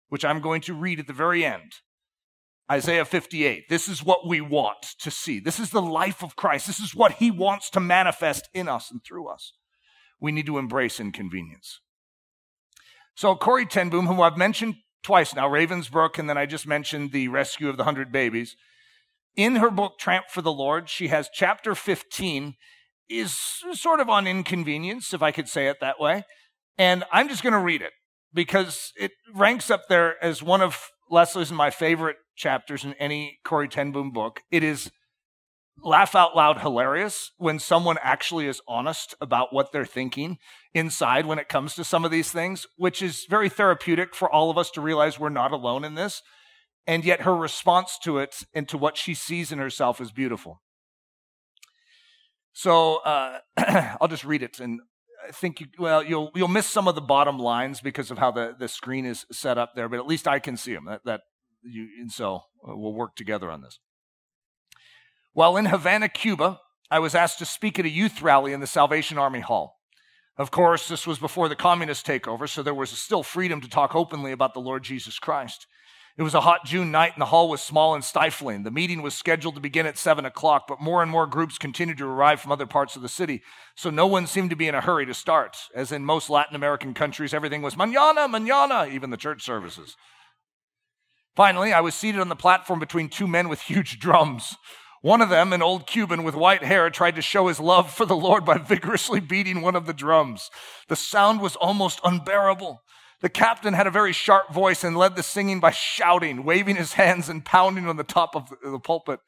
which 0.08 0.24
I'm 0.24 0.40
going 0.40 0.60
to 0.62 0.74
read 0.74 0.98
at 0.98 1.06
the 1.06 1.12
very 1.12 1.44
end, 1.44 1.74
Isaiah 2.70 3.04
58, 3.04 3.68
this 3.68 3.88
is 3.88 4.04
what 4.04 4.26
we 4.26 4.40
want 4.40 4.94
to 5.00 5.10
see. 5.10 5.38
This 5.40 5.60
is 5.60 5.70
the 5.70 5.82
life 5.82 6.22
of 6.22 6.36
Christ. 6.36 6.66
This 6.66 6.80
is 6.80 6.94
what 6.94 7.12
he 7.12 7.30
wants 7.30 7.70
to 7.70 7.80
manifest 7.80 8.48
in 8.52 8.68
us 8.68 8.90
and 8.90 9.02
through 9.04 9.28
us. 9.28 9.52
We 10.20 10.32
need 10.32 10.46
to 10.46 10.58
embrace 10.58 11.00
inconvenience. 11.00 11.80
So, 13.14 13.36
Corrie 13.36 13.66
ten 13.66 13.88
Boom, 13.88 14.06
whom 14.06 14.20
I've 14.20 14.36
mentioned 14.36 14.76
twice 15.02 15.34
now, 15.34 15.48
Ravensbrück, 15.48 16.18
and 16.18 16.28
then 16.28 16.38
I 16.38 16.46
just 16.46 16.66
mentioned 16.66 17.12
the 17.12 17.28
rescue 17.28 17.68
of 17.68 17.76
the 17.76 17.84
hundred 17.84 18.12
babies 18.12 18.56
in 19.36 19.56
her 19.56 19.70
book, 19.70 19.98
Tramp 19.98 20.26
for 20.28 20.42
the 20.42 20.52
Lord, 20.52 20.88
she 20.88 21.08
has 21.08 21.28
chapter 21.32 21.74
15 21.74 22.54
is 23.08 23.36
sort 23.72 24.00
of 24.00 24.08
on 24.08 24.26
inconvenience, 24.26 25.12
if 25.12 25.22
I 25.22 25.32
could 25.32 25.48
say 25.48 25.66
it 25.66 25.78
that 25.80 26.00
way. 26.00 26.24
And 26.78 27.04
I'm 27.12 27.28
just 27.28 27.42
going 27.42 27.52
to 27.52 27.58
read 27.58 27.82
it 27.82 27.92
because 28.32 28.92
it 28.96 29.12
ranks 29.34 29.70
up 29.70 29.88
there 29.88 30.22
as 30.22 30.42
one 30.42 30.62
of 30.62 30.90
Leslie's 31.10 31.50
and 31.50 31.58
my 31.58 31.70
favorite 31.70 32.16
chapters 32.36 32.84
in 32.84 32.94
any 32.94 33.38
Corrie 33.44 33.68
ten 33.68 33.90
Boom 33.90 34.12
book. 34.12 34.40
It 34.50 34.62
is 34.62 34.90
laugh 35.82 36.14
out 36.14 36.36
loud 36.36 36.60
hilarious 36.60 37.32
when 37.38 37.58
someone 37.58 37.96
actually 38.02 38.46
is 38.46 38.60
honest 38.68 39.14
about 39.20 39.52
what 39.52 39.72
they're 39.72 39.84
thinking 39.84 40.38
inside 40.74 41.26
when 41.26 41.38
it 41.38 41.48
comes 41.48 41.74
to 41.74 41.84
some 41.84 42.04
of 42.04 42.10
these 42.10 42.30
things, 42.30 42.66
which 42.76 43.02
is 43.02 43.26
very 43.28 43.48
therapeutic 43.48 44.14
for 44.14 44.30
all 44.30 44.50
of 44.50 44.58
us 44.58 44.70
to 44.70 44.80
realize 44.80 45.18
we're 45.18 45.30
not 45.30 45.52
alone 45.52 45.84
in 45.84 45.94
this 45.94 46.22
and 46.86 47.04
yet 47.04 47.22
her 47.22 47.34
response 47.34 47.98
to 48.02 48.18
it 48.18 48.42
and 48.54 48.68
to 48.68 48.78
what 48.78 48.96
she 48.96 49.14
sees 49.14 49.52
in 49.52 49.58
herself 49.58 50.00
is 50.00 50.10
beautiful. 50.10 50.62
So 52.52 52.96
uh, 52.96 53.38
I'll 54.00 54.08
just 54.08 54.24
read 54.24 54.42
it, 54.42 54.60
and 54.60 54.80
I 55.26 55.32
think 55.32 55.60
you, 55.60 55.66
well 55.78 56.02
you'll 56.02 56.30
you'll 56.34 56.48
miss 56.48 56.66
some 56.66 56.88
of 56.88 56.94
the 56.94 57.00
bottom 57.00 57.38
lines 57.38 57.80
because 57.80 58.10
of 58.10 58.18
how 58.18 58.30
the, 58.30 58.54
the 58.58 58.68
screen 58.68 59.06
is 59.06 59.26
set 59.30 59.58
up 59.58 59.72
there, 59.74 59.88
but 59.88 59.98
at 59.98 60.06
least 60.06 60.26
I 60.26 60.38
can 60.38 60.56
see 60.56 60.74
them. 60.74 60.86
That, 60.86 61.02
that 61.04 61.20
you, 61.62 61.88
and 62.00 62.10
so 62.10 62.42
uh, 62.66 62.76
we'll 62.76 62.94
work 62.94 63.16
together 63.16 63.50
on 63.50 63.62
this. 63.62 63.78
While 65.32 65.56
in 65.56 65.66
Havana, 65.66 66.08
Cuba, 66.08 66.60
I 66.90 66.98
was 66.98 67.14
asked 67.14 67.38
to 67.38 67.46
speak 67.46 67.78
at 67.78 67.84
a 67.84 67.90
youth 67.90 68.20
rally 68.20 68.52
in 68.52 68.60
the 68.60 68.66
Salvation 68.66 69.16
Army 69.16 69.40
Hall. 69.40 69.76
Of 70.36 70.50
course, 70.50 70.88
this 70.88 71.06
was 71.06 71.18
before 71.18 71.48
the 71.48 71.56
communist 71.56 72.06
takeover, 72.06 72.48
so 72.48 72.62
there 72.62 72.74
was 72.74 72.90
still 72.90 73.22
freedom 73.22 73.60
to 73.60 73.68
talk 73.68 73.94
openly 73.94 74.32
about 74.32 74.54
the 74.54 74.60
Lord 74.60 74.82
Jesus 74.82 75.18
Christ. 75.18 75.66
It 76.16 76.22
was 76.22 76.34
a 76.34 76.40
hot 76.40 76.64
June 76.64 76.90
night 76.90 77.12
and 77.14 77.22
the 77.22 77.26
hall 77.26 77.48
was 77.48 77.62
small 77.62 77.94
and 77.94 78.04
stifling. 78.04 78.62
The 78.62 78.70
meeting 78.70 79.00
was 79.00 79.14
scheduled 79.14 79.54
to 79.54 79.60
begin 79.60 79.86
at 79.86 79.96
seven 79.96 80.24
o'clock, 80.24 80.66
but 80.66 80.80
more 80.80 81.02
and 81.02 81.10
more 81.10 81.26
groups 81.26 81.56
continued 81.56 81.98
to 81.98 82.06
arrive 82.06 82.40
from 82.40 82.52
other 82.52 82.66
parts 82.66 82.96
of 82.96 83.02
the 83.02 83.08
city. 83.08 83.42
So 83.74 83.90
no 83.90 84.06
one 84.06 84.26
seemed 84.26 84.50
to 84.50 84.56
be 84.56 84.68
in 84.68 84.74
a 84.74 84.80
hurry 84.80 85.06
to 85.06 85.14
start. 85.14 85.56
As 85.74 85.92
in 85.92 86.04
most 86.04 86.28
Latin 86.28 86.56
American 86.56 86.94
countries, 86.94 87.32
everything 87.32 87.62
was 87.62 87.76
manana, 87.76 88.28
manana, 88.28 88.86
even 88.90 89.10
the 89.10 89.16
church 89.16 89.42
services. 89.42 89.96
Finally, 91.36 91.72
I 91.72 91.80
was 91.80 91.94
seated 91.94 92.20
on 92.20 92.28
the 92.28 92.36
platform 92.36 92.80
between 92.80 93.08
two 93.08 93.26
men 93.26 93.48
with 93.48 93.60
huge 93.62 93.98
drums. 93.98 94.56
One 95.02 95.22
of 95.22 95.30
them, 95.30 95.54
an 95.54 95.62
old 95.62 95.86
Cuban 95.86 96.24
with 96.24 96.34
white 96.34 96.62
hair, 96.62 96.90
tried 96.90 97.16
to 97.16 97.22
show 97.22 97.46
his 97.46 97.58
love 97.58 97.90
for 97.90 98.04
the 98.04 98.16
Lord 98.16 98.44
by 98.44 98.58
vigorously 98.58 99.20
beating 99.20 99.62
one 99.62 99.74
of 99.74 99.86
the 99.86 99.94
drums. 99.94 100.50
The 100.88 100.96
sound 100.96 101.40
was 101.40 101.56
almost 101.56 102.00
unbearable. 102.04 102.82
The 103.20 103.28
captain 103.28 103.74
had 103.74 103.86
a 103.86 103.90
very 103.90 104.12
sharp 104.12 104.52
voice 104.52 104.82
and 104.82 104.96
led 104.96 105.14
the 105.14 105.22
singing 105.22 105.60
by 105.60 105.72
shouting, 105.72 106.42
waving 106.42 106.76
his 106.76 106.94
hands, 106.94 107.28
and 107.28 107.44
pounding 107.44 107.86
on 107.86 107.96
the 107.96 108.04
top 108.04 108.34
of 108.34 108.52
the 108.62 108.78
pulpit. 108.78 109.20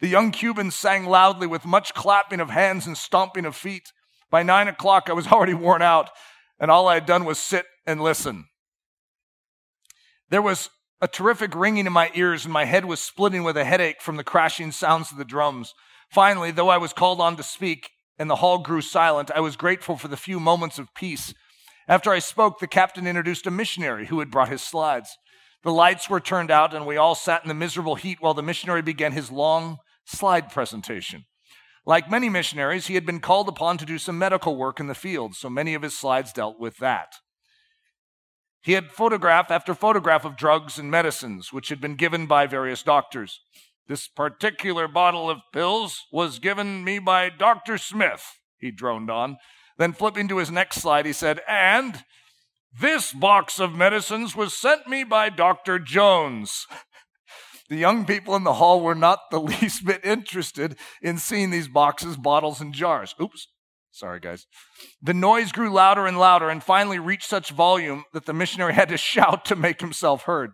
The 0.00 0.08
young 0.08 0.30
Cubans 0.30 0.74
sang 0.74 1.04
loudly 1.04 1.46
with 1.46 1.66
much 1.66 1.94
clapping 1.94 2.40
of 2.40 2.50
hands 2.50 2.86
and 2.86 2.96
stomping 2.96 3.44
of 3.44 3.54
feet. 3.54 3.92
By 4.30 4.42
nine 4.42 4.68
o'clock, 4.68 5.08
I 5.08 5.12
was 5.12 5.26
already 5.32 5.54
worn 5.54 5.82
out, 5.82 6.10
and 6.58 6.70
all 6.70 6.88
I 6.88 6.94
had 6.94 7.06
done 7.06 7.24
was 7.26 7.38
sit 7.38 7.66
and 7.86 8.00
listen. 8.00 8.46
There 10.30 10.42
was 10.42 10.70
a 11.02 11.08
terrific 11.08 11.54
ringing 11.54 11.86
in 11.86 11.92
my 11.92 12.10
ears, 12.14 12.44
and 12.44 12.52
my 12.52 12.64
head 12.64 12.86
was 12.86 13.00
splitting 13.00 13.44
with 13.44 13.58
a 13.58 13.64
headache 13.64 14.00
from 14.00 14.16
the 14.16 14.24
crashing 14.24 14.72
sounds 14.72 15.12
of 15.12 15.18
the 15.18 15.24
drums. 15.24 15.74
Finally, 16.10 16.52
though 16.52 16.70
I 16.70 16.78
was 16.78 16.94
called 16.94 17.20
on 17.20 17.36
to 17.36 17.42
speak, 17.42 17.90
and 18.18 18.30
the 18.30 18.36
hall 18.36 18.58
grew 18.58 18.80
silent, 18.80 19.30
I 19.34 19.40
was 19.40 19.56
grateful 19.56 19.96
for 19.96 20.08
the 20.08 20.16
few 20.16 20.40
moments 20.40 20.78
of 20.78 20.94
peace 20.94 21.34
after 21.88 22.10
I 22.10 22.18
spoke, 22.18 22.58
the 22.58 22.66
captain 22.66 23.06
introduced 23.06 23.46
a 23.46 23.50
missionary 23.50 24.06
who 24.06 24.20
had 24.20 24.30
brought 24.30 24.48
his 24.48 24.62
slides. 24.62 25.16
The 25.62 25.72
lights 25.72 26.08
were 26.08 26.20
turned 26.20 26.50
out, 26.50 26.74
and 26.74 26.86
we 26.86 26.96
all 26.96 27.14
sat 27.14 27.42
in 27.42 27.48
the 27.48 27.54
miserable 27.54 27.94
heat 27.94 28.18
while 28.20 28.34
the 28.34 28.42
missionary 28.42 28.82
began 28.82 29.12
his 29.12 29.30
long 29.30 29.78
slide 30.04 30.50
presentation. 30.50 31.24
Like 31.86 32.10
many 32.10 32.28
missionaries, 32.28 32.86
he 32.86 32.94
had 32.94 33.04
been 33.04 33.20
called 33.20 33.48
upon 33.48 33.78
to 33.78 33.86
do 33.86 33.98
some 33.98 34.18
medical 34.18 34.56
work 34.56 34.80
in 34.80 34.86
the 34.86 34.94
field, 34.94 35.34
so 35.34 35.50
many 35.50 35.74
of 35.74 35.82
his 35.82 35.98
slides 35.98 36.32
dealt 36.32 36.58
with 36.58 36.78
that. 36.78 37.12
He 38.62 38.72
had 38.72 38.92
photograph 38.92 39.50
after 39.50 39.74
photograph 39.74 40.24
of 40.24 40.38
drugs 40.38 40.78
and 40.78 40.90
medicines 40.90 41.52
which 41.52 41.68
had 41.68 41.82
been 41.82 41.96
given 41.96 42.26
by 42.26 42.46
various 42.46 42.82
doctors. 42.82 43.40
This 43.86 44.08
particular 44.08 44.88
bottle 44.88 45.28
of 45.28 45.40
pills 45.52 46.00
was 46.10 46.38
given 46.38 46.82
me 46.82 46.98
by 46.98 47.28
Dr. 47.28 47.76
Smith, 47.76 48.38
he 48.56 48.70
droned 48.70 49.10
on. 49.10 49.36
Then, 49.76 49.92
flipping 49.92 50.28
to 50.28 50.38
his 50.38 50.50
next 50.50 50.76
slide, 50.76 51.06
he 51.06 51.12
said, 51.12 51.40
And 51.48 52.04
this 52.80 53.12
box 53.12 53.58
of 53.58 53.74
medicines 53.74 54.36
was 54.36 54.56
sent 54.56 54.88
me 54.88 55.04
by 55.04 55.28
Dr. 55.30 55.78
Jones. 55.78 56.66
The 57.70 57.76
young 57.76 58.04
people 58.04 58.36
in 58.36 58.44
the 58.44 58.54
hall 58.54 58.82
were 58.82 58.94
not 58.94 59.30
the 59.30 59.40
least 59.60 59.86
bit 59.86 60.04
interested 60.04 60.76
in 61.00 61.16
seeing 61.16 61.50
these 61.50 61.66
boxes, 61.66 62.16
bottles, 62.16 62.60
and 62.60 62.74
jars. 62.74 63.14
Oops. 63.20 63.48
Sorry, 63.90 64.20
guys. 64.20 64.46
The 65.00 65.14
noise 65.14 65.52
grew 65.52 65.72
louder 65.72 66.06
and 66.06 66.18
louder 66.18 66.50
and 66.50 66.62
finally 66.62 66.98
reached 66.98 67.28
such 67.28 67.50
volume 67.50 68.04
that 68.12 68.26
the 68.26 68.34
missionary 68.34 68.74
had 68.74 68.88
to 68.88 68.96
shout 68.98 69.44
to 69.46 69.56
make 69.56 69.80
himself 69.80 70.24
heard. 70.24 70.50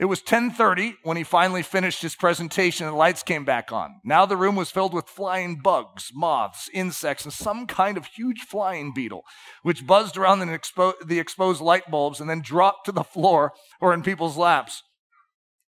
It 0.00 0.04
was 0.04 0.22
10:30 0.22 0.96
when 1.02 1.16
he 1.16 1.24
finally 1.24 1.62
finished 1.62 2.02
his 2.02 2.14
presentation 2.14 2.86
and 2.86 2.94
the 2.94 2.98
lights 2.98 3.24
came 3.24 3.44
back 3.44 3.72
on. 3.72 4.00
Now 4.04 4.26
the 4.26 4.36
room 4.36 4.54
was 4.54 4.70
filled 4.70 4.94
with 4.94 5.08
flying 5.08 5.56
bugs, 5.56 6.12
moths, 6.14 6.70
insects, 6.72 7.24
and 7.24 7.32
some 7.32 7.66
kind 7.66 7.96
of 7.96 8.06
huge 8.06 8.42
flying 8.42 8.92
beetle, 8.94 9.24
which 9.62 9.86
buzzed 9.86 10.16
around 10.16 10.38
the, 10.38 10.46
expo- 10.46 10.94
the 11.04 11.18
exposed 11.18 11.60
light 11.60 11.90
bulbs 11.90 12.20
and 12.20 12.30
then 12.30 12.42
dropped 12.42 12.86
to 12.86 12.92
the 12.92 13.02
floor 13.02 13.52
or 13.80 13.92
in 13.92 14.02
people's 14.02 14.36
laps. 14.36 14.84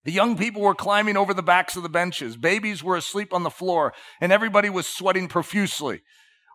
The 0.05 0.13
young 0.13 0.37
people 0.37 0.61
were 0.61 0.75
climbing 0.75 1.17
over 1.17 1.33
the 1.33 1.43
backs 1.43 1.75
of 1.75 1.83
the 1.83 1.89
benches. 1.89 2.37
Babies 2.37 2.81
were 2.81 2.95
asleep 2.95 3.33
on 3.33 3.43
the 3.43 3.49
floor, 3.49 3.93
and 4.21 4.31
everybody 4.31 4.69
was 4.69 4.87
sweating 4.87 5.27
profusely. 5.27 6.01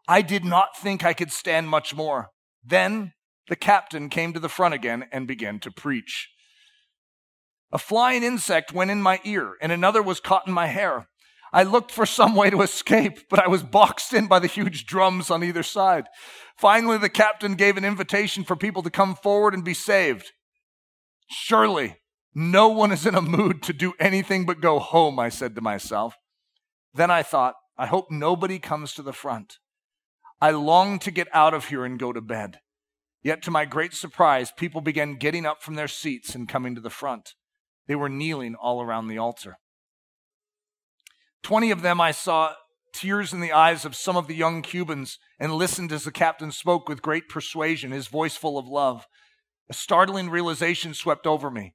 I 0.08 0.22
did 0.22 0.44
not 0.44 0.76
think 0.76 1.04
I 1.04 1.12
could 1.12 1.30
stand 1.30 1.68
much 1.68 1.94
more. 1.94 2.30
Then 2.64 3.12
the 3.48 3.54
captain 3.54 4.08
came 4.08 4.32
to 4.32 4.40
the 4.40 4.48
front 4.48 4.74
again 4.74 5.06
and 5.12 5.28
began 5.28 5.60
to 5.60 5.70
preach. 5.70 6.30
A 7.72 7.78
flying 7.78 8.22
insect 8.22 8.72
went 8.72 8.90
in 8.90 9.02
my 9.02 9.20
ear, 9.24 9.54
and 9.60 9.72
another 9.72 10.02
was 10.02 10.20
caught 10.20 10.46
in 10.46 10.52
my 10.52 10.66
hair. 10.66 11.08
I 11.52 11.62
looked 11.62 11.90
for 11.90 12.06
some 12.06 12.34
way 12.34 12.50
to 12.50 12.62
escape, 12.62 13.28
but 13.28 13.38
I 13.38 13.48
was 13.48 13.62
boxed 13.62 14.12
in 14.12 14.26
by 14.26 14.38
the 14.38 14.46
huge 14.46 14.86
drums 14.86 15.30
on 15.30 15.42
either 15.42 15.62
side. 15.62 16.06
Finally, 16.56 16.98
the 16.98 17.08
captain 17.08 17.54
gave 17.54 17.76
an 17.76 17.84
invitation 17.84 18.44
for 18.44 18.56
people 18.56 18.82
to 18.82 18.90
come 18.90 19.14
forward 19.14 19.54
and 19.54 19.64
be 19.64 19.74
saved. 19.74 20.32
Surely, 21.28 21.96
no 22.34 22.68
one 22.68 22.92
is 22.92 23.06
in 23.06 23.14
a 23.14 23.22
mood 23.22 23.62
to 23.62 23.72
do 23.72 23.94
anything 23.98 24.44
but 24.44 24.60
go 24.60 24.78
home, 24.78 25.18
I 25.18 25.28
said 25.28 25.54
to 25.54 25.60
myself. 25.60 26.16
Then 26.94 27.10
I 27.10 27.22
thought, 27.22 27.54
I 27.78 27.86
hope 27.86 28.10
nobody 28.10 28.58
comes 28.58 28.92
to 28.94 29.02
the 29.02 29.12
front. 29.12 29.58
I 30.40 30.50
longed 30.50 31.00
to 31.02 31.10
get 31.10 31.28
out 31.32 31.54
of 31.54 31.66
here 31.66 31.84
and 31.84 31.98
go 31.98 32.12
to 32.12 32.20
bed. 32.20 32.60
Yet, 33.22 33.42
to 33.42 33.50
my 33.50 33.64
great 33.64 33.94
surprise, 33.94 34.52
people 34.56 34.80
began 34.80 35.16
getting 35.16 35.46
up 35.46 35.62
from 35.62 35.74
their 35.74 35.88
seats 35.88 36.34
and 36.34 36.48
coming 36.48 36.74
to 36.74 36.80
the 36.80 36.90
front. 36.90 37.34
They 37.86 37.94
were 37.94 38.08
kneeling 38.08 38.54
all 38.54 38.82
around 38.82 39.08
the 39.08 39.18
altar. 39.18 39.58
Twenty 41.42 41.70
of 41.70 41.82
them 41.82 42.00
I 42.00 42.10
saw 42.10 42.54
tears 42.92 43.32
in 43.32 43.40
the 43.40 43.52
eyes 43.52 43.84
of 43.84 43.94
some 43.94 44.16
of 44.16 44.26
the 44.26 44.34
young 44.34 44.62
Cubans 44.62 45.18
and 45.38 45.52
listened 45.52 45.92
as 45.92 46.04
the 46.04 46.10
captain 46.10 46.50
spoke 46.50 46.88
with 46.88 47.02
great 47.02 47.28
persuasion, 47.28 47.92
his 47.92 48.08
voice 48.08 48.36
full 48.36 48.58
of 48.58 48.66
love. 48.66 49.06
A 49.68 49.74
startling 49.74 50.30
realization 50.30 50.94
swept 50.94 51.26
over 51.26 51.50
me. 51.50 51.74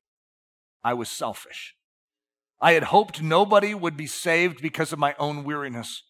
I 0.83 0.93
was 0.93 1.09
selfish. 1.09 1.75
I 2.59 2.73
had 2.73 2.83
hoped 2.85 3.21
nobody 3.21 3.73
would 3.73 3.97
be 3.97 4.07
saved 4.07 4.61
because 4.61 4.91
of 4.91 4.99
my 4.99 5.15
own 5.19 5.43
weariness. 5.43 6.03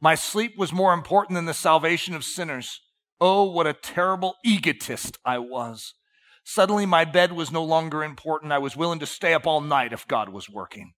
My 0.00 0.14
sleep 0.14 0.54
was 0.56 0.72
more 0.72 0.92
important 0.92 1.34
than 1.34 1.46
the 1.46 1.54
salvation 1.54 2.14
of 2.14 2.24
sinners. 2.24 2.80
Oh, 3.20 3.44
what 3.44 3.66
a 3.66 3.72
terrible 3.72 4.34
egotist 4.44 5.18
I 5.24 5.38
was. 5.38 5.94
Suddenly, 6.44 6.84
my 6.84 7.04
bed 7.06 7.32
was 7.32 7.50
no 7.50 7.64
longer 7.64 8.04
important. 8.04 8.52
I 8.52 8.58
was 8.58 8.76
willing 8.76 8.98
to 9.00 9.06
stay 9.06 9.32
up 9.32 9.46
all 9.46 9.62
night 9.62 9.92
if 9.92 10.06
God 10.06 10.28
was 10.28 10.50
working. 10.50 10.92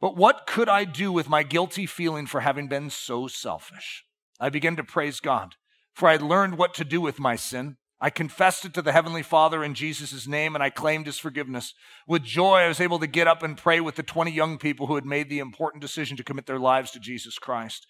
But 0.00 0.16
what 0.16 0.46
could 0.46 0.68
I 0.68 0.84
do 0.84 1.10
with 1.10 1.30
my 1.30 1.42
guilty 1.42 1.86
feeling 1.86 2.26
for 2.26 2.40
having 2.40 2.68
been 2.68 2.90
so 2.90 3.26
selfish? 3.26 4.04
I 4.38 4.50
began 4.50 4.76
to 4.76 4.84
praise 4.84 5.18
God, 5.20 5.54
for 5.94 6.08
I 6.08 6.12
had 6.12 6.22
learned 6.22 6.58
what 6.58 6.74
to 6.74 6.84
do 6.84 7.00
with 7.00 7.18
my 7.18 7.36
sin. 7.36 7.78
I 7.98 8.10
confessed 8.10 8.66
it 8.66 8.74
to 8.74 8.82
the 8.82 8.92
Heavenly 8.92 9.22
Father 9.22 9.64
in 9.64 9.72
Jesus' 9.72 10.26
name, 10.26 10.54
and 10.54 10.62
I 10.62 10.68
claimed 10.68 11.06
His 11.06 11.18
forgiveness. 11.18 11.72
With 12.06 12.22
joy, 12.22 12.58
I 12.58 12.68
was 12.68 12.80
able 12.80 12.98
to 12.98 13.06
get 13.06 13.26
up 13.26 13.42
and 13.42 13.56
pray 13.56 13.80
with 13.80 13.94
the 13.94 14.02
20 14.02 14.30
young 14.30 14.58
people 14.58 14.86
who 14.86 14.96
had 14.96 15.06
made 15.06 15.30
the 15.30 15.38
important 15.38 15.80
decision 15.80 16.18
to 16.18 16.22
commit 16.22 16.44
their 16.44 16.58
lives 16.58 16.90
to 16.90 17.00
Jesus 17.00 17.38
Christ. 17.38 17.86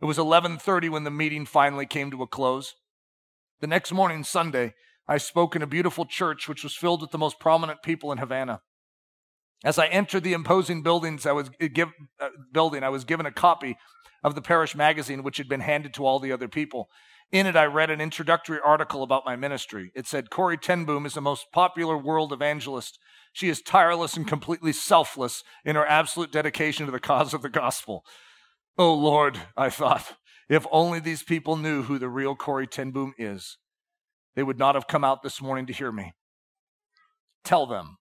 It 0.00 0.06
was 0.06 0.16
11:30 0.16 0.88
when 0.88 1.04
the 1.04 1.10
meeting 1.10 1.44
finally 1.44 1.84
came 1.84 2.10
to 2.10 2.22
a 2.22 2.26
close. 2.26 2.74
The 3.60 3.66
next 3.66 3.92
morning, 3.92 4.24
Sunday, 4.24 4.72
I 5.10 5.18
spoke 5.18 5.56
in 5.56 5.62
a 5.62 5.66
beautiful 5.66 6.06
church 6.06 6.48
which 6.48 6.62
was 6.62 6.76
filled 6.76 7.00
with 7.00 7.10
the 7.10 7.18
most 7.18 7.40
prominent 7.40 7.82
people 7.82 8.12
in 8.12 8.18
Havana. 8.18 8.60
As 9.64 9.76
I 9.76 9.88
entered 9.88 10.22
the 10.22 10.34
imposing 10.34 10.84
buildings, 10.84 11.26
I 11.26 11.32
was 11.32 11.50
give, 11.74 11.88
uh, 12.20 12.28
building, 12.52 12.84
I 12.84 12.90
was 12.90 13.04
given 13.04 13.26
a 13.26 13.32
copy 13.32 13.76
of 14.22 14.36
the 14.36 14.40
parish 14.40 14.76
magazine, 14.76 15.24
which 15.24 15.38
had 15.38 15.48
been 15.48 15.62
handed 15.62 15.94
to 15.94 16.06
all 16.06 16.20
the 16.20 16.30
other 16.30 16.46
people. 16.46 16.88
In 17.32 17.46
it, 17.46 17.56
I 17.56 17.64
read 17.64 17.90
an 17.90 18.00
introductory 18.00 18.60
article 18.64 19.02
about 19.02 19.26
my 19.26 19.34
ministry. 19.34 19.90
It 19.96 20.06
said, 20.06 20.30
Corrie 20.30 20.56
ten 20.56 20.84
Boom 20.84 21.04
is 21.04 21.14
the 21.14 21.20
most 21.20 21.46
popular 21.52 21.98
world 21.98 22.32
evangelist. 22.32 22.96
She 23.32 23.48
is 23.48 23.62
tireless 23.62 24.16
and 24.16 24.28
completely 24.28 24.72
selfless 24.72 25.42
in 25.64 25.74
her 25.74 25.86
absolute 25.86 26.30
dedication 26.30 26.86
to 26.86 26.92
the 26.92 27.00
cause 27.00 27.34
of 27.34 27.42
the 27.42 27.48
gospel. 27.48 28.04
Oh 28.78 28.94
Lord, 28.94 29.40
I 29.56 29.70
thought, 29.70 30.14
if 30.48 30.66
only 30.70 31.00
these 31.00 31.24
people 31.24 31.56
knew 31.56 31.82
who 31.82 31.98
the 31.98 32.08
real 32.08 32.36
Corrie 32.36 32.68
ten 32.68 32.92
Boom 32.92 33.12
is. 33.18 33.58
They 34.36 34.42
would 34.42 34.58
not 34.58 34.74
have 34.74 34.86
come 34.86 35.04
out 35.04 35.22
this 35.22 35.42
morning 35.42 35.66
to 35.66 35.72
hear 35.72 35.92
me. 35.92 36.12
Tell 37.44 37.66
them, 37.66 37.96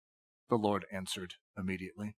the 0.49 0.57
Lord 0.57 0.85
answered 0.91 1.33
immediately. 1.57 2.15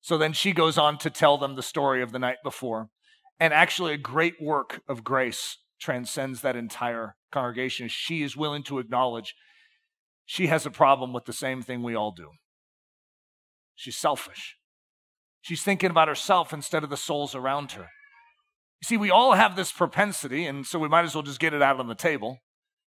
So 0.00 0.16
then 0.16 0.32
she 0.32 0.52
goes 0.52 0.78
on 0.78 0.98
to 0.98 1.10
tell 1.10 1.38
them 1.38 1.56
the 1.56 1.62
story 1.62 2.02
of 2.02 2.12
the 2.12 2.18
night 2.18 2.38
before. 2.42 2.88
And 3.38 3.52
actually, 3.54 3.94
a 3.94 3.98
great 3.98 4.34
work 4.40 4.82
of 4.88 5.04
grace 5.04 5.58
transcends 5.80 6.42
that 6.42 6.56
entire 6.56 7.16
congregation. 7.32 7.88
She 7.88 8.22
is 8.22 8.36
willing 8.36 8.62
to 8.64 8.78
acknowledge 8.78 9.34
she 10.26 10.46
has 10.48 10.66
a 10.66 10.70
problem 10.70 11.12
with 11.12 11.24
the 11.24 11.32
same 11.32 11.62
thing 11.62 11.82
we 11.82 11.94
all 11.94 12.12
do. 12.12 12.30
She's 13.74 13.96
selfish. 13.96 14.56
She's 15.40 15.62
thinking 15.62 15.90
about 15.90 16.08
herself 16.08 16.52
instead 16.52 16.84
of 16.84 16.90
the 16.90 16.96
souls 16.96 17.34
around 17.34 17.72
her. 17.72 17.88
You 18.82 18.86
see, 18.86 18.96
we 18.96 19.10
all 19.10 19.32
have 19.32 19.56
this 19.56 19.72
propensity, 19.72 20.44
and 20.44 20.66
so 20.66 20.78
we 20.78 20.88
might 20.88 21.04
as 21.04 21.14
well 21.14 21.22
just 21.22 21.40
get 21.40 21.54
it 21.54 21.62
out 21.62 21.80
on 21.80 21.88
the 21.88 21.94
table 21.94 22.40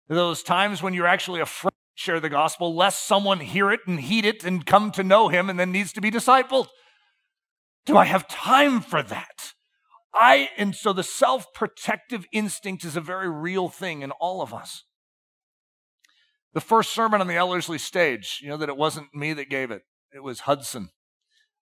those 0.07 0.43
times 0.43 0.81
when 0.81 0.93
you're 0.93 1.07
actually 1.07 1.41
afraid 1.41 1.71
to 1.71 2.01
share 2.01 2.19
the 2.19 2.29
gospel, 2.29 2.75
lest 2.75 3.05
someone 3.05 3.39
hear 3.39 3.71
it 3.71 3.81
and 3.85 3.99
heed 3.99 4.25
it 4.25 4.43
and 4.43 4.65
come 4.65 4.91
to 4.91 5.03
know 5.03 5.27
him 5.27 5.49
and 5.49 5.59
then 5.59 5.71
needs 5.71 5.91
to 5.93 6.01
be 6.01 6.11
discipled. 6.11 6.67
Do 7.85 7.97
I 7.97 8.05
have 8.05 8.27
time 8.27 8.81
for 8.81 9.01
that? 9.03 9.53
I, 10.13 10.49
and 10.57 10.75
so 10.75 10.93
the 10.93 11.03
self 11.03 11.53
protective 11.53 12.25
instinct 12.31 12.83
is 12.83 12.95
a 12.95 13.01
very 13.01 13.29
real 13.29 13.69
thing 13.69 14.01
in 14.01 14.11
all 14.11 14.41
of 14.41 14.53
us. 14.53 14.83
The 16.53 16.61
first 16.61 16.91
sermon 16.91 17.21
on 17.21 17.27
the 17.27 17.35
Ellerslie 17.35 17.77
stage, 17.77 18.39
you 18.41 18.49
know 18.49 18.57
that 18.57 18.69
it 18.69 18.77
wasn't 18.77 19.13
me 19.13 19.33
that 19.33 19.49
gave 19.49 19.71
it, 19.71 19.83
it 20.13 20.23
was 20.23 20.41
Hudson. 20.41 20.89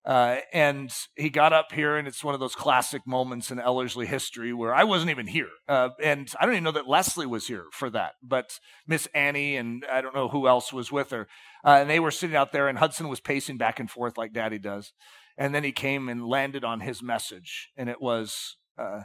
Uh, 0.06 0.36
and 0.52 0.94
he 1.16 1.28
got 1.28 1.52
up 1.52 1.72
here, 1.72 1.96
and 1.96 2.06
it's 2.06 2.22
one 2.22 2.32
of 2.32 2.38
those 2.38 2.54
classic 2.54 3.04
moments 3.08 3.50
in 3.50 3.58
Ellerslie 3.58 4.06
history 4.06 4.52
where 4.52 4.72
I 4.72 4.84
wasn't 4.84 5.10
even 5.10 5.26
here. 5.26 5.48
Uh, 5.68 5.88
and 6.00 6.32
I 6.38 6.46
don't 6.46 6.54
even 6.54 6.62
know 6.62 6.70
that 6.72 6.86
Leslie 6.86 7.26
was 7.26 7.48
here 7.48 7.64
for 7.72 7.90
that, 7.90 8.12
but 8.22 8.60
Miss 8.86 9.08
Annie 9.14 9.56
and 9.56 9.84
I 9.90 10.00
don't 10.00 10.14
know 10.14 10.28
who 10.28 10.46
else 10.46 10.72
was 10.72 10.92
with 10.92 11.10
her. 11.10 11.26
Uh, 11.64 11.78
and 11.80 11.90
they 11.90 11.98
were 11.98 12.12
sitting 12.12 12.36
out 12.36 12.52
there, 12.52 12.68
and 12.68 12.78
Hudson 12.78 13.08
was 13.08 13.18
pacing 13.18 13.56
back 13.56 13.80
and 13.80 13.90
forth 13.90 14.16
like 14.16 14.32
Daddy 14.32 14.60
does. 14.60 14.92
And 15.36 15.52
then 15.52 15.64
he 15.64 15.72
came 15.72 16.08
and 16.08 16.24
landed 16.24 16.62
on 16.62 16.80
his 16.80 17.02
message, 17.02 17.70
and 17.76 17.90
it 17.90 18.00
was 18.00 18.58
uh, 18.78 19.02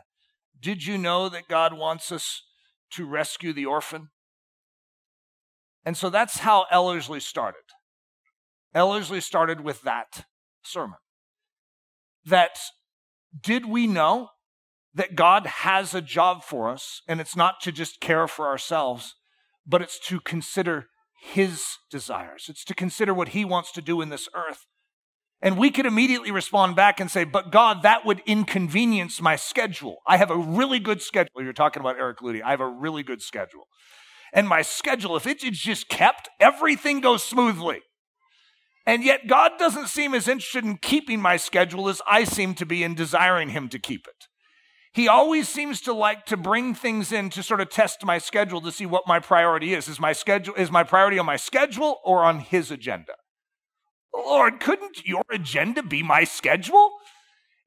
Did 0.59 0.85
you 0.85 0.99
know 0.99 1.29
that 1.29 1.47
God 1.47 1.73
wants 1.73 2.11
us 2.11 2.43
to 2.91 3.07
rescue 3.07 3.53
the 3.53 3.65
orphan? 3.65 4.09
And 5.83 5.97
so 5.97 6.11
that's 6.11 6.39
how 6.39 6.67
Ellerslie 6.71 7.19
started. 7.19 7.63
Ellerslie 8.75 9.19
started 9.19 9.61
with 9.61 9.81
that 9.81 10.25
sermon. 10.63 10.97
That 12.25 12.59
did 13.39 13.65
we 13.65 13.87
know 13.87 14.29
that 14.93 15.15
God 15.15 15.45
has 15.45 15.93
a 15.93 16.01
job 16.01 16.43
for 16.43 16.69
us, 16.69 17.01
and 17.07 17.21
it's 17.21 17.35
not 17.35 17.61
to 17.61 17.71
just 17.71 18.01
care 18.01 18.27
for 18.27 18.47
ourselves, 18.47 19.15
but 19.65 19.81
it's 19.81 19.99
to 20.07 20.19
consider 20.19 20.87
His 21.21 21.63
desires. 21.89 22.47
It's 22.49 22.65
to 22.65 22.75
consider 22.75 23.13
what 23.13 23.29
He 23.29 23.45
wants 23.45 23.71
to 23.73 23.81
do 23.81 24.01
in 24.01 24.09
this 24.09 24.27
earth. 24.35 24.65
And 25.41 25.57
we 25.57 25.71
could 25.71 25.87
immediately 25.87 26.29
respond 26.29 26.75
back 26.75 26.99
and 26.99 27.09
say, 27.09 27.23
But 27.23 27.51
God, 27.51 27.81
that 27.83 28.05
would 28.05 28.21
inconvenience 28.25 29.21
my 29.21 29.35
schedule. 29.35 29.97
I 30.05 30.17
have 30.17 30.29
a 30.29 30.37
really 30.37 30.79
good 30.79 31.01
schedule. 31.01 31.41
You're 31.41 31.53
talking 31.53 31.81
about 31.81 31.97
Eric 31.97 32.19
Ludy. 32.19 32.43
I 32.43 32.51
have 32.51 32.61
a 32.61 32.67
really 32.67 33.01
good 33.01 33.21
schedule. 33.21 33.67
And 34.33 34.47
my 34.47 34.61
schedule, 34.61 35.15
if 35.15 35.25
it 35.25 35.43
is 35.43 35.59
just 35.59 35.89
kept, 35.89 36.29
everything 36.39 37.01
goes 37.01 37.23
smoothly. 37.23 37.81
And 38.85 39.03
yet, 39.03 39.27
God 39.27 39.53
doesn't 39.59 39.87
seem 39.87 40.13
as 40.13 40.27
interested 40.27 40.65
in 40.65 40.77
keeping 40.77 41.21
my 41.21 41.37
schedule 41.37 41.87
as 41.87 42.01
I 42.07 42.23
seem 42.23 42.55
to 42.55 42.65
be 42.65 42.83
in 42.83 42.95
desiring 42.95 43.49
Him 43.49 43.69
to 43.69 43.79
keep 43.79 44.07
it. 44.07 44.27
He 44.93 45.07
always 45.07 45.47
seems 45.47 45.79
to 45.81 45.93
like 45.93 46.25
to 46.25 46.35
bring 46.35 46.75
things 46.75 47.11
in 47.11 47.29
to 47.31 47.43
sort 47.43 47.61
of 47.61 47.69
test 47.69 48.03
my 48.03 48.17
schedule 48.17 48.59
to 48.61 48.71
see 48.71 48.85
what 48.85 49.07
my 49.07 49.19
priority 49.19 49.73
is. 49.73 49.87
Is 49.87 49.99
my 49.99 50.11
schedule 50.11 50.53
is 50.55 50.69
my 50.69 50.83
priority 50.83 51.17
on 51.17 51.25
my 51.25 51.37
schedule 51.37 51.99
or 52.03 52.23
on 52.23 52.39
his 52.39 52.71
agenda? 52.71 53.13
Lord, 54.13 54.59
couldn't 54.59 55.05
your 55.05 55.23
agenda 55.31 55.81
be 55.81 56.03
my 56.03 56.25
schedule? 56.25 56.91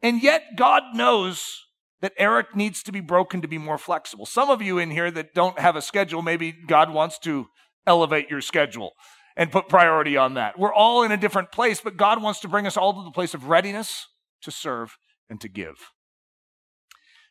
And 0.03 0.23
yet 0.23 0.43
God 0.57 0.83
knows 0.95 1.63
that 2.03 2.13
Eric 2.19 2.55
needs 2.55 2.83
to 2.83 2.93
be 2.93 3.01
broken 3.01 3.41
to 3.41 3.49
be 3.49 3.57
more 3.57 3.79
flexible. 3.79 4.27
Some 4.27 4.51
of 4.51 4.61
you 4.61 4.77
in 4.77 4.91
here 4.91 5.11
that 5.11 5.33
don't 5.33 5.59
have 5.59 5.77
a 5.77 5.81
schedule, 5.81 6.21
maybe 6.21 6.53
God 6.53 6.93
wants 6.93 7.19
to 7.21 7.47
elevate 7.87 8.29
your 8.29 8.43
schedule 8.43 8.93
and 9.37 9.51
put 9.51 9.69
priority 9.69 10.17
on 10.17 10.35
that. 10.35 10.59
We're 10.59 10.73
all 10.73 11.03
in 11.03 11.13
a 11.13 11.17
different 11.17 11.53
place, 11.53 11.81
but 11.81 11.97
God 11.97 12.23
wants 12.23 12.41
to 12.41 12.49
bring 12.49 12.67
us 12.67 12.77
all 12.77 12.95
to 12.95 13.05
the 13.05 13.11
place 13.11 13.35
of 13.35 13.49
readiness 13.49 14.07
to 14.43 14.51
serve 14.51 14.97
and 15.29 15.41
to 15.41 15.49
give. 15.49 15.77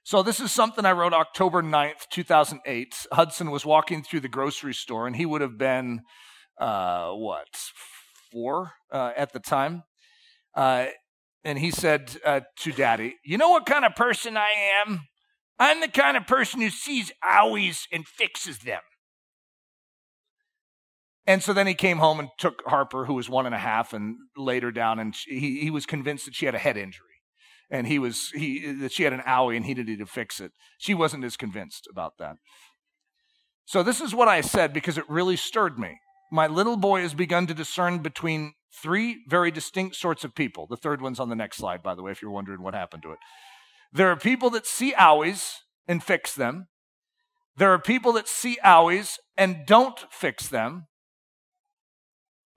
So, 0.05 0.21
this 0.21 0.41
is 0.41 0.51
something 0.51 0.83
I 0.85 0.91
wrote 0.91 1.13
October 1.13 1.63
9th, 1.63 2.09
2008. 2.09 3.07
Hudson 3.13 3.51
was 3.51 3.65
walking 3.65 4.03
through 4.03 4.19
the 4.19 4.27
grocery 4.27 4.73
store, 4.73 5.07
and 5.07 5.15
he 5.15 5.25
would 5.25 5.39
have 5.39 5.57
been, 5.57 6.01
uh, 6.59 7.11
what, 7.11 7.47
four 8.29 8.73
uh, 8.91 9.11
at 9.15 9.31
the 9.31 9.39
time. 9.39 9.83
Uh, 10.53 10.87
and 11.45 11.57
he 11.57 11.71
said 11.71 12.17
uh, 12.25 12.41
to 12.57 12.73
daddy, 12.73 13.15
You 13.23 13.37
know 13.37 13.49
what 13.49 13.65
kind 13.65 13.85
of 13.85 13.95
person 13.95 14.35
I 14.35 14.49
am? 14.85 15.07
I'm 15.57 15.79
the 15.79 15.87
kind 15.87 16.17
of 16.17 16.27
person 16.27 16.59
who 16.59 16.69
sees 16.69 17.11
owies 17.23 17.83
and 17.91 18.05
fixes 18.05 18.59
them. 18.59 18.81
And 21.25 21.41
so 21.41 21.53
then 21.53 21.67
he 21.67 21.73
came 21.73 21.99
home 21.99 22.19
and 22.19 22.29
took 22.37 22.61
Harper, 22.67 23.05
who 23.05 23.13
was 23.13 23.29
one 23.29 23.45
and 23.45 23.55
a 23.55 23.59
half, 23.59 23.93
and 23.93 24.17
laid 24.35 24.63
her 24.63 24.71
down, 24.71 24.99
and 24.99 25.15
she, 25.15 25.39
he, 25.39 25.59
he 25.61 25.69
was 25.69 25.85
convinced 25.85 26.25
that 26.25 26.35
she 26.35 26.45
had 26.45 26.55
a 26.55 26.59
head 26.59 26.77
injury. 26.77 27.07
And 27.69 27.87
he 27.87 27.97
was 27.97 28.29
he 28.35 28.71
that 28.73 28.91
she 28.91 29.03
had 29.03 29.13
an 29.13 29.21
owie 29.21 29.55
and 29.55 29.65
he 29.65 29.73
needed 29.73 29.99
to 29.99 30.05
fix 30.05 30.39
it. 30.39 30.51
She 30.77 30.93
wasn't 30.93 31.23
as 31.23 31.37
convinced 31.37 31.87
about 31.89 32.17
that. 32.19 32.35
So 33.65 33.81
this 33.81 34.01
is 34.01 34.13
what 34.13 34.27
I 34.27 34.41
said 34.41 34.73
because 34.73 34.97
it 34.97 35.09
really 35.09 35.37
stirred 35.37 35.79
me. 35.79 35.97
My 36.31 36.45
little 36.45 36.77
boy 36.77 37.01
has 37.01 37.13
begun 37.13 37.47
to 37.47 37.53
discern 37.53 37.99
between 37.99 38.53
three 38.81 39.23
very 39.27 39.49
distinct 39.49 39.95
sorts 39.95 40.23
of 40.23 40.35
people. 40.35 40.67
The 40.67 40.77
third 40.77 41.01
one's 41.01 41.19
on 41.19 41.29
the 41.29 41.35
next 41.35 41.57
slide, 41.57 41.81
by 41.81 41.95
the 41.95 42.03
way, 42.03 42.11
if 42.11 42.21
you're 42.21 42.31
wondering 42.31 42.61
what 42.61 42.73
happened 42.73 43.03
to 43.03 43.11
it. 43.11 43.19
There 43.91 44.09
are 44.09 44.17
people 44.17 44.49
that 44.51 44.65
see 44.65 44.93
owies 44.93 45.57
and 45.87 46.03
fix 46.03 46.35
them. 46.35 46.67
There 47.55 47.71
are 47.71 47.79
people 47.79 48.13
that 48.13 48.27
see 48.27 48.57
owies 48.63 49.17
and 49.37 49.65
don't 49.65 49.99
fix 50.11 50.47
them. 50.47 50.87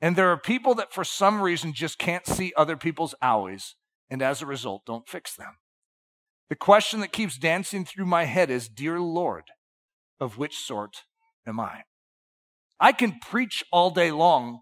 And 0.00 0.14
there 0.14 0.30
are 0.30 0.38
people 0.38 0.74
that 0.74 0.92
for 0.92 1.04
some 1.04 1.40
reason 1.40 1.72
just 1.72 1.98
can't 1.98 2.26
see 2.26 2.52
other 2.56 2.76
people's 2.76 3.14
owies 3.22 3.74
and 4.10 4.22
as 4.22 4.42
a 4.42 4.46
result 4.46 4.82
don't 4.86 5.08
fix 5.08 5.34
them. 5.34 5.56
The 6.48 6.56
question 6.56 7.00
that 7.00 7.12
keeps 7.12 7.38
dancing 7.38 7.84
through 7.84 8.06
my 8.06 8.24
head 8.24 8.50
is 8.50 8.68
Dear 8.68 9.00
Lord, 9.00 9.44
of 10.20 10.38
which 10.38 10.56
sort 10.56 10.98
am 11.46 11.58
I? 11.58 11.82
I 12.78 12.92
can 12.92 13.18
preach 13.20 13.64
all 13.72 13.90
day 13.90 14.10
long 14.10 14.60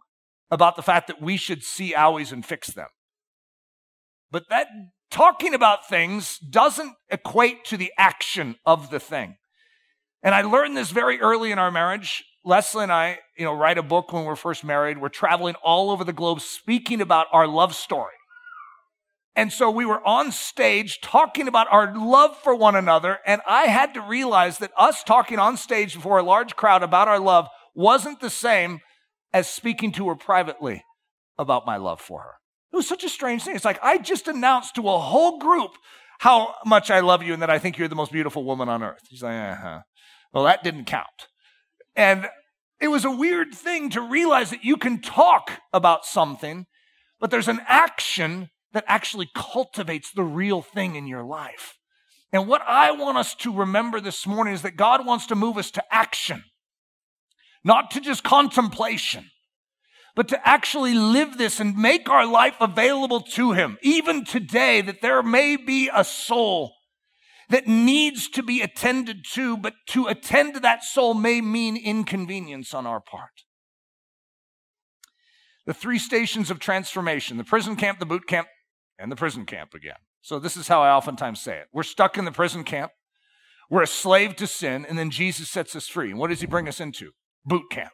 about 0.51 0.77
the 0.77 0.83
fact 0.83 1.09
that 1.09 1.21
we 1.21 1.37
should 1.37 1.63
see 1.63 1.95
owies 1.95 2.33
and 2.33 2.45
fix 2.45 2.69
them. 2.69 2.89
But 4.31 4.45
that 4.51 4.69
talking 5.11 5.55
about 5.55 5.89
things 5.89 6.39
doesn't 6.39 6.95
equate 7.11 7.65
to 7.67 7.77
the 7.77 7.93
action 7.99 8.57
of 8.65 8.91
the 8.91 9.01
thing. 9.01 9.37
And 10.23 10.35
I 10.35 10.43
learned 10.43 10.77
this 10.77 10.91
very 10.91 11.21
early 11.21 11.53
in 11.53 11.59
our 11.59 11.71
marriage. 11.71 12.25
Leslie 12.45 12.83
and 12.83 12.93
I, 12.93 13.19
you 13.39 13.45
know, 13.45 13.55
write 13.55 13.79
a 13.79 13.83
book 13.83 14.13
when 14.13 14.25
we're 14.25 14.37
first 14.37 14.65
married. 14.65 14.99
We're 14.99 15.09
traveling 15.09 15.55
all 15.63 15.91
over 15.91 16.05
the 16.05 16.13
globe 16.13 16.41
speaking 16.41 17.01
about 17.01 17.27
our 17.33 17.47
love 17.47 17.75
story. 17.75 18.13
And 19.37 19.53
so 19.53 19.71
we 19.71 19.85
were 19.85 20.07
on 20.07 20.31
stage 20.31 21.01
talking 21.01 21.49
about 21.49 21.67
our 21.73 21.97
love 21.97 22.37
for 22.39 22.55
one 22.55 22.77
another. 22.77 23.19
And 23.27 23.41
I 23.49 23.65
had 23.65 23.95
to 23.95 24.01
realize 24.01 24.59
that 24.59 24.71
us 24.77 25.03
talking 25.03 25.39
on 25.39 25.57
stage 25.57 25.95
before 25.95 26.19
a 26.19 26.23
large 26.23 26.55
crowd 26.55 26.83
about 26.83 27.09
our 27.09 27.19
love 27.19 27.49
wasn't 27.75 28.21
the 28.21 28.31
same 28.31 28.81
as 29.33 29.49
speaking 29.49 29.91
to 29.93 30.09
her 30.09 30.15
privately 30.15 30.85
about 31.37 31.67
my 31.67 31.77
love 31.77 32.01
for 32.01 32.21
her. 32.21 32.35
It 32.73 32.77
was 32.77 32.87
such 32.87 33.03
a 33.03 33.09
strange 33.09 33.43
thing. 33.43 33.57
It's 33.57 33.65
like 33.65 33.83
I 33.83 33.99
just 33.99 34.29
announced 34.29 34.77
to 34.77 34.89
a 34.89 34.99
whole 34.99 35.39
group 35.39 35.73
how 36.21 36.55
much 36.65 36.91
I 36.91 37.01
love 37.01 37.23
you 37.23 37.33
and 37.33 37.43
that 37.43 37.51
I 37.51 37.59
think 37.59 37.77
you're 37.77 37.89
the 37.89 37.97
most 37.97 38.13
beautiful 38.13 38.45
woman 38.45 38.69
on 38.69 38.83
earth. 38.83 39.01
She's 39.11 39.23
like, 39.23 39.35
uh 39.35 39.55
huh. 39.57 39.81
Well, 40.33 40.45
that 40.45 40.63
didn't 40.63 40.85
count. 40.85 41.29
And 41.97 42.29
it 42.81 42.89
was 42.89 43.05
a 43.05 43.11
weird 43.11 43.55
thing 43.55 43.91
to 43.91 44.01
realize 44.01 44.51
that 44.51 44.65
you 44.65 44.77
can 44.77 45.01
talk 45.01 45.51
about 45.73 46.05
something, 46.05 46.67
but 47.21 47.31
there's 47.31 47.49
an 47.49 47.61
action 47.67 48.51
that 48.73 48.85
actually 48.87 49.31
cultivates 49.35 50.11
the 50.13 50.25
real 50.25 50.61
thing 50.61 50.97
in 50.97 51.07
your 51.07 51.23
life. 51.23 51.79
And 52.33 52.49
what 52.49 52.63
I 52.67 52.91
want 52.91 53.17
us 53.17 53.35
to 53.37 53.53
remember 53.53 54.01
this 54.01 54.27
morning 54.27 54.55
is 54.55 54.63
that 54.63 54.77
God 54.77 55.07
wants 55.07 55.27
to 55.27 55.37
move 55.37 55.57
us 55.57 55.71
to 55.73 55.85
action, 55.95 56.43
not 57.63 57.93
to 57.93 58.01
just 58.01 58.25
contemplation, 58.25 59.31
but 60.17 60.29
to 60.29 60.49
actually 60.49 60.95
live 60.95 61.39
this 61.39 61.61
and 61.61 61.77
make 61.77 62.11
our 62.11 62.27
life 62.27 62.57
available 62.61 63.21
to 63.21 63.53
Him. 63.53 63.79
Even 63.83 64.25
today, 64.25 64.81
that 64.81 65.01
there 65.01 65.23
may 65.23 65.57
be 65.57 65.89
a 65.95 66.05
soul 66.05 66.75
that 67.51 67.67
needs 67.67 68.29
to 68.31 68.43
be 68.43 68.63
attended 68.63 69.25
to, 69.33 69.57
but 69.57 69.75
to 69.89 70.07
attend 70.07 70.55
to 70.55 70.61
that 70.61 70.85
soul 70.85 71.15
may 71.15 71.41
mean 71.41 71.77
inconvenience 71.77 72.73
on 72.75 72.87
our 72.87 73.01
part. 73.01 73.45
The 75.67 75.75
three 75.75 75.99
stations 75.99 76.51
of 76.51 76.59
transformation 76.59 77.37
the 77.37 77.45
prison 77.45 77.77
camp, 77.77 77.99
the 77.99 78.07
boot 78.07 78.27
camp, 78.27 78.49
and 78.99 79.11
the 79.11 79.17
prison 79.17 79.47
camp 79.47 79.75
again. 79.75 79.97
So, 80.21 80.39
this 80.39 80.57
is 80.57 80.69
how 80.69 80.83
I 80.83 80.91
oftentimes 80.91 81.41
say 81.41 81.59
it. 81.59 81.67
We're 81.73 81.83
stuck 81.83 82.17
in 82.17 82.25
the 82.25 82.33
prison 82.33 82.65
camp, 82.65 82.93
we're 83.71 83.83
a 83.83 83.87
slave 83.87 84.37
to 84.37 84.47
sin, 84.47 84.87
and 84.89 84.99
then 84.99 85.11
Jesus 85.11 85.51
sets 85.51 85.75
us 85.75 85.89
free. 85.89 86.11
And 86.11 86.19
what 86.19 86.31
does 86.31 86.41
he 86.41 86.47
bring 86.47 86.69
us 86.69 86.81
into? 86.81 87.13
Boot 87.45 87.65
camp. 87.71 87.93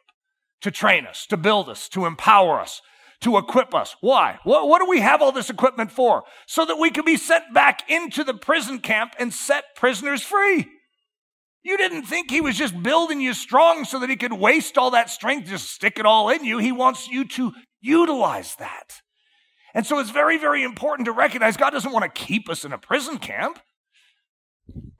To 0.61 0.71
train 0.71 1.05
us, 1.07 1.25
to 1.27 1.37
build 1.37 1.69
us, 1.69 1.89
to 1.89 2.05
empower 2.05 2.59
us, 2.59 2.81
to 3.21 3.37
equip 3.37 3.73
us. 3.73 3.95
Why? 4.01 4.39
What, 4.43 4.67
what 4.67 4.79
do 4.79 4.89
we 4.89 4.99
have 4.99 5.21
all 5.21 5.31
this 5.31 5.49
equipment 5.49 5.91
for? 5.91 6.23
So 6.47 6.65
that 6.65 6.79
we 6.79 6.89
can 6.89 7.05
be 7.05 7.17
sent 7.17 7.53
back 7.53 7.89
into 7.89 8.23
the 8.23 8.33
prison 8.33 8.79
camp 8.79 9.13
and 9.19 9.33
set 9.33 9.63
prisoners 9.75 10.23
free. 10.23 10.67
You 11.63 11.77
didn't 11.77 12.03
think 12.03 12.31
he 12.31 12.41
was 12.41 12.57
just 12.57 12.81
building 12.81 13.21
you 13.21 13.33
strong 13.33 13.85
so 13.85 13.99
that 13.99 14.09
he 14.09 14.15
could 14.15 14.33
waste 14.33 14.77
all 14.77 14.91
that 14.91 15.11
strength, 15.11 15.47
just 15.47 15.69
stick 15.69 15.99
it 15.99 16.05
all 16.05 16.29
in 16.29 16.43
you. 16.43 16.57
He 16.57 16.71
wants 16.71 17.07
you 17.07 17.25
to 17.29 17.53
utilize 17.79 18.55
that. 18.55 19.01
And 19.73 19.85
so 19.85 19.99
it's 19.99 20.09
very, 20.09 20.37
very 20.37 20.63
important 20.63 21.05
to 21.05 21.11
recognize 21.11 21.57
God 21.57 21.69
doesn't 21.69 21.91
want 21.91 22.03
to 22.03 22.21
keep 22.21 22.49
us 22.49 22.65
in 22.65 22.73
a 22.73 22.77
prison 22.77 23.19
camp, 23.19 23.59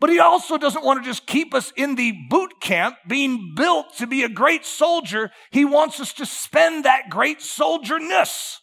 but 0.02 0.10
He 0.10 0.20
also 0.20 0.58
doesn't 0.58 0.84
want 0.84 1.02
to 1.02 1.10
just 1.10 1.28
keep 1.28 1.54
us 1.54 1.72
in 1.78 1.94
the 1.94 2.12
boot 2.28 2.60
camp 2.60 2.98
being 3.08 3.54
built 3.56 3.96
to 4.00 4.08
be 4.08 4.24
a 4.24 4.30
great 4.30 4.66
soldier. 4.66 5.30
He 5.52 5.64
wants 5.64 6.00
us 6.00 6.12
to 6.14 6.26
spend 6.26 6.84
that 6.84 7.10
great 7.10 7.40
soldierness 7.40 8.60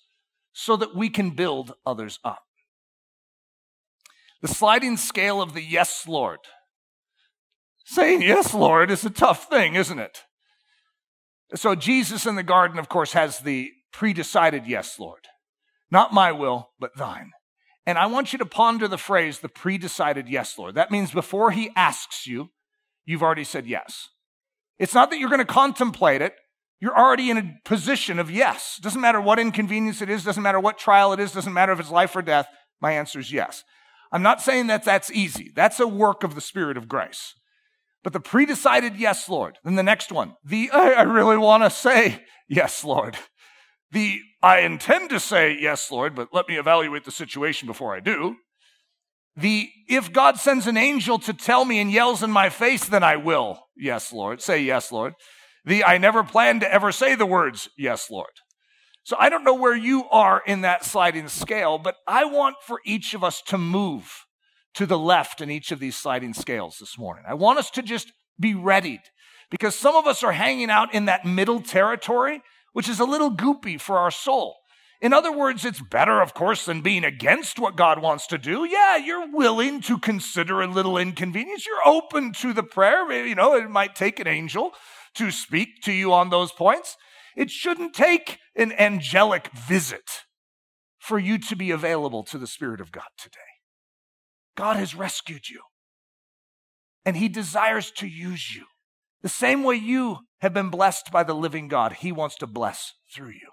so 0.53 0.77
that 0.77 0.97
we 0.97 1.09
can 1.09 1.31
build 1.31 1.75
others 1.87 2.19
up. 2.25 2.43
The 4.43 4.49
sliding 4.49 4.97
scale 4.97 5.41
of 5.41 5.55
the 5.55 5.63
yes, 5.63 6.09
Lord. 6.09 6.41
Saying 7.85 8.23
yes, 8.23 8.53
Lord 8.53 8.91
is 8.91 9.05
a 9.05 9.11
tough 9.11 9.49
thing, 9.49 9.77
isn't 9.77 9.99
it? 9.99 10.25
So 11.55 11.77
Jesus 11.77 12.27
in 12.27 12.35
the 12.35 12.43
garden, 12.43 12.81
of 12.81 12.89
course, 12.89 13.13
has 13.13 13.39
the 13.39 13.71
pre-decided 13.93 14.67
yes, 14.67 14.99
Lord. 14.99 15.29
Not 15.89 16.13
my 16.13 16.33
will, 16.33 16.71
but 16.81 16.97
thine. 16.97 17.31
And 17.89 17.97
I 17.97 18.05
want 18.05 18.35
you 18.35 18.39
to 18.41 18.45
ponder 18.45 18.87
the 18.87 18.99
phrase, 18.99 19.39
the 19.39 19.49
pre 19.49 19.79
decided 19.79 20.29
yes, 20.29 20.59
Lord. 20.59 20.75
That 20.75 20.91
means 20.91 21.11
before 21.11 21.53
he 21.53 21.71
asks 21.75 22.27
you, 22.27 22.51
you've 23.07 23.23
already 23.23 23.45
said 23.45 23.67
yes. 23.67 24.11
It's 24.79 24.93
not 24.93 25.09
that 25.09 25.19
you're 25.19 25.31
going 25.31 25.39
to 25.39 25.47
contemplate 25.47 26.21
it. 26.21 26.35
You're 26.81 26.97
already 26.97 27.31
in 27.31 27.39
a 27.39 27.55
position 27.65 28.19
of 28.19 28.31
yes. 28.31 28.79
Doesn't 28.83 29.01
matter 29.01 29.23
what 29.23 29.39
inconvenience 29.39 30.03
it 30.03 30.11
is, 30.11 30.23
doesn't 30.23 30.43
matter 30.43 30.61
what 30.61 30.77
trial 30.77 31.15
it 31.15 31.19
is, 31.19 31.33
doesn't 31.33 31.55
matter 31.55 31.73
if 31.73 31.81
it's 31.81 31.91
life 31.91 32.15
or 32.15 32.21
death. 32.21 32.47
My 32.79 32.93
answer 32.93 33.21
is 33.21 33.33
yes. 33.33 33.65
I'm 34.13 34.23
not 34.23 34.43
saying 34.43 34.67
that 34.67 34.85
that's 34.85 35.11
easy. 35.11 35.51
That's 35.57 35.81
a 35.81 35.89
work 35.89 36.23
of 36.23 36.35
the 36.35 36.43
Spirit 36.43 36.77
of 36.77 36.89
grace. 36.89 37.33
But 38.05 38.13
the 38.13 38.21
pre 38.21 38.45
decided 38.45 38.97
yes, 38.97 39.31
Lord. 39.31 39.57
Then 39.65 39.77
the 39.77 39.83
next 39.83 40.13
one, 40.13 40.35
the 40.45 40.71
I, 40.73 41.05
really 41.05 41.39
want 41.39 41.63
to 41.63 41.71
say 41.71 42.23
yes, 42.51 42.85
Lord. 42.85 43.17
The 43.91 44.21
I 44.43 44.61
intend 44.61 45.11
to 45.11 45.21
say, 45.21 45.57
yes, 45.59 45.91
Lord, 45.91 46.15
but 46.15 46.29
let 46.33 46.49
me 46.49 46.59
evaluate 46.59 47.05
the 47.05 47.11
situation 47.11 47.67
before 47.67 47.95
I 47.95 48.01
do. 48.01 48.37
The 49.37 49.71
if 49.89 50.13
God 50.13 50.39
sends 50.39 50.67
an 50.67 50.77
angel 50.77 51.19
to 51.21 51.33
tell 51.33 51.65
me 51.65 51.79
and 51.79 51.91
yells 51.91 52.23
in 52.23 52.31
my 52.31 52.51
face, 52.51 52.85
then 52.85 53.03
I 53.03 53.17
will, 53.17 53.61
yes, 53.77 54.13
Lord. 54.13 54.43
Say, 54.43 54.63
yes, 54.63 54.93
Lord. 54.93 55.15
The 55.65 55.85
I 55.85 55.99
never 55.99 56.23
planned 56.23 56.63
to 56.63 56.73
ever 56.73 56.93
say 56.93 57.15
the 57.15 57.27
words, 57.27 57.69
yes, 57.77 58.11
Lord. 58.11 58.33
So 59.05 59.17
I 59.19 59.31
don't 59.31 59.45
know 59.45 59.55
where 59.55 59.77
you 59.77 60.05
are 60.11 60.43
in 60.47 60.61
that 60.63 60.85
sliding 60.85 61.29
scale, 61.29 61.79
but 61.79 61.97
I 62.07 62.25
want 62.25 62.57
for 62.63 62.81
each 62.85 63.15
of 63.15 63.25
us 63.25 63.41
to 63.47 63.57
move 63.57 64.13
to 64.75 64.87
the 64.87 64.99
left 64.99 65.41
in 65.41 65.51
each 65.51 65.73
of 65.73 65.79
these 65.79 65.97
sliding 65.97 66.35
scales 66.35 66.77
this 66.79 66.99
morning. 66.99 67.25
I 67.27 67.35
want 67.35 67.59
us 67.59 67.71
to 67.71 67.83
just 67.83 68.13
be 68.39 68.55
readied 68.55 69.01
because 69.51 69.75
some 69.75 69.97
of 69.97 70.07
us 70.07 70.23
are 70.23 70.33
hanging 70.33 70.71
out 70.71 70.93
in 70.93 71.07
that 71.07 71.25
middle 71.25 71.61
territory 71.61 72.43
which 72.79 72.89
is 72.89 73.01
a 73.01 73.05
little 73.05 73.33
goopy 73.33 73.81
for 73.81 73.99
our 73.99 74.13
soul. 74.13 74.55
In 75.01 75.13
other 75.13 75.37
words, 75.37 75.65
it's 75.65 75.81
better, 75.81 76.21
of 76.21 76.33
course, 76.33 76.65
than 76.65 76.81
being 76.81 77.03
against 77.03 77.59
what 77.59 77.75
God 77.75 78.01
wants 78.01 78.29
to 78.29 78.39
do. 78.39 78.65
Yeah, 78.65 78.97
you're 78.97 79.33
willing 79.33 79.81
to 79.81 79.99
consider 79.99 80.61
a 80.61 80.69
little 80.69 80.97
inconvenience. 80.97 81.67
You're 81.67 81.93
open 81.93 82.33
to 82.35 82.53
the 82.53 82.63
prayer. 82.63 83.27
You 83.27 83.35
know, 83.35 83.57
it 83.57 83.69
might 83.69 83.97
take 83.97 84.21
an 84.21 84.29
angel 84.29 84.75
to 85.15 85.33
speak 85.33 85.83
to 85.87 85.93
you 85.93 86.13
on 86.13 86.31
those 86.31 86.53
points. 86.53 86.97
It 87.37 87.51
shouldn't 87.51 87.97
take 87.97 88.39
an 88.55 88.71
angelic 88.79 89.51
visit 89.53 90.23
for 91.01 91.19
you 91.19 91.37
to 91.37 91.57
be 91.57 91.73
available 91.73 92.23
to 92.23 92.39
the 92.39 92.47
Spirit 92.47 92.81
of 92.81 92.93
God 92.93 93.11
today. 93.19 93.41
God 94.57 94.77
has 94.77 94.95
rescued 94.95 95.49
you, 95.49 95.63
and 97.05 97.17
He 97.17 97.29
desires 97.29 97.91
to 97.97 98.07
use 98.07 98.55
you. 98.55 98.67
The 99.23 99.29
same 99.29 99.65
way 99.65 99.77
you 99.77 100.19
have 100.41 100.55
been 100.55 100.71
blessed 100.71 101.11
by 101.11 101.25
the 101.25 101.35
living 101.35 101.69
God, 101.69 101.95
He 101.95 102.13
wants 102.13 102.37
to 102.37 102.47
bless 102.47 102.95
through 103.13 103.31
you. 103.31 103.51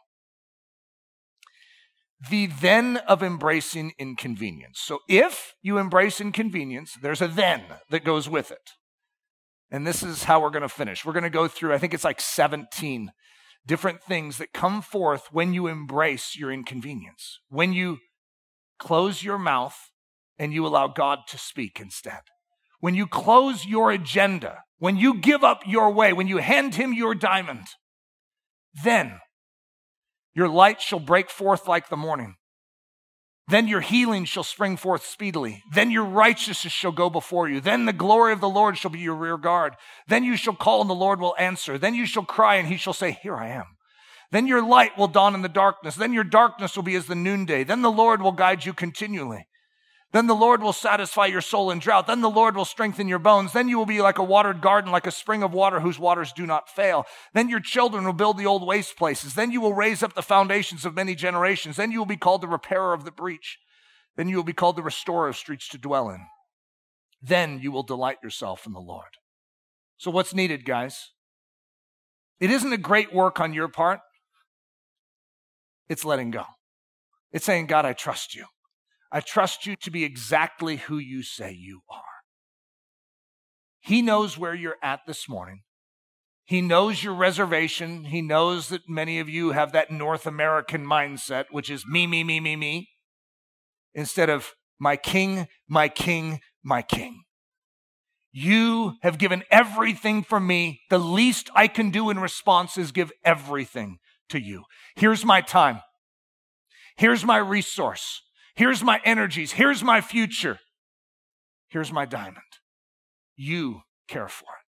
The 2.30 2.48
then 2.48 2.98
of 2.98 3.22
embracing 3.22 3.94
inconvenience. 4.00 4.80
So 4.80 5.00
if 5.10 5.54
you 5.62 5.78
embrace 5.78 6.22
inconvenience, 6.22 6.96
there's 7.02 7.22
a 7.22 7.28
then 7.28 7.64
that 7.90 8.04
goes 8.04 8.30
with 8.30 8.52
it. 8.52 8.72
And 9.72 9.86
this 9.86 10.04
is 10.04 10.24
how 10.24 10.40
we're 10.40 10.52
going 10.52 10.62
to 10.62 10.70
finish. 10.70 11.04
We're 11.04 11.14
going 11.14 11.24
to 11.24 11.30
go 11.30 11.48
through, 11.48 11.74
I 11.74 11.78
think 11.78 11.94
it's 11.94 12.04
like 12.04 12.22
17 12.22 13.12
different 13.66 14.04
things 14.04 14.38
that 14.38 14.54
come 14.54 14.82
forth 14.82 15.30
when 15.32 15.54
you 15.54 15.68
embrace 15.68 16.36
your 16.38 16.52
inconvenience, 16.52 17.40
when 17.50 17.74
you 17.74 17.98
close 18.78 19.24
your 19.24 19.40
mouth 19.40 19.76
and 20.38 20.54
you 20.54 20.66
allow 20.66 20.88
God 20.88 21.20
to 21.30 21.38
speak 21.38 21.80
instead. 21.80 22.22
When 22.80 22.94
you 22.94 23.08
close 23.08 23.66
your 23.66 23.92
agenda, 23.92 24.60
when 24.80 24.98
you 24.98 25.20
give 25.20 25.44
up 25.44 25.62
your 25.66 25.92
way, 25.92 26.14
when 26.14 26.28
you 26.28 26.38
hand 26.38 26.76
him 26.76 26.94
your 26.94 27.16
diamond, 27.16 27.66
then 28.84 29.20
your 30.34 30.50
light 30.50 30.82
shall 30.82 31.00
break 31.00 31.30
forth 31.30 31.68
like 31.68 31.90
the 31.90 31.98
morning. 31.98 32.36
Then 33.48 33.68
your 33.68 33.82
healing 33.82 34.26
shall 34.26 34.44
spring 34.44 34.76
forth 34.76 35.06
speedily. 35.06 35.62
Then 35.74 35.92
your 35.92 36.04
righteousness 36.04 36.74
shall 36.74 36.92
go 36.92 37.12
before 37.12 37.48
you. 37.48 37.62
Then 37.62 37.86
the 37.86 37.94
glory 37.94 38.34
of 38.34 38.42
the 38.42 38.50
Lord 38.50 38.78
shall 38.78 38.90
be 38.90 39.00
your 39.00 39.16
rear 39.16 39.38
guard. 39.38 39.76
Then 40.08 40.24
you 40.24 40.36
shall 40.36 40.56
call 40.56 40.82
and 40.82 40.90
the 40.90 40.96
Lord 40.96 41.20
will 41.20 41.36
answer. 41.38 41.78
Then 41.78 41.94
you 41.94 42.08
shall 42.08 42.26
cry 42.26 42.56
and 42.56 42.68
he 42.68 42.78
shall 42.78 42.94
say, 42.94 43.12
Here 43.22 43.36
I 43.36 43.50
am. 43.50 43.66
Then 44.32 44.48
your 44.48 44.66
light 44.66 44.98
will 44.98 45.08
dawn 45.08 45.36
in 45.36 45.44
the 45.44 45.48
darkness. 45.50 45.96
Then 45.96 46.12
your 46.12 46.24
darkness 46.24 46.76
will 46.76 46.84
be 46.84 46.96
as 46.96 47.06
the 47.06 47.16
noonday. 47.16 47.64
Then 47.64 47.84
the 47.84 47.92
Lord 47.92 48.22
will 48.22 48.32
guide 48.32 48.66
you 48.66 48.74
continually. 48.74 49.46
Then 50.16 50.28
the 50.28 50.34
Lord 50.34 50.64
will 50.64 50.72
satisfy 50.72 51.26
your 51.26 51.42
soul 51.42 51.72
in 51.72 51.80
drought. 51.80 52.08
Then 52.08 52.22
the 52.22 52.30
Lord 52.30 52.56
will 52.56 52.64
strengthen 52.64 53.10
your 53.10 53.20
bones. 53.20 53.52
Then 53.52 53.68
you 53.68 53.78
will 53.78 53.86
be 53.86 54.02
like 54.02 54.18
a 54.18 54.24
watered 54.24 54.62
garden, 54.62 54.90
like 54.90 55.06
a 55.06 55.12
spring 55.12 55.44
of 55.44 55.54
water 55.54 55.82
whose 55.82 56.00
waters 56.00 56.32
do 56.32 56.46
not 56.46 56.70
fail. 56.70 57.04
Then 57.34 57.50
your 57.50 57.60
children 57.60 58.06
will 58.06 58.14
build 58.14 58.38
the 58.38 58.46
old 58.46 58.66
waste 58.66 58.96
places. 58.96 59.34
Then 59.34 59.52
you 59.52 59.60
will 59.60 59.74
raise 59.74 60.02
up 60.02 60.14
the 60.14 60.22
foundations 60.22 60.86
of 60.86 60.96
many 60.96 61.16
generations. 61.16 61.76
Then 61.76 61.92
you 61.92 62.00
will 62.00 62.06
be 62.06 62.16
called 62.16 62.40
the 62.40 62.48
repairer 62.48 62.94
of 62.94 63.04
the 63.04 63.12
breach. 63.12 63.60
Then 64.16 64.30
you 64.30 64.38
will 64.38 64.46
be 64.46 64.54
called 64.54 64.78
the 64.78 64.84
restorer 64.84 65.28
of 65.28 65.36
streets 65.36 65.68
to 65.68 65.78
dwell 65.78 66.10
in. 66.10 66.22
Then 67.22 67.60
you 67.60 67.74
will 67.74 67.84
delight 67.84 68.20
yourself 68.24 68.66
in 68.66 68.72
the 68.72 68.80
Lord. 68.80 69.18
So 69.98 70.12
what's 70.12 70.34
needed, 70.34 70.64
guys? 70.64 71.12
It 72.40 72.52
isn't 72.52 72.72
a 72.72 72.78
great 72.78 73.14
work 73.14 73.42
on 73.42 73.52
your 73.52 73.68
part. 73.68 74.00
It's 75.90 76.06
letting 76.06 76.32
go. 76.32 76.46
It's 77.34 77.44
saying, 77.44 77.66
God, 77.66 77.84
I 77.84 77.92
trust 77.92 78.34
you. 78.34 78.46
I 79.16 79.22
trust 79.22 79.66
you 79.66 79.78
to 79.78 79.90
be 79.90 80.04
exactly 80.04 80.76
who 80.76 80.98
you 80.98 81.24
say 81.24 81.54
you 81.54 81.84
are. 81.90 82.02
He 83.80 84.02
knows 84.02 84.38
where 84.38 84.54
you're 84.54 84.76
at 84.84 85.06
this 85.08 85.30
morning. 85.30 85.62
He 86.44 86.60
knows 86.60 87.02
your 87.02 87.14
reservation. 87.14 88.04
He 88.04 88.22
knows 88.22 88.68
that 88.68 88.90
many 88.90 89.20
of 89.20 89.30
you 89.30 89.54
have 89.54 89.72
that 89.72 89.90
North 89.90 90.28
American 90.28 90.86
mindset, 90.86 91.46
which 91.50 91.70
is 91.70 91.88
me, 91.88 92.06
me, 92.06 92.26
me, 92.26 92.42
me, 92.42 92.58
me, 92.58 92.90
instead 93.94 94.30
of 94.30 94.52
my 94.82 94.98
king, 94.98 95.48
my 95.66 95.88
king, 95.88 96.42
my 96.62 96.82
king. 96.82 97.24
You 98.34 98.96
have 99.02 99.18
given 99.18 99.44
everything 99.50 100.24
for 100.24 100.42
me. 100.42 100.82
The 100.90 101.00
least 101.00 101.50
I 101.56 101.70
can 101.70 101.90
do 101.90 102.10
in 102.10 102.20
response 102.20 102.78
is 102.78 102.92
give 102.92 103.14
everything 103.24 104.00
to 104.28 104.40
you. 104.40 104.66
Here's 104.98 105.24
my 105.24 105.40
time. 105.40 105.80
Here's 106.98 107.24
my 107.24 107.38
resource. 107.38 108.22
Here's 108.56 108.84
my 108.84 109.02
energies. 109.04 109.54
Here's 109.54 109.84
my 109.84 110.02
future. 110.02 110.60
Here's 111.68 111.92
my 111.92 112.06
diamond. 112.06 112.38
You 113.36 113.82
care 114.08 114.30
for 114.30 114.46
it. 114.46 114.66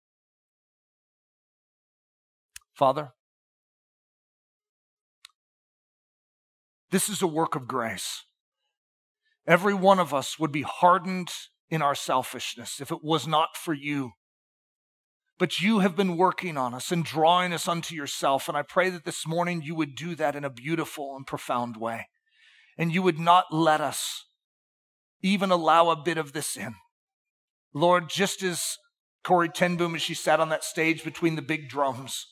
Father, 2.74 3.10
this 6.92 7.10
is 7.10 7.22
a 7.22 7.28
work 7.28 7.56
of 7.56 7.68
grace. 7.68 8.24
Every 9.46 9.74
one 9.74 10.00
of 10.00 10.14
us 10.14 10.40
would 10.40 10.52
be 10.52 10.62
hardened 10.62 11.30
in 11.70 11.82
our 11.82 11.96
selfishness 11.96 12.80
if 12.80 12.90
it 12.90 13.04
was 13.04 13.28
not 13.28 13.58
for 13.58 13.74
you. 13.74 14.12
But 15.38 15.60
you 15.60 15.80
have 15.80 15.96
been 15.96 16.16
working 16.16 16.56
on 16.56 16.74
us 16.74 16.92
and 16.92 17.04
drawing 17.04 17.52
us 17.52 17.68
unto 17.68 17.96
yourself. 17.96 18.48
And 18.48 18.56
I 18.56 18.62
pray 18.62 18.90
that 18.92 19.04
this 19.04 19.28
morning 19.28 19.62
you 19.62 19.76
would 19.76 19.96
do 19.96 20.16
that 20.16 20.36
in 20.38 20.46
a 20.46 20.50
beautiful 20.50 21.18
and 21.18 21.28
profound 21.28 21.76
way 21.76 22.08
and 22.78 22.94
you 22.94 23.02
would 23.02 23.20
not 23.20 23.46
let 23.52 23.82
us 23.82 24.26
even 25.22 25.52
allow 25.52 25.90
a 25.90 26.02
bit 26.02 26.18
of 26.18 26.34
this 26.34 26.58
in. 26.58 26.76
Lord, 27.74 28.10
just 28.10 28.44
as 28.44 28.78
Corrie 29.24 29.50
ten 29.50 29.78
Boom, 29.78 29.96
as 29.96 30.02
she 30.02 30.14
sat 30.14 30.40
on 30.40 30.50
that 30.50 30.64
stage 30.64 31.04
between 31.04 31.36
the 31.36 31.42
big 31.42 31.70
drums, 31.70 32.26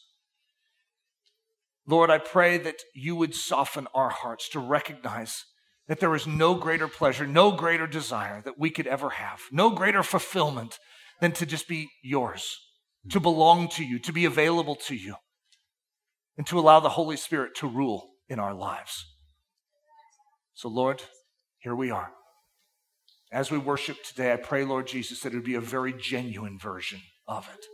Lord, 1.88 2.10
I 2.10 2.20
pray 2.20 2.58
that 2.60 2.84
you 2.94 3.16
would 3.16 3.34
soften 3.34 3.88
our 3.94 4.10
hearts 4.10 4.50
to 4.50 4.60
recognize 4.60 5.46
that 5.88 6.00
there 6.00 6.14
is 6.16 6.28
no 6.28 6.56
greater 6.56 6.88
pleasure, 6.88 7.26
no 7.26 7.52
greater 7.52 7.88
desire 7.88 8.42
that 8.44 8.60
we 8.60 8.70
could 8.70 8.88
ever 8.88 9.10
have, 9.10 9.42
no 9.52 9.72
greater 9.72 10.04
fulfillment 10.04 10.78
than 11.20 11.32
to 11.34 11.46
just 11.46 11.68
be 11.68 11.89
yours, 12.04 12.58
to 13.10 13.20
belong 13.20 13.68
to 13.70 13.84
you, 13.84 14.00
to 14.00 14.14
be 14.14 14.26
available 14.26 14.76
to 14.76 14.96
you, 14.96 15.16
and 16.38 16.46
to 16.48 16.60
allow 16.60 16.80
the 16.80 16.89
Holy 16.89 17.18
Spirit 17.18 17.56
to 17.56 17.68
rule 17.68 18.12
in 18.30 18.39
our 18.39 18.54
lives. 18.54 19.06
So, 20.62 20.70
Lord, 20.70 21.01
here 21.57 21.76
we 21.76 21.89
are. 21.89 22.12
As 23.32 23.49
we 23.49 23.57
worship 23.57 23.97
today, 24.03 24.32
I 24.32 24.36
pray, 24.36 24.64
Lord 24.64 24.86
Jesus, 24.86 25.22
that 25.22 25.34
it 25.34 25.36
would 25.36 25.43
be 25.43 25.55
a 25.55 25.59
very 25.59 25.91
genuine 25.91 26.59
version 26.59 27.01
of 27.28 27.49
it. 27.51 27.66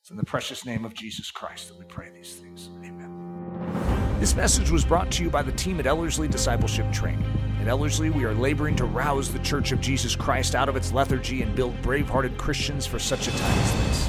It's 0.00 0.10
in 0.10 0.16
the 0.16 0.24
precious 0.24 0.64
name 0.64 0.86
of 0.86 0.94
Jesus 0.94 1.30
Christ 1.30 1.68
that 1.68 1.78
we 1.78 1.84
pray 1.84 2.08
these 2.08 2.36
things. 2.36 2.70
Amen. 2.82 4.16
This 4.20 4.34
message 4.34 4.70
was 4.70 4.86
brought 4.86 5.10
to 5.10 5.22
you 5.22 5.28
by 5.28 5.42
the 5.42 5.52
team 5.52 5.78
at 5.80 5.86
Ellerslie 5.86 6.28
Discipleship 6.28 6.90
Training. 6.90 7.30
At 7.60 7.68
Ellerslie, 7.68 8.08
we 8.08 8.24
are 8.24 8.32
laboring 8.32 8.76
to 8.76 8.86
rouse 8.86 9.30
the 9.30 9.40
Church 9.40 9.72
of 9.72 9.82
Jesus 9.82 10.16
Christ 10.16 10.54
out 10.54 10.70
of 10.70 10.76
its 10.76 10.94
lethargy 10.94 11.42
and 11.42 11.54
build 11.54 11.82
brave 11.82 12.08
hearted 12.08 12.38
Christians 12.38 12.86
for 12.86 12.98
such 12.98 13.28
a 13.28 13.32
time 13.32 13.58
as 13.58 13.72
this. 13.86 14.08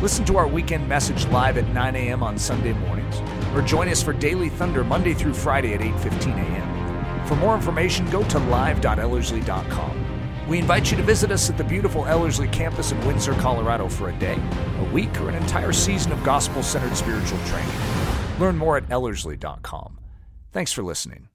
Listen 0.00 0.24
to 0.26 0.36
our 0.36 0.46
weekend 0.46 0.88
message 0.88 1.26
live 1.26 1.58
at 1.58 1.66
9 1.70 1.96
a.m. 1.96 2.22
on 2.22 2.38
Sunday 2.38 2.74
mornings, 2.74 3.20
or 3.56 3.62
join 3.62 3.88
us 3.88 4.00
for 4.04 4.12
Daily 4.12 4.50
Thunder 4.50 4.84
Monday 4.84 5.14
through 5.14 5.34
Friday 5.34 5.74
at 5.74 5.80
8:15 5.80 6.36
a.m. 6.36 6.69
For 7.30 7.36
more 7.36 7.54
information, 7.54 8.10
go 8.10 8.24
to 8.24 8.40
live.ellerslie.com. 8.40 10.48
We 10.48 10.58
invite 10.58 10.90
you 10.90 10.96
to 10.96 11.02
visit 11.04 11.30
us 11.30 11.48
at 11.48 11.56
the 11.56 11.62
beautiful 11.62 12.04
Ellerslie 12.06 12.48
campus 12.48 12.90
in 12.90 12.98
Windsor, 13.06 13.34
Colorado 13.34 13.88
for 13.88 14.08
a 14.08 14.12
day, 14.14 14.36
a 14.80 14.84
week, 14.92 15.16
or 15.20 15.28
an 15.28 15.36
entire 15.36 15.72
season 15.72 16.10
of 16.10 16.24
gospel 16.24 16.60
centered 16.60 16.96
spiritual 16.96 17.38
training. 17.44 17.70
Learn 18.40 18.58
more 18.58 18.78
at 18.78 18.88
ellerslie.com. 18.88 20.00
Thanks 20.50 20.72
for 20.72 20.82
listening. 20.82 21.29